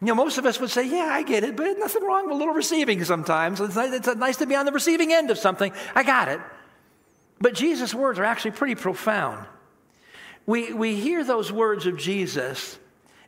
You 0.01 0.07
know, 0.07 0.15
most 0.15 0.39
of 0.39 0.47
us 0.47 0.61
would 0.61 0.71
say, 0.71 0.87
Yeah, 0.87 1.09
I 1.11 1.23
get 1.23 1.45
it, 1.45 1.57
but 1.57 1.79
nothing 1.79 2.05
wrong 2.05 2.27
with 2.27 2.35
a 2.35 2.39
little 2.39 2.55
receiving 2.55 3.03
sometimes. 3.05 3.61
It's 3.61 3.75
nice, 3.75 3.93
it's 3.93 4.17
nice 4.17 4.37
to 4.37 4.47
be 4.47 4.55
on 4.55 4.65
the 4.65 4.73
receiving 4.73 5.13
end 5.13 5.31
of 5.31 5.39
something. 5.39 5.73
I 5.95 6.05
got 6.05 6.29
it. 6.29 6.41
But 7.41 7.55
Jesus' 7.55 7.95
words 7.95 8.19
are 8.19 8.25
actually 8.25 8.53
pretty 8.53 8.75
profound. 8.75 9.47
We, 10.47 10.73
we 10.73 10.97
hear 10.97 11.25
those 11.25 11.53
words 11.53 11.87
of 11.87 11.99
Jesus, 11.99 12.79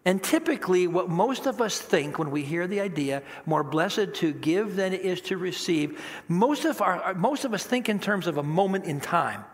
and 0.04 0.22
typically, 0.22 0.86
what 0.86 1.08
most 1.10 1.46
of 1.46 1.60
us 1.60 1.78
think 1.78 2.18
when 2.18 2.30
we 2.30 2.42
hear 2.42 2.66
the 2.66 2.80
idea, 2.80 3.22
more 3.44 3.62
blessed 3.62 4.14
to 4.14 4.32
give 4.32 4.74
than 4.74 4.94
it 4.94 5.02
is 5.02 5.20
to 5.22 5.36
receive, 5.36 6.02
most 6.28 6.64
of, 6.64 6.80
our, 6.80 7.12
most 7.14 7.44
of 7.44 7.52
us 7.52 7.62
think 7.62 7.88
in 7.88 7.98
terms 7.98 8.26
of 8.26 8.38
a 8.38 8.42
moment 8.42 8.86
in 8.86 9.00
time. 9.00 9.44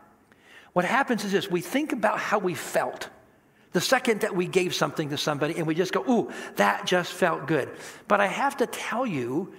What 0.74 0.84
happens 0.84 1.24
is 1.24 1.32
this 1.32 1.50
we 1.50 1.60
think 1.60 1.92
about 1.92 2.18
how 2.18 2.38
we 2.38 2.54
felt. 2.54 3.08
The 3.76 3.82
second 3.82 4.22
that 4.22 4.34
we 4.34 4.46
gave 4.46 4.74
something 4.74 5.10
to 5.10 5.18
somebody 5.18 5.58
and 5.58 5.66
we 5.66 5.74
just 5.74 5.92
go, 5.92 6.02
ooh, 6.08 6.32
that 6.54 6.86
just 6.86 7.12
felt 7.12 7.46
good. 7.46 7.68
But 8.08 8.22
I 8.22 8.26
have 8.26 8.56
to 8.56 8.66
tell 8.66 9.06
you, 9.06 9.52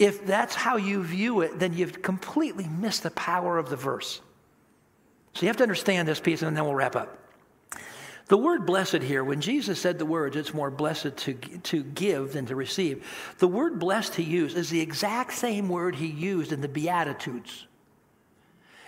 if 0.00 0.26
that's 0.26 0.56
how 0.56 0.78
you 0.78 1.04
view 1.04 1.42
it, 1.42 1.60
then 1.60 1.72
you've 1.72 2.02
completely 2.02 2.66
missed 2.66 3.04
the 3.04 3.12
power 3.12 3.58
of 3.58 3.70
the 3.70 3.76
verse. 3.76 4.20
So 5.34 5.42
you 5.42 5.46
have 5.46 5.58
to 5.58 5.62
understand 5.62 6.08
this 6.08 6.18
piece 6.18 6.42
and 6.42 6.56
then 6.56 6.64
we'll 6.64 6.74
wrap 6.74 6.96
up. 6.96 7.16
The 8.26 8.36
word 8.36 8.66
blessed 8.66 9.00
here, 9.00 9.22
when 9.22 9.40
Jesus 9.40 9.80
said 9.80 9.96
the 9.96 10.06
words, 10.06 10.34
it's 10.34 10.52
more 10.52 10.72
blessed 10.72 11.16
to, 11.18 11.34
to 11.34 11.84
give 11.84 12.32
than 12.32 12.46
to 12.46 12.56
receive. 12.56 13.06
The 13.38 13.46
word 13.46 13.78
blessed 13.78 14.16
he 14.16 14.24
used 14.24 14.56
is 14.56 14.70
the 14.70 14.80
exact 14.80 15.34
same 15.34 15.68
word 15.68 15.94
he 15.94 16.08
used 16.08 16.50
in 16.50 16.62
the 16.62 16.68
Beatitudes. 16.68 17.68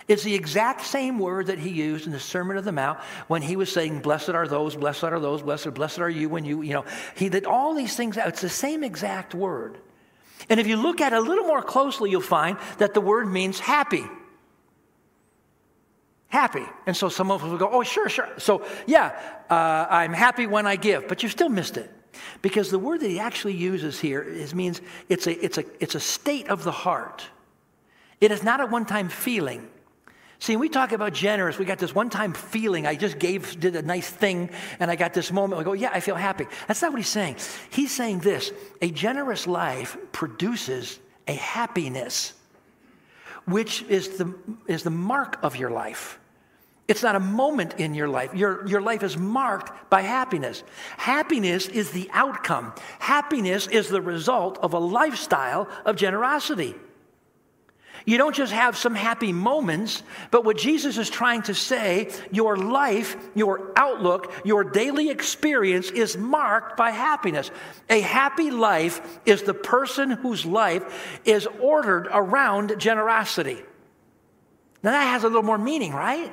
It's 0.07 0.23
the 0.23 0.35
exact 0.35 0.81
same 0.81 1.17
word 1.17 1.47
that 1.47 1.57
he 1.57 1.69
used 1.71 2.05
in 2.05 2.11
the 2.11 2.19
Sermon 2.19 2.57
of 2.57 2.65
the 2.65 2.71
Mount 2.71 2.99
when 3.27 3.41
he 3.41 3.55
was 3.55 3.71
saying, 3.71 4.01
Blessed 4.01 4.29
are 4.29 4.47
those, 4.47 4.75
blessed 4.75 5.05
are 5.05 5.19
those, 5.19 5.41
blessed, 5.41 5.73
blessed 5.73 5.99
are 5.99 6.09
you 6.09 6.29
when 6.29 6.45
you, 6.45 6.61
you 6.61 6.73
know. 6.73 6.85
He 7.15 7.29
did 7.29 7.45
all 7.45 7.73
these 7.73 7.95
things 7.95 8.17
out. 8.17 8.27
It's 8.27 8.41
the 8.41 8.49
same 8.49 8.83
exact 8.83 9.33
word. 9.33 9.79
And 10.47 10.59
if 10.59 10.67
you 10.67 10.77
look 10.77 11.01
at 11.01 11.11
it 11.11 11.15
a 11.15 11.21
little 11.21 11.45
more 11.45 11.63
closely, 11.63 12.11
you'll 12.11 12.21
find 12.21 12.57
that 12.77 12.93
the 12.93 13.01
word 13.01 13.27
means 13.27 13.59
happy. 13.59 14.03
Happy. 16.27 16.65
And 16.85 16.95
so 16.95 17.09
some 17.09 17.31
of 17.31 17.43
us 17.43 17.49
will 17.49 17.57
go, 17.57 17.69
Oh, 17.71 17.81
sure, 17.81 18.09
sure. 18.09 18.29
So, 18.37 18.63
yeah, 18.85 19.19
uh, 19.49 19.87
I'm 19.89 20.13
happy 20.13 20.45
when 20.45 20.67
I 20.67 20.75
give, 20.75 21.07
but 21.07 21.23
you 21.23 21.29
still 21.29 21.49
missed 21.49 21.77
it. 21.77 21.91
Because 22.43 22.69
the 22.69 22.79
word 22.79 23.01
that 23.01 23.09
he 23.09 23.19
actually 23.19 23.55
uses 23.55 23.99
here 23.99 24.21
is, 24.21 24.53
means 24.53 24.81
it's 25.09 25.25
a, 25.25 25.43
it's, 25.43 25.57
a, 25.57 25.65
it's 25.79 25.95
a 25.95 25.99
state 25.99 26.47
of 26.49 26.63
the 26.63 26.71
heart. 26.71 27.25
It 28.21 28.31
is 28.31 28.43
not 28.43 28.61
a 28.61 28.67
one 28.67 28.85
time 28.85 29.09
feeling. 29.09 29.67
See, 30.39 30.57
we 30.57 30.69
talk 30.69 30.91
about 30.91 31.13
generous. 31.13 31.57
We 31.57 31.65
got 31.65 31.79
this 31.79 31.95
one 31.95 32.09
time 32.09 32.33
feeling. 32.33 32.85
I 32.85 32.95
just 32.95 33.19
gave, 33.19 33.59
did 33.59 33.75
a 33.75 33.81
nice 33.81 34.09
thing, 34.09 34.49
and 34.79 34.91
I 34.91 34.95
got 34.95 35.13
this 35.13 35.31
moment. 35.31 35.61
I 35.61 35.63
go, 35.63 35.73
yeah, 35.73 35.91
I 35.93 35.99
feel 35.99 36.15
happy. 36.15 36.45
That's 36.67 36.81
not 36.81 36.91
what 36.91 36.97
he's 36.97 37.09
saying. 37.09 37.37
He's 37.69 37.91
saying 37.91 38.19
this 38.19 38.51
a 38.81 38.91
generous 38.91 39.47
life 39.47 39.97
produces 40.11 40.99
a 41.27 41.33
happiness, 41.33 42.33
which 43.45 43.83
is 43.83 44.17
the, 44.17 44.35
is 44.67 44.83
the 44.83 44.89
mark 44.89 45.39
of 45.41 45.55
your 45.55 45.71
life. 45.71 46.19
It's 46.87 47.01
not 47.01 47.15
a 47.15 47.19
moment 47.19 47.75
in 47.79 47.95
your 47.95 48.07
life. 48.07 48.35
Your, 48.35 48.67
your 48.67 48.81
life 48.81 49.01
is 49.01 49.17
marked 49.17 49.89
by 49.89 50.01
happiness. 50.01 50.63
Happiness 50.97 51.67
is 51.67 51.91
the 51.91 52.09
outcome, 52.13 52.73
happiness 52.99 53.67
is 53.67 53.89
the 53.89 54.01
result 54.01 54.59
of 54.59 54.73
a 54.73 54.79
lifestyle 54.79 55.67
of 55.85 55.95
generosity. 55.95 56.75
You 58.05 58.19
don't 58.19 58.35
just 58.35 58.53
have 58.53 58.77
some 58.77 58.93
happy 58.93 59.33
moments, 59.33 60.03
but 60.29 60.45
what 60.45 60.57
Jesus 60.57 60.99
is 60.99 61.09
trying 61.09 61.41
to 61.43 61.55
say, 61.55 62.11
your 62.31 62.55
life, 62.55 63.17
your 63.33 63.71
outlook, 63.75 64.31
your 64.45 64.63
daily 64.63 65.09
experience 65.09 65.89
is 65.89 66.15
marked 66.15 66.77
by 66.77 66.91
happiness. 66.91 67.49
A 67.89 67.99
happy 67.99 68.51
life 68.51 69.19
is 69.25 69.41
the 69.41 69.55
person 69.55 70.11
whose 70.11 70.45
life 70.45 71.19
is 71.25 71.47
ordered 71.59 72.07
around 72.11 72.79
generosity. 72.79 73.57
Now 74.83 74.91
that 74.91 75.05
has 75.05 75.23
a 75.23 75.27
little 75.27 75.41
more 75.41 75.57
meaning, 75.57 75.91
right? 75.91 76.31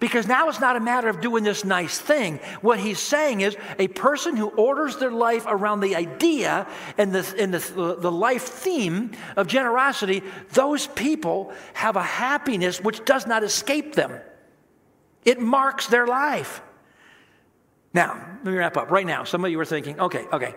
Because 0.00 0.26
now 0.26 0.48
it's 0.48 0.60
not 0.60 0.76
a 0.76 0.80
matter 0.80 1.08
of 1.08 1.20
doing 1.20 1.44
this 1.44 1.64
nice 1.64 1.98
thing. 1.98 2.38
What 2.60 2.78
he's 2.78 2.98
saying 2.98 3.40
is 3.40 3.56
a 3.78 3.88
person 3.88 4.36
who 4.36 4.48
orders 4.48 4.96
their 4.96 5.10
life 5.10 5.44
around 5.46 5.80
the 5.80 5.96
idea 5.96 6.66
and 6.96 7.14
the, 7.14 7.34
and 7.38 7.54
the, 7.54 7.96
the 7.98 8.12
life 8.12 8.44
theme 8.44 9.12
of 9.36 9.46
generosity, 9.46 10.22
those 10.52 10.86
people 10.88 11.52
have 11.74 11.96
a 11.96 12.02
happiness 12.02 12.80
which 12.80 13.04
does 13.04 13.26
not 13.26 13.42
escape 13.42 13.94
them. 13.94 14.20
It 15.24 15.40
marks 15.40 15.86
their 15.86 16.06
life. 16.06 16.62
Now, 17.94 18.38
let 18.44 18.52
me 18.52 18.58
wrap 18.58 18.76
up. 18.76 18.90
Right 18.90 19.06
now, 19.06 19.24
some 19.24 19.44
of 19.44 19.50
you 19.50 19.58
are 19.58 19.64
thinking, 19.64 19.98
okay, 19.98 20.26
okay, 20.32 20.54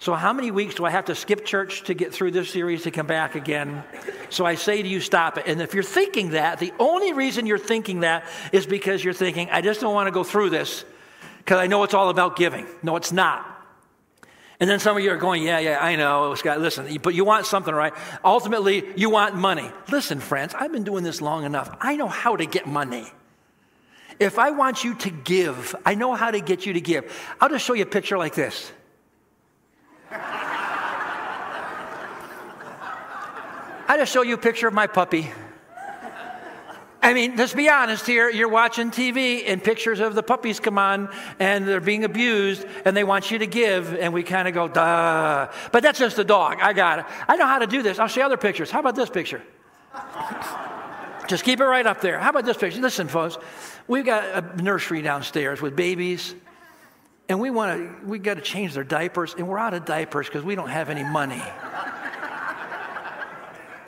so, 0.00 0.14
how 0.14 0.32
many 0.32 0.50
weeks 0.50 0.76
do 0.76 0.86
I 0.86 0.90
have 0.90 1.04
to 1.04 1.14
skip 1.14 1.44
church 1.44 1.84
to 1.84 1.92
get 1.92 2.14
through 2.14 2.30
this 2.30 2.48
series 2.48 2.84
to 2.84 2.90
come 2.90 3.06
back 3.06 3.34
again? 3.34 3.84
So, 4.30 4.46
I 4.46 4.54
say 4.54 4.80
to 4.80 4.88
you, 4.88 4.98
stop 4.98 5.36
it. 5.36 5.44
And 5.46 5.60
if 5.60 5.74
you're 5.74 5.82
thinking 5.82 6.30
that, 6.30 6.58
the 6.58 6.72
only 6.78 7.12
reason 7.12 7.46
you're 7.46 7.58
thinking 7.58 8.00
that 8.00 8.24
is 8.50 8.64
because 8.64 9.04
you're 9.04 9.12
thinking, 9.12 9.50
I 9.50 9.60
just 9.60 9.82
don't 9.82 9.92
want 9.92 10.06
to 10.06 10.10
go 10.10 10.24
through 10.24 10.50
this 10.50 10.86
because 11.36 11.58
I 11.58 11.66
know 11.66 11.84
it's 11.84 11.92
all 11.92 12.08
about 12.08 12.36
giving. 12.36 12.66
No, 12.82 12.96
it's 12.96 13.12
not. 13.12 13.46
And 14.58 14.70
then 14.70 14.80
some 14.80 14.96
of 14.96 15.02
you 15.02 15.10
are 15.10 15.18
going, 15.18 15.42
yeah, 15.42 15.58
yeah, 15.58 15.84
I 15.84 15.96
know. 15.96 16.34
Scott, 16.34 16.60
listen, 16.60 16.96
but 17.02 17.14
you 17.14 17.26
want 17.26 17.44
something, 17.44 17.74
right? 17.74 17.92
Ultimately, 18.24 18.84
you 18.96 19.10
want 19.10 19.34
money. 19.34 19.70
Listen, 19.90 20.18
friends, 20.18 20.54
I've 20.58 20.72
been 20.72 20.84
doing 20.84 21.04
this 21.04 21.20
long 21.20 21.44
enough. 21.44 21.76
I 21.78 21.96
know 21.96 22.08
how 22.08 22.36
to 22.36 22.46
get 22.46 22.66
money. 22.66 23.06
If 24.18 24.38
I 24.38 24.52
want 24.52 24.82
you 24.82 24.94
to 24.94 25.10
give, 25.10 25.76
I 25.84 25.94
know 25.94 26.14
how 26.14 26.30
to 26.30 26.40
get 26.40 26.64
you 26.64 26.72
to 26.72 26.80
give. 26.80 27.34
I'll 27.38 27.50
just 27.50 27.66
show 27.66 27.74
you 27.74 27.82
a 27.82 27.86
picture 27.86 28.16
like 28.16 28.34
this. 28.34 28.72
I 33.90 33.96
just 33.96 34.12
show 34.12 34.22
you 34.22 34.34
a 34.34 34.38
picture 34.38 34.68
of 34.68 34.74
my 34.74 34.86
puppy. 34.86 35.30
I 37.02 37.14
mean, 37.14 37.36
let's 37.36 37.54
be 37.54 37.68
honest 37.68 38.06
here. 38.06 38.28
You're 38.28 38.48
watching 38.48 38.90
TV 38.90 39.44
and 39.46 39.62
pictures 39.64 40.00
of 40.00 40.14
the 40.14 40.22
puppies 40.22 40.60
come 40.60 40.78
on 40.78 41.08
and 41.38 41.66
they're 41.66 41.80
being 41.80 42.04
abused 42.04 42.66
and 42.84 42.96
they 42.96 43.04
want 43.04 43.30
you 43.30 43.38
to 43.38 43.46
give, 43.46 43.94
and 43.94 44.12
we 44.12 44.22
kind 44.22 44.46
of 44.46 44.54
go, 44.54 44.68
duh. 44.68 45.50
But 45.72 45.82
that's 45.82 45.98
just 45.98 46.18
a 46.18 46.24
dog. 46.24 46.58
I 46.60 46.72
got 46.72 47.00
it. 47.00 47.06
I 47.26 47.36
know 47.36 47.46
how 47.46 47.58
to 47.58 47.66
do 47.66 47.82
this. 47.82 47.98
I'll 47.98 48.08
show 48.08 48.20
you 48.20 48.26
other 48.26 48.36
pictures. 48.36 48.70
How 48.70 48.80
about 48.80 48.96
this 48.96 49.08
picture? 49.08 49.42
just 51.26 51.44
keep 51.44 51.60
it 51.60 51.64
right 51.64 51.86
up 51.86 52.00
there. 52.00 52.18
How 52.18 52.30
about 52.30 52.44
this 52.44 52.56
picture? 52.56 52.80
Listen, 52.80 53.08
folks, 53.08 53.38
we've 53.88 54.04
got 54.04 54.24
a 54.24 54.62
nursery 54.62 55.00
downstairs 55.00 55.62
with 55.62 55.74
babies 55.74 56.34
and 57.30 57.38
we 57.38 57.48
want 57.48 57.78
to 57.78 58.06
we 58.06 58.18
got 58.18 58.34
to 58.34 58.40
change 58.40 58.74
their 58.74 58.82
diapers 58.82 59.36
and 59.38 59.46
we're 59.46 59.58
out 59.58 59.72
of 59.72 59.84
diapers 59.84 60.26
because 60.26 60.42
we 60.42 60.56
don't 60.56 60.68
have 60.68 60.90
any 60.90 61.04
money. 61.04 61.40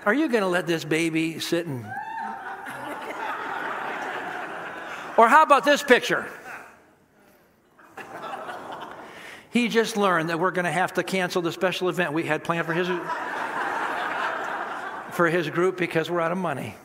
Are 0.06 0.14
you 0.14 0.28
going 0.28 0.42
to 0.42 0.48
let 0.48 0.66
this 0.68 0.84
baby 0.84 1.40
sit 1.40 1.66
and 1.66 1.84
or 5.18 5.28
how 5.28 5.42
about 5.42 5.64
this 5.64 5.82
picture? 5.82 6.28
He 9.50 9.68
just 9.68 9.96
learned 9.96 10.30
that 10.30 10.38
we're 10.38 10.52
going 10.52 10.64
to 10.64 10.72
have 10.72 10.94
to 10.94 11.02
cancel 11.02 11.42
the 11.42 11.52
special 11.52 11.88
event 11.88 12.12
we 12.12 12.22
had 12.22 12.44
planned 12.44 12.64
for 12.64 12.72
his 12.72 12.88
for 15.10 15.28
his 15.28 15.50
group 15.50 15.76
because 15.76 16.08
we're 16.08 16.20
out 16.20 16.32
of 16.32 16.38
money. 16.38 16.76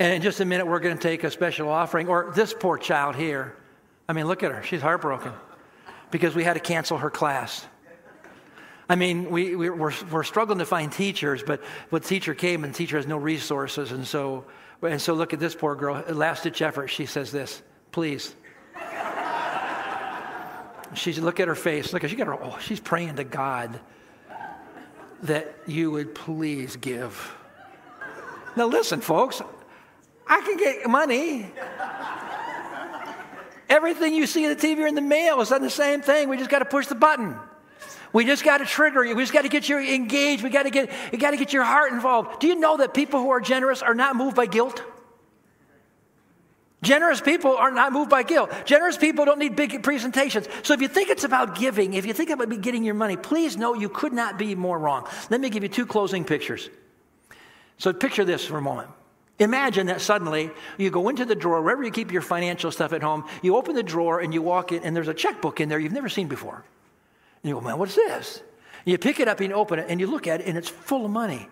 And 0.00 0.14
in 0.14 0.22
just 0.22 0.40
a 0.40 0.46
minute 0.46 0.66
we're 0.66 0.80
going 0.80 0.96
to 0.96 1.02
take 1.02 1.22
a 1.22 1.30
special 1.30 1.68
offering 1.68 2.08
or 2.08 2.32
this 2.34 2.54
poor 2.58 2.78
child 2.78 3.14
here 3.14 3.57
I 4.08 4.14
mean, 4.14 4.26
look 4.26 4.42
at 4.42 4.50
her. 4.50 4.62
She's 4.62 4.80
heartbroken 4.80 5.32
because 6.10 6.34
we 6.34 6.42
had 6.42 6.54
to 6.54 6.60
cancel 6.60 6.98
her 6.98 7.10
class. 7.10 7.66
I 8.88 8.96
mean, 8.96 9.30
we, 9.30 9.54
we, 9.54 9.68
we're, 9.68 9.92
we're 10.10 10.22
struggling 10.22 10.60
to 10.60 10.64
find 10.64 10.90
teachers, 10.90 11.42
but 11.42 11.62
the 11.90 12.00
teacher 12.00 12.34
came 12.34 12.64
and 12.64 12.74
teacher 12.74 12.96
has 12.96 13.06
no 13.06 13.18
resources. 13.18 13.92
And 13.92 14.06
so, 14.06 14.46
and 14.80 15.00
so 15.00 15.12
look 15.12 15.34
at 15.34 15.40
this 15.40 15.54
poor 15.54 15.74
girl. 15.74 16.02
Last 16.08 16.44
ditch 16.44 16.62
effort, 16.62 16.88
she 16.88 17.04
says 17.04 17.30
this, 17.30 17.60
please. 17.92 18.34
She's, 20.94 21.18
look 21.18 21.38
at 21.38 21.48
her 21.48 21.54
face. 21.54 21.92
Look 21.92 22.02
at, 22.02 22.08
she 22.08 22.16
got 22.16 22.28
her, 22.28 22.42
oh, 22.42 22.58
she's 22.60 22.80
praying 22.80 23.16
to 23.16 23.24
God 23.24 23.78
that 25.24 25.54
you 25.66 25.90
would 25.90 26.14
please 26.14 26.76
give. 26.76 27.34
Now 28.56 28.68
listen, 28.68 29.02
folks, 29.02 29.42
I 30.26 30.40
can 30.40 30.56
get 30.56 30.88
money. 30.88 31.50
Everything 33.68 34.14
you 34.14 34.26
see 34.26 34.46
on 34.48 34.54
the 34.54 34.60
TV 34.60 34.78
or 34.78 34.86
in 34.86 34.94
the 34.94 35.00
mail 35.00 35.40
is 35.40 35.52
on 35.52 35.62
the 35.62 35.70
same 35.70 36.00
thing. 36.00 36.28
We 36.28 36.38
just 36.38 36.50
got 36.50 36.60
to 36.60 36.64
push 36.64 36.86
the 36.86 36.94
button. 36.94 37.36
We 38.12 38.24
just 38.24 38.42
got 38.42 38.58
to 38.58 38.64
trigger 38.64 39.04
you. 39.04 39.14
We 39.14 39.22
just 39.22 39.34
got 39.34 39.42
to 39.42 39.48
get 39.48 39.68
you 39.68 39.78
engaged. 39.78 40.42
We 40.42 40.50
got 40.50 40.62
to 40.62 40.70
get 40.70 40.90
you 41.12 41.18
got 41.18 41.32
to 41.32 41.36
get 41.36 41.52
your 41.52 41.64
heart 41.64 41.92
involved. 41.92 42.40
Do 42.40 42.46
you 42.46 42.54
know 42.54 42.78
that 42.78 42.94
people 42.94 43.20
who 43.20 43.30
are 43.30 43.40
generous 43.40 43.82
are 43.82 43.94
not 43.94 44.16
moved 44.16 44.34
by 44.34 44.46
guilt? 44.46 44.82
Generous 46.80 47.20
people 47.20 47.56
are 47.56 47.72
not 47.72 47.92
moved 47.92 48.08
by 48.08 48.22
guilt. 48.22 48.50
Generous 48.64 48.96
people 48.96 49.24
don't 49.24 49.40
need 49.40 49.56
big 49.56 49.82
presentations. 49.82 50.46
So 50.62 50.74
if 50.74 50.80
you 50.80 50.86
think 50.86 51.10
it's 51.10 51.24
about 51.24 51.56
giving, 51.56 51.94
if 51.94 52.06
you 52.06 52.12
think 52.12 52.30
about 52.30 52.48
be 52.48 52.56
getting 52.56 52.84
your 52.84 52.94
money, 52.94 53.16
please 53.16 53.56
know 53.56 53.74
you 53.74 53.88
could 53.88 54.12
not 54.12 54.38
be 54.38 54.54
more 54.54 54.78
wrong. 54.78 55.08
Let 55.28 55.40
me 55.40 55.50
give 55.50 55.64
you 55.64 55.68
two 55.68 55.86
closing 55.86 56.24
pictures. 56.24 56.70
So 57.78 57.92
picture 57.92 58.24
this 58.24 58.44
for 58.44 58.58
a 58.58 58.62
moment. 58.62 58.90
Imagine 59.38 59.86
that 59.86 60.00
suddenly 60.00 60.50
you 60.78 60.90
go 60.90 61.08
into 61.08 61.24
the 61.24 61.34
drawer, 61.36 61.62
wherever 61.62 61.84
you 61.84 61.92
keep 61.92 62.10
your 62.10 62.22
financial 62.22 62.72
stuff 62.72 62.92
at 62.92 63.02
home, 63.02 63.24
you 63.40 63.56
open 63.56 63.76
the 63.76 63.82
drawer 63.82 64.20
and 64.20 64.34
you 64.34 64.42
walk 64.42 64.72
in, 64.72 64.82
and 64.82 64.96
there's 64.96 65.08
a 65.08 65.14
checkbook 65.14 65.60
in 65.60 65.68
there 65.68 65.78
you've 65.78 65.92
never 65.92 66.08
seen 66.08 66.26
before. 66.26 66.64
And 67.42 67.48
you 67.48 67.54
go, 67.54 67.60
man, 67.60 67.78
what's 67.78 67.94
this? 67.94 68.38
And 68.84 68.92
you 68.92 68.98
pick 68.98 69.20
it 69.20 69.28
up 69.28 69.40
and 69.40 69.50
you 69.50 69.54
open 69.54 69.78
it 69.78 69.86
and 69.88 70.00
you 70.00 70.08
look 70.08 70.26
at 70.26 70.40
it 70.40 70.46
and 70.46 70.58
it's 70.58 70.68
full 70.68 71.04
of 71.04 71.10
money. 71.10 71.48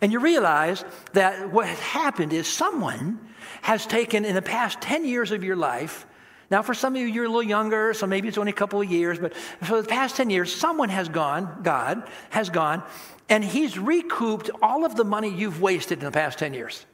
And 0.00 0.12
you 0.12 0.18
realize 0.18 0.82
that 1.12 1.52
what 1.52 1.66
has 1.66 1.78
happened 1.78 2.32
is 2.32 2.46
someone 2.46 3.20
has 3.60 3.86
taken 3.86 4.24
in 4.24 4.34
the 4.34 4.42
past 4.42 4.80
10 4.80 5.04
years 5.04 5.30
of 5.30 5.44
your 5.44 5.56
life. 5.56 6.06
Now, 6.50 6.62
for 6.62 6.72
some 6.72 6.94
of 6.94 7.00
you, 7.00 7.06
you're 7.06 7.24
a 7.24 7.28
little 7.28 7.42
younger, 7.42 7.92
so 7.92 8.06
maybe 8.06 8.28
it's 8.28 8.38
only 8.38 8.52
a 8.52 8.54
couple 8.54 8.80
of 8.80 8.90
years, 8.90 9.18
but 9.18 9.34
for 9.34 9.80
the 9.82 9.88
past 9.88 10.16
10 10.16 10.30
years, 10.30 10.54
someone 10.54 10.88
has 10.88 11.08
gone, 11.08 11.60
God 11.62 12.08
has 12.30 12.50
gone, 12.50 12.82
and 13.28 13.42
He's 13.42 13.78
recouped 13.78 14.50
all 14.62 14.84
of 14.84 14.94
the 14.94 15.04
money 15.04 15.28
you've 15.28 15.60
wasted 15.60 15.98
in 15.98 16.04
the 16.04 16.10
past 16.10 16.38
10 16.38 16.54
years. 16.54 16.84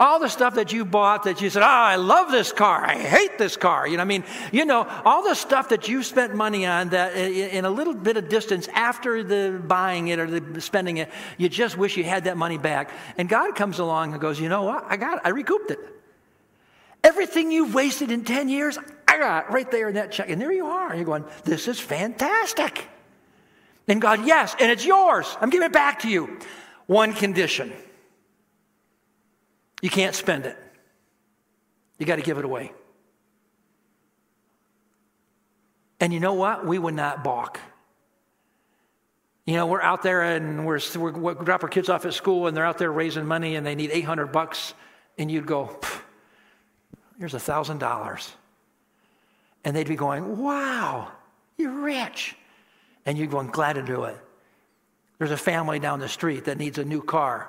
All 0.00 0.20
the 0.20 0.28
stuff 0.28 0.54
that 0.54 0.72
you 0.72 0.84
bought 0.84 1.24
that 1.24 1.40
you 1.40 1.50
said, 1.50 1.64
oh, 1.64 1.66
I 1.66 1.96
love 1.96 2.30
this 2.30 2.52
car. 2.52 2.84
I 2.84 2.96
hate 2.96 3.36
this 3.36 3.56
car. 3.56 3.88
You 3.88 3.96
know, 3.96 4.02
I 4.02 4.06
mean, 4.06 4.22
you 4.52 4.64
know, 4.64 4.86
all 5.04 5.24
the 5.24 5.34
stuff 5.34 5.70
that 5.70 5.88
you 5.88 6.04
spent 6.04 6.36
money 6.36 6.66
on 6.66 6.90
that 6.90 7.16
in 7.16 7.64
a 7.64 7.70
little 7.70 7.94
bit 7.94 8.16
of 8.16 8.28
distance 8.28 8.68
after 8.68 9.24
the 9.24 9.60
buying 9.66 10.06
it 10.06 10.20
or 10.20 10.30
the 10.30 10.60
spending 10.60 10.98
it, 10.98 11.10
you 11.36 11.48
just 11.48 11.76
wish 11.76 11.96
you 11.96 12.04
had 12.04 12.24
that 12.24 12.36
money 12.36 12.58
back. 12.58 12.90
And 13.16 13.28
God 13.28 13.56
comes 13.56 13.80
along 13.80 14.12
and 14.12 14.20
goes, 14.20 14.38
you 14.38 14.48
know 14.48 14.62
what? 14.62 14.84
I 14.86 14.96
got 14.96 15.16
it. 15.16 15.22
I 15.24 15.30
recouped 15.30 15.72
it. 15.72 15.80
Everything 17.02 17.50
you've 17.50 17.74
wasted 17.74 18.12
in 18.12 18.24
10 18.24 18.48
years, 18.48 18.78
I 19.08 19.18
got 19.18 19.52
right 19.52 19.68
there 19.68 19.88
in 19.88 19.96
that 19.96 20.12
check. 20.12 20.30
And 20.30 20.40
there 20.40 20.52
you 20.52 20.66
are. 20.66 20.94
You're 20.94 21.04
going, 21.06 21.24
this 21.42 21.66
is 21.66 21.80
fantastic. 21.80 22.86
And 23.88 24.00
God, 24.00 24.24
yes, 24.24 24.54
and 24.60 24.70
it's 24.70 24.84
yours. 24.84 25.36
I'm 25.40 25.50
giving 25.50 25.66
it 25.66 25.72
back 25.72 26.00
to 26.02 26.08
you. 26.08 26.38
One 26.86 27.14
condition. 27.14 27.72
You 29.80 29.90
can't 29.90 30.14
spend 30.14 30.46
it. 30.46 30.56
You 31.98 32.06
got 32.06 32.16
to 32.16 32.22
give 32.22 32.38
it 32.38 32.44
away. 32.44 32.72
And 36.00 36.12
you 36.12 36.20
know 36.20 36.34
what? 36.34 36.64
We 36.64 36.78
would 36.78 36.94
not 36.94 37.24
balk. 37.24 37.58
You 39.46 39.54
know, 39.54 39.66
we're 39.66 39.80
out 39.80 40.02
there 40.02 40.22
and 40.22 40.66
we're, 40.66 40.78
we're 40.96 41.10
we 41.10 41.44
drop 41.44 41.62
our 41.62 41.68
kids 41.68 41.88
off 41.88 42.04
at 42.04 42.14
school 42.14 42.46
and 42.46 42.56
they're 42.56 42.66
out 42.66 42.78
there 42.78 42.92
raising 42.92 43.26
money 43.26 43.56
and 43.56 43.66
they 43.66 43.74
need 43.74 43.90
800 43.90 44.26
bucks. 44.26 44.74
And 45.16 45.30
you'd 45.30 45.46
go, 45.46 45.80
here's 47.18 47.34
a 47.34 47.38
$1,000. 47.38 48.30
And 49.64 49.74
they'd 49.74 49.88
be 49.88 49.96
going, 49.96 50.38
wow, 50.38 51.10
you're 51.56 51.80
rich. 51.80 52.36
And 53.06 53.18
you'd 53.18 53.30
go, 53.30 53.38
I'm 53.38 53.50
glad 53.50 53.72
to 53.74 53.82
do 53.82 54.04
it. 54.04 54.16
There's 55.18 55.32
a 55.32 55.36
family 55.36 55.80
down 55.80 55.98
the 55.98 56.08
street 56.08 56.44
that 56.44 56.58
needs 56.58 56.78
a 56.78 56.84
new 56.84 57.02
car 57.02 57.48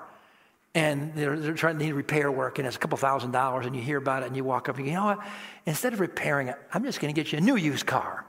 and 0.76 1.14
they're, 1.16 1.38
they're 1.40 1.54
trying 1.54 1.80
to 1.80 1.86
need 1.86 1.94
repair 1.94 2.32
work 2.32 2.60
and 2.60 2.68
it's 2.68 2.76
a 2.76 2.80
couple 2.80 2.98
thousand 2.98 3.32
dollars 3.32 3.66
and 3.66 3.76
you 3.76 3.82
hear 3.82 3.98
about 3.98 4.24
it 4.24 4.28
and 4.28 4.36
you 4.36 4.44
walk 4.44 4.70
up 4.70 4.78
and 4.78 4.86
you, 4.86 4.92
you 4.92 4.98
know 4.98 5.06
what? 5.06 5.20
Instead 5.66 5.94
of 5.94 6.00
repairing 6.00 6.48
it 6.48 6.58
i'm 6.74 6.84
just 6.84 7.00
going 7.00 7.14
to 7.14 7.20
get 7.20 7.32
you 7.32 7.38
a 7.38 7.42
new 7.42 7.56
used 7.56 7.86
car. 7.86 8.26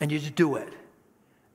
And 0.00 0.10
you 0.10 0.18
just 0.18 0.34
do 0.34 0.56
it. 0.56 0.72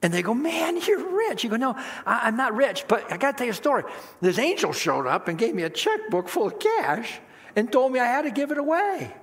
And 0.02 0.14
they 0.14 0.22
go 0.22 0.34
man 0.34 0.80
you're 0.88 1.10
rich. 1.10 1.44
You 1.44 1.50
go 1.50 1.58
no 1.58 1.76
I, 2.06 2.28
am 2.28 2.38
not 2.38 2.56
rich 2.56 2.86
but 2.88 3.12
i 3.12 3.18
got 3.18 3.32
to 3.32 3.38
tell 3.38 3.48
you 3.48 3.52
a 3.52 3.56
story. 3.56 3.84
This 4.22 4.40
angel 4.40 4.72
showed 4.72 5.06
up 5.06 5.28
and 5.28 5.38
gave 5.38 5.54
me 5.54 5.64
a 5.64 5.70
checkbook 5.70 6.30
full 6.30 6.48
of 6.48 6.60
cash 6.60 7.20
and 7.56 7.72
told 7.72 7.92
me 7.92 8.00
i 8.00 8.06
had 8.06 8.24
to 8.24 8.32
give 8.32 8.52
it 8.52 8.58
away. 8.58 9.14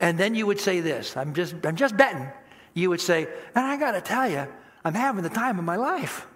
And 0.00 0.18
then 0.18 0.34
you 0.34 0.46
would 0.46 0.60
say 0.60 0.80
this 0.80 1.16
i'm 1.16 1.34
just 1.34 1.54
i'm 1.64 1.76
just 1.76 1.96
betting. 1.96 2.28
You 2.74 2.90
would 2.90 3.00
say 3.00 3.28
and 3.54 3.64
i 3.64 3.76
got 3.76 3.92
to 3.92 4.00
tell 4.00 4.28
you 4.28 4.48
i'm 4.84 4.94
having 4.94 5.22
the 5.22 5.30
time 5.30 5.60
of 5.60 5.64
my 5.64 5.76
life 5.76 6.26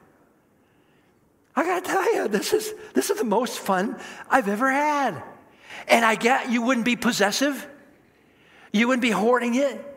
I 1.57 1.65
got 1.65 1.85
to 1.85 1.91
tell 1.91 2.15
you, 2.15 2.29
this 2.29 2.53
is, 2.53 2.75
this 2.93 3.09
is 3.09 3.17
the 3.17 3.25
most 3.25 3.59
fun 3.59 3.99
I've 4.29 4.47
ever 4.47 4.71
had. 4.71 5.23
And 5.89 6.05
I 6.05 6.15
get 6.15 6.51
you 6.51 6.61
wouldn't 6.63 6.85
be 6.85 6.97
possessive, 6.97 7.67
you 8.73 8.89
wouldn't 8.89 9.03
be 9.03 9.11
hoarding 9.11 9.55
it. 9.55 9.95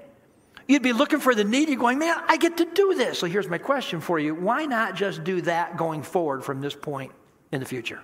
You'd 0.68 0.84
be 0.84 0.94
looking 0.94 1.20
for 1.20 1.34
the 1.34 1.44
needy, 1.44 1.76
going, 1.76 1.98
man, 1.98 2.16
I 2.28 2.38
get 2.38 2.58
to 2.58 2.66
do 2.66 2.94
this. 2.94 3.18
So 3.18 3.26
here's 3.26 3.48
my 3.48 3.58
question 3.58 4.02
for 4.02 4.20
you 4.20 4.36
why 4.36 4.66
not 4.66 4.96
just 4.96 5.24
do 5.24 5.42
that 5.42 5.78
going 5.78 6.04
forward 6.04 6.46
from 6.46 6.62
this 6.62 6.76
point 6.76 7.12
in 7.52 7.60
the 7.60 7.66
future? 7.66 8.02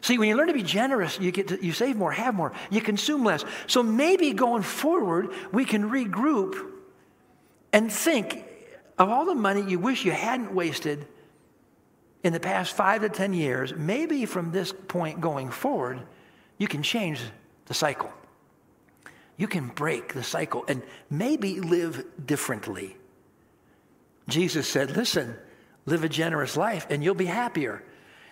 See, 0.00 0.16
when 0.16 0.28
you 0.28 0.36
learn 0.36 0.46
to 0.46 0.54
be 0.54 0.62
generous, 0.62 1.18
you 1.18 1.32
get 1.32 1.48
to, 1.48 1.64
you 1.64 1.72
save 1.72 1.96
more, 1.96 2.12
have 2.12 2.34
more, 2.34 2.52
you 2.70 2.80
consume 2.80 3.24
less. 3.24 3.44
So 3.66 3.82
maybe 3.82 4.32
going 4.32 4.62
forward, 4.62 5.30
we 5.50 5.64
can 5.64 5.90
regroup 5.90 6.54
and 7.72 7.90
think 7.92 8.44
of 8.98 9.08
all 9.08 9.24
the 9.24 9.34
money 9.34 9.62
you 9.62 9.78
wish 9.78 10.04
you 10.04 10.12
hadn't 10.12 10.54
wasted 10.54 11.06
in 12.24 12.32
the 12.32 12.40
past 12.40 12.74
five 12.74 13.02
to 13.02 13.10
10 13.10 13.34
years, 13.34 13.74
maybe 13.76 14.24
from 14.24 14.50
this 14.50 14.72
point 14.72 15.20
going 15.20 15.50
forward, 15.50 16.00
you 16.58 16.66
can 16.66 16.82
change 16.82 17.20
the 17.66 17.74
cycle. 17.74 18.10
You 19.36 19.46
can 19.46 19.68
break 19.68 20.14
the 20.14 20.22
cycle 20.22 20.64
and 20.66 20.82
maybe 21.10 21.60
live 21.60 22.04
differently. 22.24 22.96
Jesus 24.28 24.66
said, 24.66 24.96
Listen, 24.96 25.36
live 25.84 26.02
a 26.02 26.08
generous 26.08 26.56
life 26.56 26.86
and 26.88 27.04
you'll 27.04 27.14
be 27.14 27.26
happier. 27.26 27.82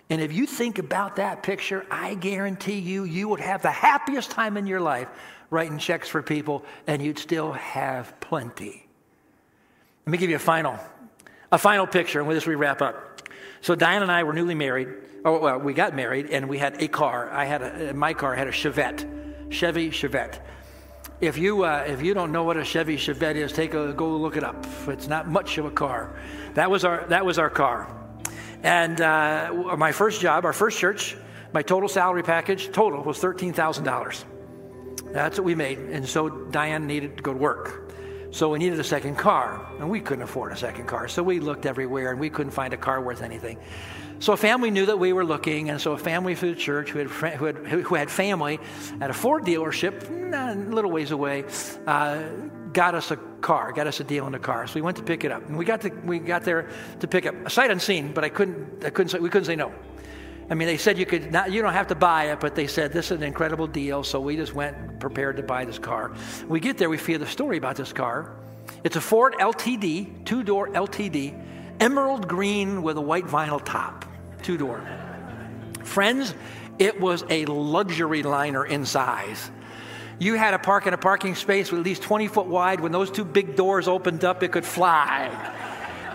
And 0.09 0.21
if 0.21 0.33
you 0.33 0.47
think 0.47 0.79
about 0.79 1.17
that 1.17 1.43
picture, 1.43 1.85
I 1.91 2.15
guarantee 2.15 2.79
you, 2.79 3.03
you 3.03 3.27
would 3.29 3.39
have 3.39 3.61
the 3.61 3.71
happiest 3.71 4.31
time 4.31 4.57
in 4.57 4.65
your 4.65 4.81
life 4.81 5.07
writing 5.49 5.77
checks 5.77 6.09
for 6.09 6.23
people 6.23 6.65
and 6.87 7.01
you'd 7.01 7.19
still 7.19 7.51
have 7.51 8.19
plenty. 8.19 8.87
Let 10.05 10.11
me 10.11 10.17
give 10.17 10.31
you 10.31 10.37
a 10.37 10.39
final, 10.39 10.79
a 11.51 11.57
final 11.57 11.85
picture, 11.85 12.19
and 12.19 12.27
with 12.27 12.37
this 12.37 12.47
we 12.47 12.55
wrap 12.55 12.81
up. 12.81 13.12
So 13.61 13.75
Diane 13.75 14.01
and 14.01 14.11
I 14.11 14.23
were 14.23 14.33
newly 14.33 14.55
married. 14.55 14.89
Oh, 15.25 15.39
well, 15.39 15.59
we 15.59 15.73
got 15.73 15.95
married 15.95 16.29
and 16.29 16.49
we 16.49 16.57
had 16.57 16.81
a 16.81 16.87
car. 16.87 17.29
I 17.31 17.45
had 17.45 17.61
a, 17.61 17.93
my 17.93 18.13
car 18.13 18.35
had 18.35 18.47
a 18.47 18.51
Chevette, 18.51 19.51
Chevy 19.51 19.89
Chevette. 19.89 20.39
If 21.21 21.37
you, 21.37 21.63
uh, 21.63 21.85
if 21.87 22.01
you 22.01 22.13
don't 22.13 22.31
know 22.31 22.43
what 22.43 22.57
a 22.57 22.65
Chevy 22.65 22.97
Chevette 22.97 23.35
is, 23.35 23.53
take 23.53 23.73
a, 23.73 23.93
go 23.93 24.17
look 24.17 24.35
it 24.35 24.43
up. 24.43 24.65
It's 24.87 25.07
not 25.07 25.27
much 25.27 25.57
of 25.57 25.65
a 25.65 25.71
car. 25.71 26.13
That 26.55 26.69
was 26.69 26.83
our, 26.83 27.05
that 27.07 27.25
was 27.25 27.39
our 27.39 27.49
car. 27.49 27.95
And 28.63 28.99
uh, 28.99 29.75
my 29.77 29.91
first 29.91 30.21
job, 30.21 30.45
our 30.45 30.53
first 30.53 30.79
church, 30.79 31.15
my 31.53 31.61
total 31.61 31.87
salary 31.87 32.23
package, 32.23 32.71
total, 32.71 33.03
was 33.03 33.19
$13,000. 33.19 34.23
That's 35.13 35.37
what 35.37 35.45
we 35.45 35.53
made. 35.55 35.79
And 35.79 36.07
so 36.07 36.29
Diane 36.29 36.87
needed 36.87 37.17
to 37.17 37.23
go 37.23 37.33
to 37.33 37.39
work. 37.39 37.82
So 38.33 38.49
we 38.49 38.57
needed 38.57 38.79
a 38.79 38.83
second 38.83 39.15
car, 39.15 39.63
and 39.77 39.87
we 39.91 39.99
couldn't 39.99 40.23
afford 40.23 40.53
a 40.53 40.57
second 40.57 40.87
car. 40.87 41.07
So 41.07 41.21
we 41.21 41.39
looked 41.39 41.67
everywhere, 41.67 42.09
and 42.09 42.19
we 42.19 42.31
couldn't 42.31 42.51
find 42.51 42.73
a 42.73 42.77
car 42.77 42.99
worth 42.99 43.21
anything. 43.21 43.59
So 44.17 44.33
a 44.33 44.37
family 44.37 44.71
knew 44.71 44.87
that 44.87 44.97
we 44.97 45.13
were 45.13 45.23
looking, 45.23 45.69
and 45.69 45.79
so 45.79 45.91
a 45.91 45.99
family 45.99 46.33
from 46.33 46.49
the 46.49 46.55
church 46.55 46.89
who 46.89 46.97
had, 46.97 47.09
who 47.35 47.45
had, 47.45 47.57
who 47.57 47.93
had 47.93 48.09
family 48.09 48.59
at 49.01 49.11
a 49.11 49.13
Ford 49.13 49.43
dealership, 49.43 50.09
a 50.09 50.55
little 50.73 50.89
ways 50.89 51.11
away, 51.11 51.43
uh, 51.85 52.23
got 52.71 52.95
us 52.95 53.11
a 53.11 53.17
car, 53.41 53.71
got 53.71 53.85
us 53.85 53.99
a 53.99 54.03
deal 54.03 54.25
on 54.25 54.33
a 54.33 54.39
car. 54.39 54.65
So 54.65 54.75
we 54.75 54.81
went 54.81 54.97
to 54.97 55.03
pick 55.03 55.23
it 55.25 55.31
up, 55.31 55.45
and 55.47 55.55
we 55.55 55.63
got 55.63 55.81
to, 55.81 55.89
we 56.03 56.17
got 56.17 56.43
there 56.43 56.71
to 57.01 57.07
pick 57.07 57.27
up 57.27 57.35
a 57.45 57.51
sight 57.51 57.69
unseen, 57.69 58.13
but 58.13 58.23
I 58.23 58.29
couldn't, 58.29 58.83
I 58.83 58.89
couldn't 58.89 59.09
say, 59.09 59.19
we 59.19 59.29
couldn't 59.29 59.45
say 59.45 59.55
no. 59.55 59.71
I 60.49 60.55
mean, 60.55 60.67
they 60.67 60.77
said 60.77 60.97
you 60.97 61.05
could 61.05 61.31
not, 61.31 61.51
you 61.51 61.61
don't 61.61 61.73
have 61.73 61.87
to 61.87 61.95
buy 61.95 62.25
it, 62.25 62.39
but 62.39 62.55
they 62.55 62.67
said 62.67 62.91
this 62.91 63.11
is 63.11 63.17
an 63.17 63.23
incredible 63.23 63.67
deal. 63.67 64.03
So 64.03 64.19
we 64.19 64.35
just 64.35 64.53
went 64.53 64.99
prepared 64.99 65.37
to 65.37 65.43
buy 65.43 65.65
this 65.65 65.79
car. 65.79 66.13
We 66.47 66.59
get 66.59 66.77
there, 66.77 66.89
we 66.89 66.97
hear 66.97 67.17
the 67.17 67.25
story 67.25 67.57
about 67.57 67.75
this 67.75 67.93
car. 67.93 68.35
It's 68.83 68.95
a 68.95 69.01
Ford 69.01 69.35
LTD, 69.39 70.25
two 70.25 70.43
door 70.43 70.67
LTD, 70.69 71.79
emerald 71.79 72.27
green 72.27 72.81
with 72.81 72.97
a 72.97 73.01
white 73.01 73.25
vinyl 73.25 73.63
top, 73.63 74.05
two 74.41 74.57
door. 74.57 74.85
Friends, 75.83 76.33
it 76.79 76.99
was 76.99 77.23
a 77.29 77.45
luxury 77.45 78.23
liner 78.23 78.65
in 78.65 78.85
size. 78.85 79.51
You 80.19 80.35
had 80.35 80.51
to 80.51 80.59
park 80.59 80.87
in 80.87 80.93
a 80.93 80.97
parking 80.97 81.35
space 81.35 81.71
with 81.71 81.79
at 81.79 81.85
least 81.85 82.03
20 82.03 82.27
foot 82.27 82.45
wide. 82.47 82.79
When 82.79 82.91
those 82.91 83.11
two 83.11 83.25
big 83.25 83.55
doors 83.55 83.87
opened 83.87 84.23
up, 84.23 84.43
it 84.43 84.51
could 84.51 84.65
fly 84.65 85.29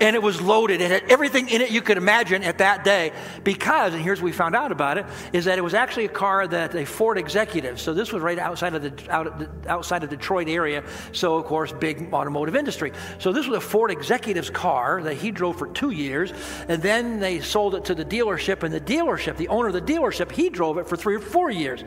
and 0.00 0.14
it 0.16 0.22
was 0.22 0.40
loaded. 0.40 0.80
It 0.80 0.90
had 0.90 1.10
everything 1.10 1.48
in 1.48 1.60
it 1.60 1.70
you 1.70 1.82
could 1.82 1.96
imagine 1.96 2.42
at 2.42 2.58
that 2.58 2.84
day 2.84 3.12
because, 3.44 3.94
and 3.94 4.02
here's 4.02 4.20
what 4.20 4.26
we 4.26 4.32
found 4.32 4.54
out 4.54 4.72
about 4.72 4.98
it, 4.98 5.06
is 5.32 5.46
that 5.46 5.58
it 5.58 5.62
was 5.62 5.74
actually 5.74 6.04
a 6.06 6.10
car 6.10 6.46
that 6.46 6.74
a 6.74 6.84
Ford 6.84 7.18
executive, 7.18 7.80
so 7.80 7.94
this 7.94 8.12
was 8.12 8.22
right 8.22 8.38
outside 8.38 8.74
of 8.74 8.82
the, 8.82 9.12
out, 9.12 9.48
outside 9.66 10.02
of 10.02 10.10
Detroit 10.10 10.48
area, 10.48 10.84
so 11.12 11.36
of 11.36 11.44
course, 11.44 11.72
big 11.72 12.12
automotive 12.12 12.56
industry. 12.56 12.92
So 13.18 13.32
this 13.32 13.46
was 13.46 13.58
a 13.58 13.60
Ford 13.60 13.90
executive's 13.90 14.50
car 14.50 15.02
that 15.02 15.14
he 15.14 15.30
drove 15.30 15.58
for 15.58 15.68
two 15.68 15.90
years, 15.90 16.32
and 16.68 16.82
then 16.82 17.20
they 17.20 17.40
sold 17.40 17.74
it 17.74 17.84
to 17.86 17.94
the 17.94 18.04
dealership, 18.04 18.62
and 18.62 18.72
the 18.72 18.80
dealership, 18.80 19.36
the 19.36 19.48
owner 19.48 19.68
of 19.68 19.74
the 19.74 19.82
dealership, 19.82 20.32
he 20.32 20.48
drove 20.48 20.78
it 20.78 20.88
for 20.88 20.96
three 20.96 21.16
or 21.16 21.20
four 21.20 21.50
years. 21.50 21.84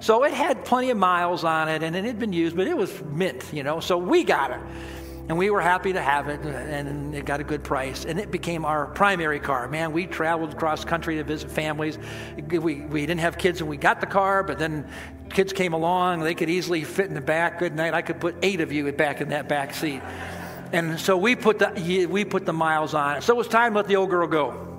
So 0.00 0.24
it 0.24 0.32
had 0.32 0.64
plenty 0.64 0.90
of 0.90 0.96
miles 0.96 1.44
on 1.44 1.68
it, 1.68 1.82
and 1.82 1.94
it 1.94 2.04
had 2.04 2.18
been 2.18 2.32
used, 2.32 2.56
but 2.56 2.66
it 2.66 2.76
was 2.76 2.92
mint, 3.04 3.44
you 3.52 3.62
know, 3.62 3.80
so 3.80 3.98
we 3.98 4.24
got 4.24 4.50
it. 4.50 4.60
And 5.32 5.38
we 5.38 5.48
were 5.48 5.62
happy 5.62 5.94
to 5.94 6.02
have 6.02 6.28
it, 6.28 6.40
and 6.40 7.14
it 7.14 7.24
got 7.24 7.40
a 7.40 7.42
good 7.42 7.64
price. 7.64 8.04
And 8.04 8.20
it 8.20 8.30
became 8.30 8.66
our 8.66 8.88
primary 8.88 9.40
car. 9.40 9.66
Man, 9.66 9.90
we 9.92 10.04
traveled 10.04 10.52
across 10.52 10.84
country 10.84 11.16
to 11.16 11.24
visit 11.24 11.50
families. 11.50 11.98
We, 12.36 12.58
we 12.58 13.06
didn't 13.06 13.20
have 13.20 13.38
kids 13.38 13.62
when 13.62 13.70
we 13.70 13.78
got 13.78 14.02
the 14.02 14.06
car, 14.06 14.42
but 14.42 14.58
then 14.58 14.86
kids 15.30 15.54
came 15.54 15.72
along. 15.72 16.20
They 16.20 16.34
could 16.34 16.50
easily 16.50 16.84
fit 16.84 17.06
in 17.06 17.14
the 17.14 17.22
back. 17.22 17.60
Good 17.60 17.74
night. 17.74 17.94
I 17.94 18.02
could 18.02 18.20
put 18.20 18.36
eight 18.42 18.60
of 18.60 18.72
you 18.72 18.92
back 18.92 19.22
in 19.22 19.30
that 19.30 19.48
back 19.48 19.72
seat. 19.72 20.02
And 20.70 21.00
so 21.00 21.16
we 21.16 21.34
put 21.34 21.58
the, 21.58 22.08
we 22.10 22.26
put 22.26 22.44
the 22.44 22.52
miles 22.52 22.92
on 22.92 23.16
it. 23.16 23.22
So 23.22 23.32
it 23.32 23.38
was 23.38 23.48
time 23.48 23.72
to 23.72 23.78
let 23.78 23.88
the 23.88 23.96
old 23.96 24.10
girl 24.10 24.26
go. 24.26 24.71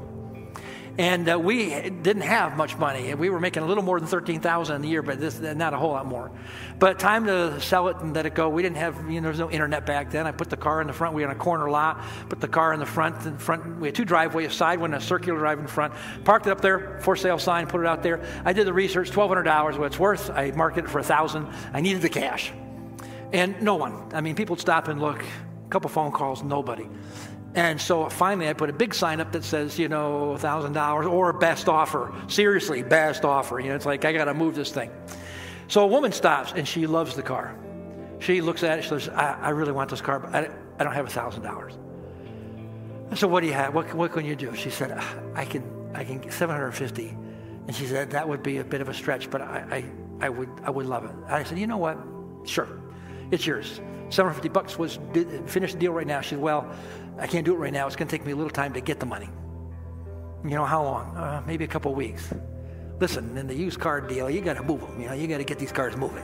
And 0.98 1.28
uh, 1.28 1.40
we 1.40 1.70
didn't 1.90 2.22
have 2.22 2.56
much 2.56 2.78
money. 2.78 3.16
We 3.16 3.32
were 3.32 3.40
making 3.40 3.64
a 3.64 3.66
little 3.66 3.84
more 3.84 4.00
than 4.00 4.08
13000 4.08 4.84
a 4.84 4.88
year, 4.88 5.02
but 5.02 5.20
this, 5.20 5.40
not 5.40 5.74
a 5.74 5.78
whole 5.78 5.92
lot 5.92 6.06
more. 6.06 6.30
But 6.78 7.00
time 7.00 7.26
to 7.26 7.60
sell 7.62 7.88
it 7.88 7.98
and 7.98 8.14
let 8.14 8.28
it 8.28 8.36
go. 8.36 8.48
We 8.48 8.62
didn't 8.62 8.78
have, 8.78 9.10
you 9.10 9.16
know, 9.16 9.22
there 9.22 9.32
was 9.32 9.40
no 9.40 9.50
internet 9.50 9.88
back 9.88 10.12
then. 10.12 10.28
I 10.28 10.32
put 10.32 10.52
the 10.52 10.58
car 10.58 10.82
in 10.82 10.88
the 10.88 10.94
front. 10.94 11.16
We 11.16 11.24
were 11.24 11.32
in 11.32 11.36
a 11.36 11.40
corner 11.40 11.68
lot. 11.72 12.04
Put 12.30 12.42
the 12.42 12.48
car 12.48 12.74
in 12.74 12.80
the 12.80 12.86
front. 12.86 13.26
In 13.26 13.40
front 13.40 13.80
we 13.80 13.88
had 13.88 13.96
two 13.96 14.06
driveways, 14.06 14.52
a 14.52 14.54
side 14.54 14.80
one, 14.80 14.94
a 14.94 15.02
circular 15.02 15.40
drive 15.40 15.58
in 15.58 15.66
front. 15.66 15.96
Parked 16.26 16.46
it 16.46 16.52
up 16.52 16.62
there, 16.62 17.00
for 17.02 17.16
sale 17.16 17.40
sign, 17.40 17.66
put 17.66 17.82
it 17.82 17.88
out 17.88 18.04
there. 18.04 18.24
I 18.46 18.54
did 18.54 18.68
the 18.68 18.74
research, 18.74 19.10
$1,200 19.10 19.80
what 19.80 19.88
it's 19.88 20.00
worth. 20.00 20.30
I 20.30 20.52
marketed 20.52 20.86
it 20.86 20.92
for 20.92 21.00
a 21.00 21.02
1000 21.02 21.48
I 21.74 21.82
needed 21.82 22.04
the 22.04 22.10
cash. 22.10 22.54
And 23.32 23.60
no 23.64 23.76
one. 23.76 24.12
I 24.14 24.22
mean, 24.22 24.36
people 24.36 24.54
would 24.54 24.62
stop 24.62 24.88
and 24.90 25.02
look. 25.02 25.24
A 25.24 25.70
couple 25.70 25.90
phone 25.90 26.12
calls, 26.12 26.44
nobody. 26.44 26.88
And 27.56 27.80
so 27.80 28.10
finally, 28.10 28.50
I 28.50 28.54
put 28.54 28.70
a 28.70 28.74
big 28.74 28.96
sign 28.96 29.20
up 29.20 29.32
that 29.34 29.44
says, 29.44 29.78
you 29.78 29.88
know, 29.88 30.36
$1,000 30.40 31.12
or 31.12 31.34
best 31.34 31.70
offer. 31.70 32.14
Seriously, 32.28 32.82
best 32.82 33.26
offer. 33.26 33.60
You 33.60 33.70
know, 33.70 33.76
it's 33.76 33.86
like, 33.86 34.06
I 34.06 34.14
got 34.14 34.26
to 34.26 34.34
move 34.34 34.56
this 34.56 34.72
thing. 34.72 34.90
So 35.68 35.84
a 35.84 35.88
woman 35.88 36.12
stops 36.12 36.54
and 36.56 36.68
she 36.68 36.88
loves 36.88 37.16
the 37.16 37.22
car. 37.22 37.56
She 38.20 38.42
looks 38.42 38.64
at 38.64 38.80
it, 38.80 38.84
she 38.84 38.90
says, 38.90 39.10
I, 39.10 39.34
I 39.34 39.50
really 39.50 39.72
want 39.72 39.90
this 39.90 40.02
car, 40.02 40.20
but 40.20 40.34
I, 40.34 40.50
I 40.80 40.84
don't 40.84 40.94
have 40.94 41.08
$1,000. 41.08 41.78
I 43.12 43.16
said, 43.16 43.30
what 43.30 43.42
do 43.42 43.48
you 43.48 43.54
have? 43.54 43.76
What, 43.76 43.94
what 43.94 44.14
can 44.14 44.26
you 44.26 44.36
do? 44.36 44.56
She 44.56 44.70
said, 44.70 44.92
I 45.36 45.46
can, 45.46 45.64
I 45.94 46.04
can 46.04 46.20
get 46.20 46.34
750. 46.34 47.18
And 47.68 47.76
she 47.76 47.86
said, 47.86 48.12
that 48.12 48.28
would 48.28 48.42
be 48.42 48.58
a 48.58 48.64
bit 48.64 48.82
of 48.82 48.90
a 48.90 48.94
stretch, 48.94 49.30
but 49.30 49.42
I, 49.42 49.86
I, 50.20 50.26
I, 50.26 50.30
would, 50.30 50.50
I 50.64 50.70
would 50.70 50.86
love 50.86 51.06
it. 51.06 51.12
I 51.28 51.44
said, 51.44 51.60
you 51.60 51.68
know 51.68 51.78
what? 51.78 51.98
Sure, 52.46 52.68
it's 53.34 53.48
yours. 53.48 53.82
750 54.10 54.50
bucks 54.50 54.78
was 54.78 55.00
finished 55.48 55.74
the 55.74 55.80
deal 55.80 55.92
right 55.92 56.06
now. 56.06 56.22
She 56.22 56.30
said, 56.30 56.40
well, 56.40 56.72
I 57.18 57.26
can't 57.26 57.44
do 57.44 57.54
it 57.56 57.58
right 57.58 57.74
now. 57.74 57.88
It's 57.88 57.96
going 57.96 58.08
to 58.08 58.16
take 58.16 58.26
me 58.26 58.32
a 58.32 58.36
little 58.36 58.52
time 58.52 58.74
to 58.74 58.82
get 58.82 59.00
the 59.00 59.08
money. 59.08 59.28
You 60.44 60.52
know, 60.52 60.66
how 60.66 60.84
long? 60.84 61.18
Uh, 61.18 61.42
maybe 61.48 61.64
a 61.64 61.68
couple 61.68 61.94
weeks. 61.96 62.32
Listen, 63.00 63.36
in 63.36 63.48
the 63.48 63.56
used 63.56 63.80
car 63.80 64.02
deal, 64.02 64.30
you 64.30 64.42
got 64.42 64.58
to 64.58 64.64
move 64.64 64.82
them. 64.82 65.02
You 65.02 65.08
know, 65.08 65.14
you 65.14 65.28
got 65.28 65.40
to 65.40 65.44
get 65.44 65.58
these 65.58 65.72
cars 65.72 65.98
moving. 65.98 66.24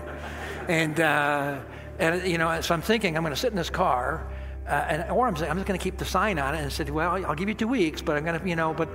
And, 0.68 1.00
uh, 1.00 1.62
and, 1.98 2.28
you 2.28 2.38
know, 2.38 2.62
so 2.62 2.76
I'm 2.76 2.82
thinking 2.82 3.18
I'm 3.18 3.24
going 3.24 3.34
to 3.34 3.40
sit 3.40 3.50
in 3.50 3.58
this 3.58 3.72
car, 3.72 4.32
uh, 4.68 4.72
and, 4.72 5.12
or 5.12 5.28
I'm, 5.28 5.36
I'm 5.38 5.58
just 5.58 5.66
going 5.66 5.80
to 5.80 5.84
keep 5.84 5.98
the 5.98 6.06
sign 6.06 6.38
on 6.38 6.54
it 6.54 6.62
and 6.62 6.72
said, 6.72 6.92
well, 6.92 7.26
I'll 7.26 7.34
give 7.34 7.50
you 7.50 7.56
two 7.56 7.68
weeks, 7.68 8.04
but 8.04 8.18
I'm 8.18 8.24
going 8.24 8.40
to, 8.40 8.48
you 8.48 8.56
know, 8.56 8.72
but 8.72 8.88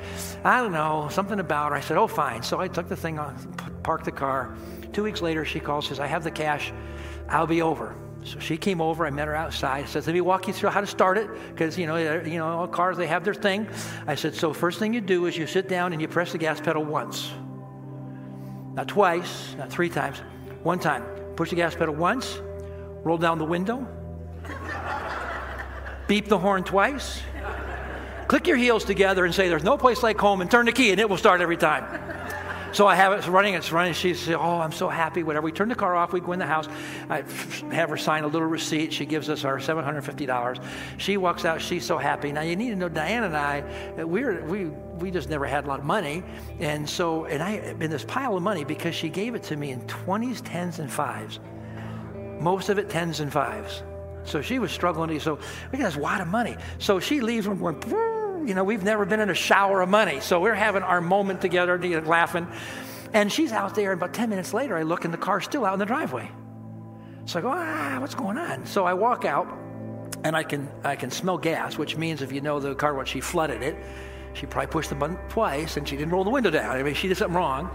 I 0.45 0.61
don't 0.61 0.73
know, 0.73 1.09
something 1.11 1.41
about 1.41 1.73
her. 1.73 1.77
I 1.77 1.81
said, 1.81 1.97
oh, 1.97 2.07
fine. 2.07 2.45
So 2.45 2.61
I 2.61 2.69
took 2.69 2.89
the 2.89 2.97
thing 2.97 3.19
on, 3.19 3.37
parked 3.83 4.05
the 4.05 4.13
car. 4.13 4.55
Two 4.95 5.03
weeks 5.03 5.21
later, 5.21 5.45
she 5.45 5.61
calls, 5.61 5.89
says, 5.89 6.01
I 6.01 6.07
have 6.07 6.25
the 6.25 6.31
cash. 6.31 6.73
I'll 7.29 7.47
be 7.47 7.61
over. 7.61 7.97
So 8.23 8.39
she 8.39 8.57
came 8.57 8.81
over. 8.81 9.07
I 9.07 9.11
met 9.11 9.29
her 9.29 9.35
outside. 9.35 9.87
Says, 9.87 10.07
"Let 10.07 10.15
me 10.15 10.23
walk 10.23 10.47
you 10.47 10.55
through 10.55 10.71
how 10.71 10.81
to 10.81 10.87
start 10.87 11.19
it, 11.19 11.29
because 11.51 11.77
you 11.77 11.87
know, 11.87 11.97
you 12.25 12.39
know, 12.39 12.47
all 12.47 12.67
cars 12.67 12.97
they 12.97 13.07
have 13.07 13.23
their 13.23 13.35
thing." 13.35 13.69
I 14.07 14.15
said, 14.15 14.35
"So 14.35 14.55
first 14.55 14.79
thing 14.79 14.95
you 14.95 15.03
do 15.03 15.27
is 15.27 15.37
you 15.37 15.47
sit 15.47 15.69
down 15.69 15.93
and 15.93 16.01
you 16.01 16.09
press 16.09 16.33
the 16.33 16.39
gas 16.39 16.59
pedal 16.59 16.83
once, 16.83 17.31
not 18.73 18.89
twice, 18.89 19.55
not 19.59 19.69
three 19.69 19.91
times, 19.91 20.23
one 20.63 20.79
time. 20.79 21.05
Push 21.37 21.51
the 21.51 21.57
gas 21.57 21.75
pedal 21.75 21.95
once, 21.95 22.41
roll 23.03 23.19
down 23.19 23.37
the 23.37 23.45
window, 23.45 23.87
beep 26.07 26.27
the 26.29 26.39
horn 26.39 26.65
twice, 26.65 27.21
click 28.27 28.47
your 28.47 28.57
heels 28.57 28.85
together 28.85 29.27
and 29.27 29.35
say, 29.35 29.51
"There's 29.51 29.65
no 29.65 29.77
place 29.77 30.03
like 30.03 30.19
home," 30.19 30.41
and 30.41 30.51
turn 30.51 30.65
the 30.65 30.73
key, 30.73 30.93
and 30.93 30.99
it 30.99 31.11
will 31.11 31.19
start 31.19 31.43
every 31.43 31.59
time." 31.59 31.85
So 32.75 32.89
I 32.89 32.97
have 32.97 33.13
it 33.13 33.29
running, 33.29 33.55
it's 33.55 33.71
running. 33.71 33.95
She 33.95 34.15
says, 34.15 34.35
Oh, 34.37 34.59
I'm 34.59 34.73
so 34.73 34.89
happy, 34.89 35.23
whatever. 35.23 35.45
We 35.45 35.53
turn 35.53 35.69
the 35.69 35.77
car 35.77 35.95
off, 35.95 36.13
we 36.13 36.19
go 36.19 36.33
in 36.33 36.41
the 36.41 36.47
house. 36.47 36.67
I 37.09 37.23
have 37.73 37.89
her 37.89 37.97
sign 37.97 38.25
a 38.25 38.27
little 38.27 38.49
receipt. 38.49 38.93
She 38.93 39.07
gives 39.07 39.31
us 39.31 39.45
our 39.45 39.59
$750. 39.59 40.65
She 40.99 41.17
walks 41.17 41.45
out, 41.45 41.63
she's 41.63 41.87
so 41.87 41.99
happy. 41.99 42.33
Now, 42.33 42.41
you 42.41 42.57
need 42.57 42.71
to 42.71 42.77
know, 42.77 42.89
Diane 42.89 43.23
and 43.23 43.37
I, 43.37 43.63
we're, 44.03 44.45
we, 44.45 44.65
we 44.99 45.13
just 45.13 45.31
never 45.31 45.47
had 45.47 45.67
a 45.67 45.69
lot 45.69 45.79
of 45.79 45.85
money. 45.85 46.25
And 46.59 46.91
so, 46.91 47.27
and 47.27 47.45
I, 47.45 47.53
in 47.81 47.91
this 47.91 48.05
pile 48.05 48.37
of 48.37 48.43
money, 48.43 48.65
because 48.65 48.97
she 48.97 49.09
gave 49.09 49.37
it 49.37 49.45
to 49.45 49.57
me 49.57 49.71
in 49.71 49.81
20s, 49.83 50.43
10s, 50.43 50.81
and 50.81 50.91
5s. 50.91 52.41
Most 52.41 52.71
of 52.71 52.79
it 52.79 52.89
10s 52.89 53.21
and 53.21 53.31
5s. 53.31 53.83
So 54.27 54.43
she 54.43 54.59
was 54.59 54.73
struggling. 54.73 55.21
So 55.21 55.39
we 55.71 55.79
got 55.79 55.85
this 55.85 55.97
wad 55.97 56.21
of 56.21 56.27
money. 56.27 56.57
So 56.79 56.99
she 56.99 57.21
leaves 57.21 57.47
and 57.47 57.61
you 58.45 58.55
know, 58.55 58.65
we've 58.65 58.83
never 58.83 59.05
been 59.05 59.21
in 59.21 59.31
a 59.31 59.35
shower 59.35 59.81
of 59.81 59.89
money. 59.89 60.21
So 60.21 60.41
we're 60.41 60.55
having 60.55 60.83
our 60.83 61.01
moment 61.01 61.41
together, 61.41 61.79
laughing. 62.03 62.47
And 63.13 63.33
she's 63.33 63.53
out 63.53 63.75
there, 63.75 63.93
and 63.93 64.01
about 64.01 64.13
10 64.15 64.29
minutes 64.29 64.53
later, 64.53 64.77
I 64.77 64.83
look, 64.83 65.05
and 65.05 65.15
the 65.15 65.19
car's 65.19 65.45
still 65.45 65.65
out 65.65 65.75
in 65.75 65.79
the 65.79 65.87
driveway. 65.87 66.31
So 67.27 67.39
I 67.39 67.43
go, 67.43 67.49
ah, 67.49 67.99
what's 68.01 68.15
going 68.15 68.37
on? 68.37 68.67
So 68.67 68.85
I 68.85 68.93
walk 68.95 69.25
out, 69.25 69.47
and 70.25 70.37
I 70.37 70.43
can, 70.43 70.69
I 70.83 70.97
can 70.97 71.11
smell 71.11 71.39
gas, 71.39 71.79
which 71.79 71.97
means 71.97 72.23
if 72.23 72.33
you 72.33 72.41
know 72.41 72.59
the 72.59 72.75
car, 72.75 72.95
when 72.95 73.07
she 73.07 73.21
flooded 73.21 73.63
it, 73.63 73.77
she 74.33 74.47
probably 74.47 74.71
pushed 74.71 74.91
the 74.91 74.97
button 74.97 75.17
twice, 75.29 75.77
and 75.77 75.89
she 75.89 75.97
didn't 75.97 76.13
roll 76.13 76.25
the 76.25 76.31
window 76.31 76.51
down. 76.51 76.77
I 76.77 76.83
mean, 76.83 76.95
she 76.95 77.09
did 77.09 77.17
something 77.17 77.37
wrong, 77.37 77.71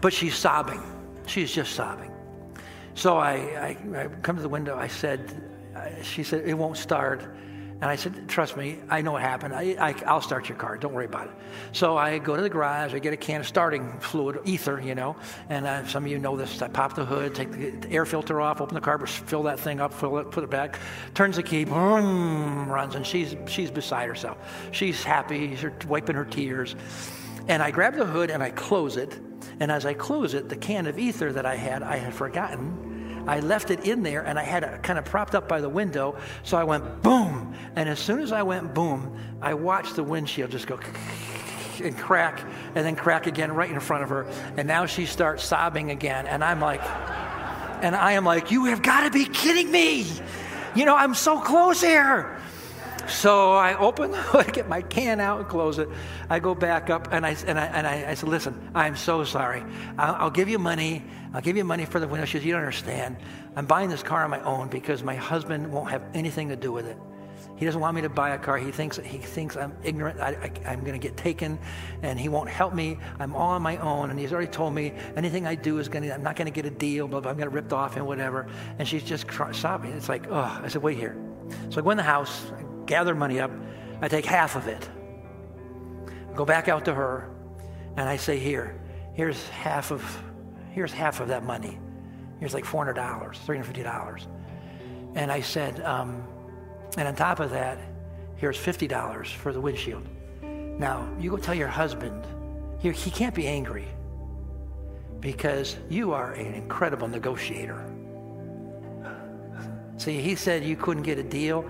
but 0.00 0.12
she's 0.12 0.34
sobbing. 0.34 0.82
She's 1.26 1.52
just 1.52 1.74
sobbing. 1.74 2.10
So 2.94 3.18
I, 3.18 3.76
I, 3.94 4.00
I 4.00 4.08
come 4.22 4.36
to 4.36 4.42
the 4.42 4.48
window. 4.48 4.76
I 4.76 4.88
said, 4.88 5.42
she 6.02 6.22
said, 6.22 6.48
it 6.48 6.54
won't 6.54 6.76
start. 6.76 7.22
And 7.80 7.88
I 7.88 7.94
said, 7.94 8.28
trust 8.28 8.56
me, 8.56 8.80
I 8.88 9.02
know 9.02 9.12
what 9.12 9.22
happened. 9.22 9.54
I, 9.54 9.94
will 10.12 10.20
start 10.20 10.48
your 10.48 10.58
car. 10.58 10.76
Don't 10.76 10.92
worry 10.92 11.04
about 11.04 11.28
it. 11.28 11.32
So 11.70 11.96
I 11.96 12.18
go 12.18 12.34
to 12.34 12.42
the 12.42 12.48
garage. 12.48 12.92
I 12.92 12.98
get 12.98 13.12
a 13.12 13.16
can 13.16 13.40
of 13.40 13.46
starting 13.46 13.92
fluid, 14.00 14.40
ether, 14.44 14.80
you 14.80 14.96
know. 14.96 15.14
And 15.48 15.64
uh, 15.64 15.86
some 15.86 16.04
of 16.04 16.10
you 16.10 16.18
know 16.18 16.36
this. 16.36 16.60
I 16.60 16.66
pop 16.66 16.96
the 16.96 17.04
hood, 17.04 17.36
take 17.36 17.52
the 17.52 17.88
air 17.92 18.04
filter 18.04 18.40
off, 18.40 18.60
open 18.60 18.74
the 18.74 18.80
carburetor, 18.80 19.24
fill 19.26 19.44
that 19.44 19.60
thing 19.60 19.80
up, 19.80 19.94
fill 19.94 20.18
it, 20.18 20.32
put 20.32 20.42
it 20.42 20.50
back, 20.50 20.80
turns 21.14 21.36
the 21.36 21.42
key, 21.44 21.66
runs. 21.66 22.96
And 22.96 23.06
she's, 23.06 23.36
she's 23.46 23.70
beside 23.70 24.08
herself. 24.08 24.38
She's 24.72 25.04
happy. 25.04 25.54
She's 25.54 25.70
wiping 25.86 26.16
her 26.16 26.24
tears. 26.24 26.74
And 27.46 27.62
I 27.62 27.70
grab 27.70 27.94
the 27.94 28.06
hood 28.06 28.30
and 28.30 28.42
I 28.42 28.50
close 28.50 28.96
it. 28.96 29.20
And 29.60 29.70
as 29.70 29.86
I 29.86 29.94
close 29.94 30.34
it, 30.34 30.48
the 30.48 30.56
can 30.56 30.88
of 30.88 30.98
ether 30.98 31.32
that 31.32 31.46
I 31.46 31.54
had, 31.54 31.84
I 31.84 31.96
had 31.96 32.12
forgotten 32.12 32.97
I 33.28 33.40
left 33.40 33.70
it 33.70 33.84
in 33.84 34.02
there 34.02 34.22
and 34.22 34.38
I 34.38 34.42
had 34.42 34.64
it 34.64 34.82
kind 34.82 34.98
of 34.98 35.04
propped 35.04 35.34
up 35.34 35.46
by 35.48 35.60
the 35.60 35.68
window. 35.68 36.16
So 36.42 36.56
I 36.56 36.64
went 36.64 37.02
boom. 37.02 37.54
And 37.76 37.88
as 37.88 37.98
soon 37.98 38.20
as 38.20 38.32
I 38.32 38.42
went 38.42 38.74
boom, 38.74 39.16
I 39.42 39.54
watched 39.54 39.96
the 39.96 40.02
windshield 40.02 40.50
just 40.50 40.66
go 40.66 40.80
and 41.80 41.96
crack 41.96 42.42
and 42.74 42.86
then 42.86 42.96
crack 42.96 43.26
again 43.26 43.52
right 43.52 43.70
in 43.70 43.80
front 43.80 44.02
of 44.02 44.08
her. 44.08 44.26
And 44.56 44.66
now 44.66 44.86
she 44.86 45.04
starts 45.04 45.44
sobbing 45.44 45.90
again. 45.90 46.26
And 46.26 46.42
I'm 46.42 46.60
like, 46.60 46.82
and 47.82 47.94
I 47.94 48.12
am 48.12 48.24
like, 48.24 48.50
you 48.50 48.64
have 48.64 48.82
got 48.82 49.04
to 49.04 49.10
be 49.10 49.26
kidding 49.26 49.70
me. 49.70 50.06
You 50.74 50.86
know, 50.86 50.96
I'm 50.96 51.14
so 51.14 51.38
close 51.38 51.82
here. 51.82 52.40
So 53.08 53.52
I 53.52 53.76
open, 53.78 54.14
I 54.34 54.44
get 54.44 54.68
my 54.68 54.82
can 54.82 55.20
out 55.20 55.40
and 55.40 55.48
close 55.48 55.78
it. 55.78 55.88
I 56.28 56.38
go 56.38 56.54
back 56.54 56.90
up 56.90 57.08
and 57.12 57.24
I, 57.24 57.36
and 57.46 57.58
I, 57.58 57.66
and 57.66 57.86
I, 57.86 58.10
I 58.10 58.14
said, 58.14 58.28
listen, 58.28 58.70
I'm 58.74 58.96
so 58.96 59.24
sorry. 59.24 59.64
I'll, 59.96 60.14
I'll, 60.14 60.30
give 60.30 60.48
you 60.48 60.58
money. 60.58 61.02
I'll 61.32 61.40
give 61.40 61.56
you 61.56 61.64
money 61.64 61.84
for 61.84 62.00
the 62.00 62.08
window. 62.08 62.26
She 62.26 62.38
says, 62.38 62.44
you 62.44 62.52
don't 62.52 62.60
understand. 62.60 63.16
I'm 63.56 63.66
buying 63.66 63.88
this 63.88 64.02
car 64.02 64.24
on 64.24 64.30
my 64.30 64.42
own 64.42 64.68
because 64.68 65.02
my 65.02 65.14
husband 65.14 65.72
won't 65.72 65.90
have 65.90 66.02
anything 66.14 66.48
to 66.50 66.56
do 66.56 66.70
with 66.70 66.86
it. 66.86 66.96
He 67.56 67.64
doesn't 67.64 67.80
want 67.80 67.96
me 67.96 68.02
to 68.02 68.08
buy 68.08 68.30
a 68.30 68.38
car. 68.38 68.56
He 68.56 68.70
thinks 68.70 68.98
he 68.98 69.18
thinks 69.18 69.56
I'm 69.56 69.76
ignorant. 69.82 70.20
I, 70.20 70.50
am 70.64 70.80
going 70.80 70.92
to 70.92 70.98
get 70.98 71.16
taken, 71.16 71.58
and 72.02 72.18
he 72.18 72.28
won't 72.28 72.48
help 72.48 72.72
me. 72.72 72.98
I'm 73.18 73.34
all 73.34 73.50
on 73.50 73.62
my 73.62 73.78
own, 73.78 74.10
and 74.10 74.18
he's 74.18 74.32
already 74.32 74.50
told 74.50 74.74
me 74.74 74.92
anything 75.16 75.44
I 75.44 75.56
do 75.56 75.78
is 75.78 75.88
going 75.88 76.04
to. 76.04 76.14
I'm 76.14 76.22
not 76.22 76.36
going 76.36 76.46
to 76.46 76.52
get 76.52 76.66
a 76.66 76.70
deal. 76.70 77.06
I'm 77.06 77.10
going 77.10 77.24
to 77.24 77.34
get 77.34 77.50
ripped 77.50 77.72
off 77.72 77.96
and 77.96 78.06
whatever. 78.06 78.46
And 78.78 78.86
she's 78.86 79.02
just 79.02 79.26
sobbing. 79.52 79.90
It's 79.92 80.08
like, 80.08 80.30
oh. 80.30 80.60
I 80.62 80.68
said, 80.68 80.82
wait 80.82 80.98
here. 80.98 81.16
So 81.70 81.80
I 81.80 81.84
go 81.84 81.90
in 81.90 81.96
the 81.96 82.02
house 82.04 82.52
gather 82.88 83.14
money 83.14 83.38
up. 83.38 83.52
I 84.02 84.08
take 84.08 84.24
half 84.24 84.56
of 84.56 84.66
it, 84.66 84.88
go 86.34 86.44
back 86.44 86.66
out 86.68 86.84
to 86.86 86.94
her, 86.94 87.30
and 87.96 88.08
I 88.08 88.16
say, 88.16 88.38
Here, 88.38 88.80
here's 89.14 89.48
half 89.50 89.92
of, 89.92 90.02
here's 90.72 90.92
half 90.92 91.20
of 91.20 91.28
that 91.28 91.44
money. 91.44 91.78
Here's 92.40 92.54
like 92.54 92.64
$400, 92.64 92.94
$350. 92.94 94.26
And 95.14 95.32
I 95.32 95.40
said, 95.40 95.80
um, 95.80 96.22
and 96.96 97.08
on 97.08 97.16
top 97.16 97.40
of 97.40 97.50
that, 97.50 97.78
here's 98.36 98.56
$50 98.56 99.26
for 99.26 99.52
the 99.52 99.60
windshield. 99.60 100.06
Now, 100.42 101.08
you 101.18 101.30
go 101.30 101.36
tell 101.36 101.54
your 101.54 101.68
husband, 101.68 102.24
he, 102.78 102.92
he 102.92 103.10
can't 103.10 103.34
be 103.34 103.48
angry 103.48 103.88
because 105.18 105.76
you 105.88 106.12
are 106.12 106.34
an 106.34 106.54
incredible 106.54 107.08
negotiator. 107.08 107.84
See, 109.96 110.20
he 110.20 110.36
said 110.36 110.62
you 110.62 110.76
couldn't 110.76 111.02
get 111.02 111.18
a 111.18 111.24
deal. 111.24 111.68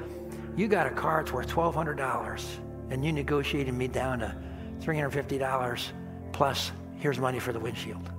You 0.58 0.66
got 0.66 0.88
a 0.88 0.90
car 0.90 1.22
that's 1.22 1.32
worth 1.32 1.48
$1,200 1.50 2.44
and 2.90 3.04
you 3.04 3.12
negotiated 3.12 3.72
me 3.72 3.86
down 3.86 4.18
to 4.18 4.34
$350 4.80 5.82
plus 6.32 6.72
here's 6.96 7.20
money 7.20 7.38
for 7.38 7.52
the 7.52 7.60
windshield. 7.60 8.10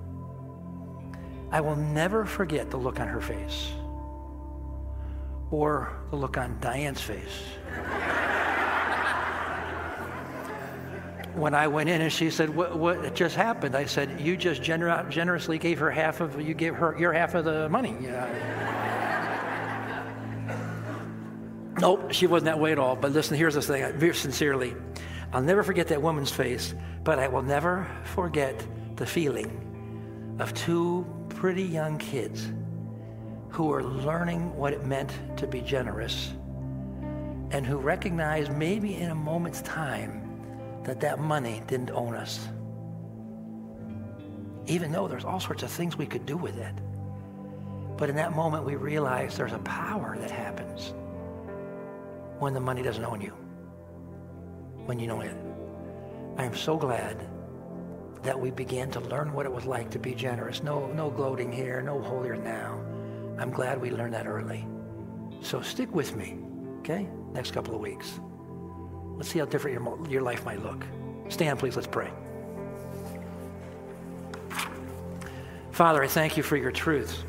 I 1.50 1.60
will 1.60 1.76
never 1.76 2.24
forget 2.24 2.70
the 2.70 2.78
look 2.78 2.98
on 2.98 3.08
her 3.08 3.20
face 3.20 3.68
or 5.50 5.92
the 6.08 6.16
look 6.16 6.38
on 6.38 6.58
Diane's 6.60 7.02
face. 7.02 7.42
when 11.34 11.54
I 11.54 11.68
went 11.68 11.90
in 11.90 12.00
and 12.00 12.12
she 12.12 12.30
said, 12.30 12.48
what, 12.48 12.76
what 12.76 13.14
just 13.14 13.36
happened? 13.36 13.74
I 13.76 13.84
said, 13.84 14.18
you 14.18 14.38
just 14.38 14.62
gener- 14.62 15.08
generously 15.10 15.58
gave 15.58 15.78
her 15.78 15.90
half 15.90 16.20
of, 16.20 16.40
you 16.40 16.54
gave 16.54 16.74
her 16.76 16.96
your 16.98 17.12
half 17.12 17.34
of 17.34 17.44
the 17.44 17.68
money. 17.68 17.96
Nope, 21.80 22.12
she 22.12 22.26
wasn't 22.26 22.46
that 22.46 22.58
way 22.58 22.72
at 22.72 22.78
all. 22.78 22.94
But 22.94 23.12
listen, 23.12 23.36
here's 23.36 23.54
the 23.54 23.62
thing, 23.62 23.90
very 23.98 24.14
sincerely. 24.14 24.74
I'll 25.32 25.42
never 25.42 25.62
forget 25.62 25.88
that 25.88 26.02
woman's 26.02 26.30
face, 26.30 26.74
but 27.04 27.18
I 27.18 27.28
will 27.28 27.42
never 27.42 27.88
forget 28.04 28.66
the 28.96 29.06
feeling 29.06 30.36
of 30.38 30.52
two 30.52 31.06
pretty 31.30 31.62
young 31.62 31.96
kids 31.98 32.52
who 33.48 33.64
were 33.64 33.82
learning 33.82 34.54
what 34.56 34.72
it 34.74 34.84
meant 34.84 35.12
to 35.38 35.46
be 35.46 35.60
generous 35.60 36.32
and 37.50 37.66
who 37.66 37.78
recognized 37.78 38.52
maybe 38.52 38.96
in 38.96 39.10
a 39.10 39.14
moment's 39.14 39.62
time 39.62 40.82
that 40.84 41.00
that 41.00 41.18
money 41.18 41.62
didn't 41.66 41.90
own 41.90 42.14
us. 42.14 42.46
Even 44.66 44.92
though 44.92 45.08
there's 45.08 45.24
all 45.24 45.40
sorts 45.40 45.62
of 45.62 45.70
things 45.70 45.96
we 45.96 46.06
could 46.06 46.26
do 46.26 46.36
with 46.36 46.58
it. 46.58 46.74
But 47.96 48.10
in 48.10 48.16
that 48.16 48.36
moment, 48.36 48.64
we 48.64 48.76
realized 48.76 49.36
there's 49.36 49.52
a 49.52 49.58
power 49.58 50.16
that 50.18 50.30
happens 50.30 50.94
when 52.40 52.54
the 52.54 52.60
money 52.60 52.82
doesn't 52.82 53.04
own 53.04 53.20
you, 53.20 53.32
when 54.86 54.98
you 54.98 55.06
know 55.06 55.20
it. 55.20 55.36
I 56.36 56.44
am 56.44 56.56
so 56.56 56.76
glad 56.76 57.28
that 58.22 58.38
we 58.38 58.50
began 58.50 58.90
to 58.90 59.00
learn 59.00 59.32
what 59.32 59.46
it 59.46 59.52
was 59.52 59.64
like 59.64 59.90
to 59.90 59.98
be 59.98 60.14
generous. 60.14 60.62
No, 60.62 60.86
no 60.92 61.10
gloating 61.10 61.52
here, 61.52 61.80
no 61.82 62.00
holier 62.00 62.36
now. 62.36 62.80
I'm 63.38 63.50
glad 63.50 63.80
we 63.80 63.90
learned 63.90 64.14
that 64.14 64.26
early. 64.26 64.66
So 65.42 65.60
stick 65.60 65.94
with 65.94 66.16
me, 66.16 66.38
okay? 66.80 67.08
Next 67.32 67.52
couple 67.52 67.74
of 67.74 67.80
weeks. 67.80 68.20
Let's 69.16 69.30
see 69.30 69.38
how 69.38 69.44
different 69.44 69.80
your, 69.80 70.08
your 70.08 70.22
life 70.22 70.44
might 70.44 70.62
look. 70.62 70.84
Stand, 71.28 71.58
please. 71.58 71.76
Let's 71.76 71.86
pray. 71.86 72.10
Father, 75.72 76.02
I 76.02 76.08
thank 76.08 76.36
you 76.36 76.42
for 76.42 76.56
your 76.56 76.72
truths, 76.72 77.24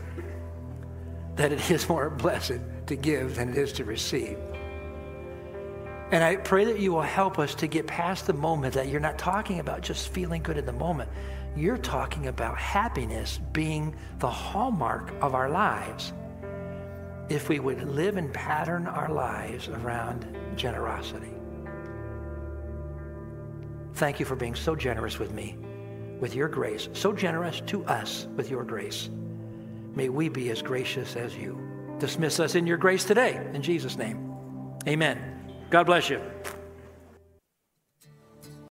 that 1.35 1.51
it 1.51 1.71
is 1.71 1.87
more 1.87 2.09
blessed 2.23 2.59
to 2.87 2.95
give 2.95 3.35
than 3.35 3.49
it 3.49 3.57
is 3.57 3.71
to 3.73 3.85
receive. 3.85 4.37
And 6.11 6.23
I 6.23 6.35
pray 6.35 6.65
that 6.65 6.79
you 6.79 6.91
will 6.91 7.01
help 7.01 7.39
us 7.39 7.55
to 7.55 7.67
get 7.67 7.87
past 7.87 8.27
the 8.27 8.33
moment 8.33 8.73
that 8.73 8.89
you're 8.89 8.99
not 8.99 9.17
talking 9.17 9.59
about 9.59 9.81
just 9.81 10.09
feeling 10.09 10.43
good 10.43 10.57
in 10.57 10.65
the 10.65 10.73
moment. 10.73 11.09
You're 11.55 11.77
talking 11.77 12.27
about 12.27 12.57
happiness 12.57 13.39
being 13.53 13.95
the 14.19 14.29
hallmark 14.29 15.13
of 15.21 15.35
our 15.35 15.49
lives 15.49 16.11
if 17.29 17.47
we 17.47 17.59
would 17.59 17.81
live 17.83 18.17
and 18.17 18.33
pattern 18.33 18.87
our 18.87 19.09
lives 19.09 19.69
around 19.69 20.25
generosity. 20.57 21.33
Thank 23.93 24.19
you 24.19 24.25
for 24.25 24.35
being 24.35 24.55
so 24.55 24.75
generous 24.75 25.17
with 25.17 25.31
me, 25.31 25.57
with 26.19 26.35
your 26.35 26.49
grace, 26.49 26.89
so 26.91 27.13
generous 27.13 27.61
to 27.67 27.85
us 27.85 28.27
with 28.35 28.49
your 28.49 28.65
grace. 28.65 29.09
May 29.95 30.09
we 30.09 30.27
be 30.27 30.49
as 30.49 30.61
gracious 30.61 31.15
as 31.15 31.35
you. 31.37 31.57
Dismiss 31.99 32.39
us 32.41 32.55
in 32.55 32.67
your 32.67 32.77
grace 32.77 33.05
today. 33.05 33.45
In 33.53 33.61
Jesus' 33.61 33.97
name, 33.97 34.33
amen. 34.87 35.40
God 35.71 35.85
bless 35.85 36.09
you. 36.09 36.19